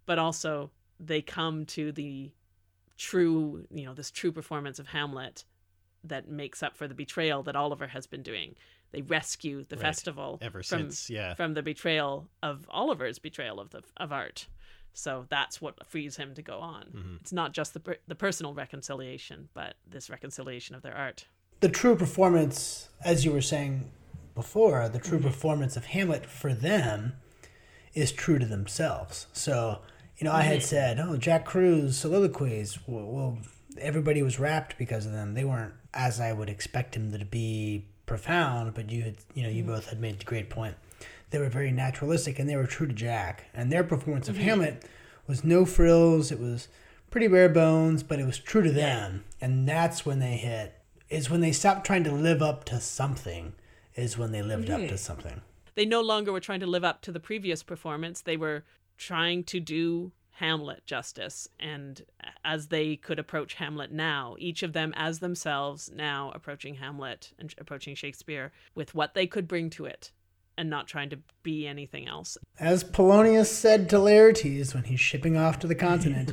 but 0.06 0.18
also 0.18 0.70
they 1.00 1.20
come 1.20 1.64
to 1.66 1.90
the 1.92 2.30
true 2.96 3.64
you 3.70 3.84
know 3.84 3.94
this 3.94 4.10
true 4.10 4.32
performance 4.32 4.78
of 4.78 4.88
hamlet 4.88 5.44
that 6.04 6.28
makes 6.28 6.62
up 6.62 6.76
for 6.76 6.86
the 6.88 6.94
betrayal 6.94 7.42
that 7.42 7.56
oliver 7.56 7.88
has 7.88 8.06
been 8.06 8.22
doing 8.22 8.54
they 8.90 9.02
rescue 9.02 9.64
the 9.68 9.76
Right. 9.76 9.82
festival 9.82 10.38
Ever 10.40 10.62
from, 10.62 10.78
since, 10.84 11.10
yeah. 11.10 11.34
from 11.34 11.52
the 11.52 11.62
betrayal 11.62 12.26
of 12.42 12.64
Oliver's 12.70 13.18
betrayal 13.18 13.60
of 13.60 13.68
the 13.68 13.82
of 13.98 14.12
art. 14.12 14.46
So 14.94 15.26
that's 15.28 15.60
what 15.62 15.86
frees 15.86 16.16
him 16.16 16.34
to 16.34 16.42
go 16.42 16.58
on. 16.58 16.84
Mm-hmm. 16.84 17.16
It's 17.20 17.32
not 17.32 17.52
just 17.52 17.72
the 17.74 17.80
per- 17.80 17.98
the 18.08 18.14
personal 18.14 18.54
reconciliation, 18.54 19.48
but 19.54 19.74
this 19.88 20.10
reconciliation 20.10 20.74
of 20.74 20.82
their 20.82 20.96
art. 20.96 21.26
the 21.60 21.68
true 21.68 21.96
performance, 21.96 22.88
as 23.02 23.24
you 23.24 23.32
were 23.32 23.42
saying 23.42 23.90
before, 24.34 24.88
the 24.88 24.98
true 24.98 25.18
mm-hmm. 25.18 25.26
performance 25.28 25.76
of 25.76 25.86
Hamlet 25.86 26.26
for 26.26 26.54
them 26.54 27.14
is 27.94 28.12
true 28.12 28.38
to 28.38 28.46
themselves. 28.46 29.26
So, 29.32 29.80
you 30.18 30.24
know, 30.24 30.32
I 30.32 30.42
had 30.42 30.58
mm-hmm. 30.58 30.66
said, 30.66 31.00
oh, 31.00 31.16
Jack 31.16 31.44
Crew's 31.44 31.96
soliloquies, 31.96 32.78
well, 32.86 33.06
well, 33.06 33.38
everybody 33.80 34.22
was 34.22 34.38
rapt 34.38 34.78
because 34.78 35.06
of 35.06 35.12
them. 35.12 35.34
They 35.34 35.44
weren't 35.44 35.74
as 35.94 36.20
I 36.20 36.32
would 36.32 36.48
expect 36.48 36.94
him 36.96 37.10
to 37.12 37.24
be 37.24 37.86
profound, 38.06 38.74
but 38.74 38.90
you 38.90 39.02
had, 39.02 39.16
you 39.34 39.42
know, 39.42 39.48
you 39.48 39.62
mm-hmm. 39.62 39.72
both 39.72 39.88
had 39.88 40.00
made 40.00 40.20
a 40.20 40.24
great 40.24 40.50
point. 40.50 40.76
They 41.30 41.38
were 41.38 41.48
very 41.48 41.70
naturalistic 41.70 42.38
and 42.38 42.48
they 42.48 42.56
were 42.56 42.66
true 42.66 42.86
to 42.86 42.92
Jack. 42.94 43.44
And 43.54 43.70
their 43.70 43.84
performance 43.84 44.28
of 44.28 44.36
mm-hmm. 44.36 44.44
Hamlet 44.44 44.84
was 45.26 45.44
no 45.44 45.64
frills. 45.64 46.32
It 46.32 46.40
was 46.40 46.68
pretty 47.10 47.28
bare 47.28 47.48
bones, 47.48 48.02
but 48.02 48.18
it 48.18 48.26
was 48.26 48.38
true 48.38 48.62
to 48.62 48.72
them. 48.72 49.24
And 49.40 49.68
that's 49.68 50.06
when 50.06 50.18
they 50.18 50.36
hit. 50.36 50.74
Is 51.10 51.30
when 51.30 51.40
they 51.40 51.52
stopped 51.52 51.86
trying 51.86 52.04
to 52.04 52.12
live 52.12 52.42
up 52.42 52.64
to 52.64 52.80
something. 52.80 53.54
Is 53.94 54.16
when 54.16 54.32
they 54.32 54.42
lived 54.42 54.70
up 54.70 54.80
to 54.80 54.98
something. 54.98 55.40
They 55.74 55.86
no 55.86 56.00
longer 56.00 56.32
were 56.32 56.40
trying 56.40 56.60
to 56.60 56.66
live 56.66 56.84
up 56.84 57.02
to 57.02 57.12
the 57.12 57.20
previous 57.20 57.62
performance. 57.62 58.20
They 58.20 58.36
were 58.36 58.64
trying 58.96 59.44
to 59.44 59.60
do 59.60 60.12
Hamlet 60.38 60.86
justice, 60.86 61.48
and 61.58 62.02
as 62.44 62.68
they 62.68 62.94
could 62.94 63.18
approach 63.18 63.54
Hamlet 63.54 63.90
now, 63.90 64.36
each 64.38 64.62
of 64.62 64.72
them 64.72 64.94
as 64.96 65.18
themselves 65.18 65.90
now 65.92 66.30
approaching 66.32 66.76
Hamlet 66.76 67.32
and 67.40 67.52
approaching 67.58 67.96
Shakespeare 67.96 68.52
with 68.72 68.94
what 68.94 69.14
they 69.14 69.26
could 69.26 69.48
bring 69.48 69.68
to 69.70 69.84
it, 69.84 70.12
and 70.58 70.68
not 70.68 70.86
trying 70.88 71.08
to 71.10 71.18
be 71.42 71.66
anything 71.66 72.06
else. 72.06 72.36
As 72.58 72.84
Polonius 72.84 73.50
said 73.50 73.88
to 73.90 73.96
Laertes 73.96 74.74
when 74.74 74.84
he's 74.84 75.00
shipping 75.00 75.36
off 75.36 75.58
to 75.60 75.66
the 75.66 75.74
continent, 75.88 76.32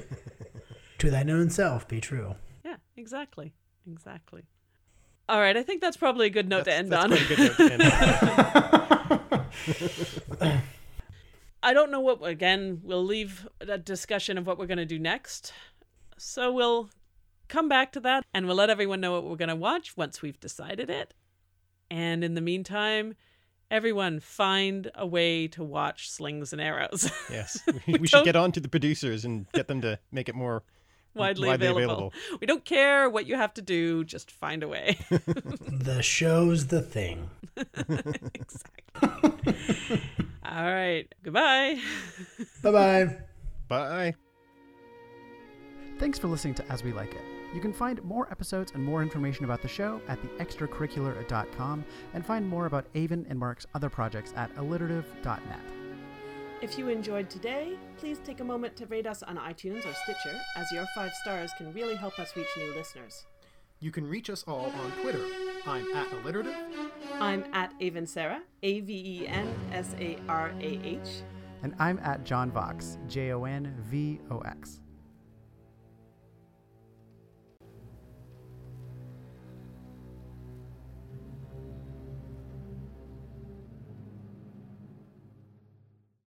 to 0.97 1.09
thine 1.11 1.29
own 1.29 1.49
self 1.49 1.87
be 1.87 2.01
true. 2.01 2.35
Yeah, 2.65 2.77
exactly. 2.97 3.53
Exactly. 3.89 4.43
All 5.29 5.39
right, 5.39 5.55
I 5.55 5.63
think 5.63 5.81
that's 5.81 5.97
probably 5.97 6.27
a 6.27 6.31
good 6.31 6.49
note 6.49 6.65
to 6.65 6.73
end 6.73 6.91
That's 6.91 7.03
on. 7.03 7.09
quite 7.11 7.21
a 7.21 7.35
good 7.35 7.39
note 7.39 7.57
to 7.57 7.73
end 10.41 10.41
on. 10.41 10.61
I 11.63 11.73
don't 11.73 11.89
know 11.89 11.99
what, 11.99 12.23
again, 12.23 12.81
we'll 12.83 13.03
leave 13.03 13.47
a 13.59 13.77
discussion 13.79 14.37
of 14.37 14.45
what 14.45 14.59
we're 14.59 14.67
going 14.67 14.77
to 14.77 14.85
do 14.85 14.99
next. 14.99 15.51
So 16.17 16.51
we'll 16.51 16.89
come 17.47 17.67
back 17.67 17.91
to 17.93 17.99
that 18.01 18.23
and 18.35 18.45
we'll 18.45 18.55
let 18.55 18.69
everyone 18.69 19.01
know 19.01 19.13
what 19.13 19.23
we're 19.23 19.35
going 19.35 19.49
to 19.49 19.55
watch 19.55 19.97
once 19.97 20.21
we've 20.21 20.39
decided 20.39 20.91
it. 20.91 21.15
And 21.89 22.23
in 22.23 22.35
the 22.35 22.41
meantime, 22.41 23.15
everyone 23.71 24.19
find 24.19 24.89
a 24.95 25.05
way 25.07 25.47
to 25.49 25.63
watch 25.63 26.09
Slings 26.09 26.53
and 26.53 26.61
Arrows. 26.61 27.09
Yes. 27.31 27.59
We 27.87 28.07
should 28.07 28.23
get 28.25 28.35
on 28.35 28.51
to 28.53 28.59
the 28.59 28.67
producers 28.69 29.25
and 29.25 29.51
get 29.53 29.67
them 29.67 29.81
to 29.81 29.99
make 30.11 30.29
it 30.29 30.35
more 30.35 30.63
widely, 31.15 31.47
Widely 31.47 31.67
available. 31.67 31.93
available. 32.07 32.13
We 32.41 32.47
don't 32.47 32.63
care 32.65 33.09
what 33.09 33.25
you 33.25 33.35
have 33.35 33.53
to 33.55 33.61
do, 33.61 34.03
just 34.03 34.29
find 34.31 34.63
a 34.63 34.67
way. 34.67 34.97
The 35.09 36.01
show's 36.01 36.67
the 36.67 36.81
thing. 36.81 37.29
exactly. 38.33 39.53
All 40.45 40.71
right. 40.73 41.05
Goodbye. 41.23 41.79
Bye 42.61 42.71
bye. 42.71 43.17
Bye. 43.67 44.15
Thanks 45.99 46.19
for 46.19 46.27
listening 46.27 46.53
to 46.55 46.71
As 46.71 46.83
We 46.83 46.91
Like 46.91 47.13
It. 47.13 47.34
You 47.55 47.61
can 47.61 47.71
find 47.71 48.03
more 48.03 48.29
episodes 48.29 48.73
and 48.75 48.83
more 48.83 49.01
information 49.01 49.45
about 49.45 49.61
the 49.61 49.69
show 49.69 50.01
at 50.09 50.21
theextracurricular.com 50.21 51.85
and 52.13 52.25
find 52.25 52.45
more 52.45 52.65
about 52.65 52.85
Aven 52.95 53.25
and 53.29 53.39
Mark's 53.39 53.65
other 53.73 53.89
projects 53.89 54.33
at 54.35 54.53
alliterative.net. 54.57 55.61
If 56.61 56.77
you 56.77 56.89
enjoyed 56.89 57.29
today, 57.29 57.77
please 57.95 58.19
take 58.25 58.41
a 58.41 58.43
moment 58.43 58.75
to 58.75 58.85
rate 58.87 59.07
us 59.07 59.23
on 59.23 59.37
iTunes 59.37 59.85
or 59.85 59.93
Stitcher, 59.93 60.37
as 60.57 60.69
your 60.73 60.85
five 60.93 61.13
stars 61.21 61.49
can 61.57 61.71
really 61.71 61.95
help 61.95 62.19
us 62.19 62.35
reach 62.35 62.47
new 62.57 62.73
listeners. 62.75 63.25
You 63.79 63.89
can 63.89 64.05
reach 64.05 64.29
us 64.29 64.43
all 64.45 64.65
on 64.65 64.91
Twitter. 65.01 65.23
I'm 65.65 65.87
at 65.95 66.11
alliterative. 66.11 66.57
I'm 67.21 67.45
at 67.53 67.71
Aven 67.79 68.05
Sarah, 68.05 68.41
A 68.63 68.81
V 68.81 69.21
E 69.21 69.27
N 69.29 69.47
S 69.71 69.95
A 69.97 70.17
R 70.27 70.51
A 70.59 70.79
H. 70.83 71.21
And 71.63 71.73
I'm 71.79 71.99
at 71.99 72.25
Jon 72.25 72.51
Vox, 72.51 72.97
J 73.07 73.31
O 73.31 73.45
N 73.45 73.73
V 73.89 74.19
O 74.29 74.39
X. 74.39 74.81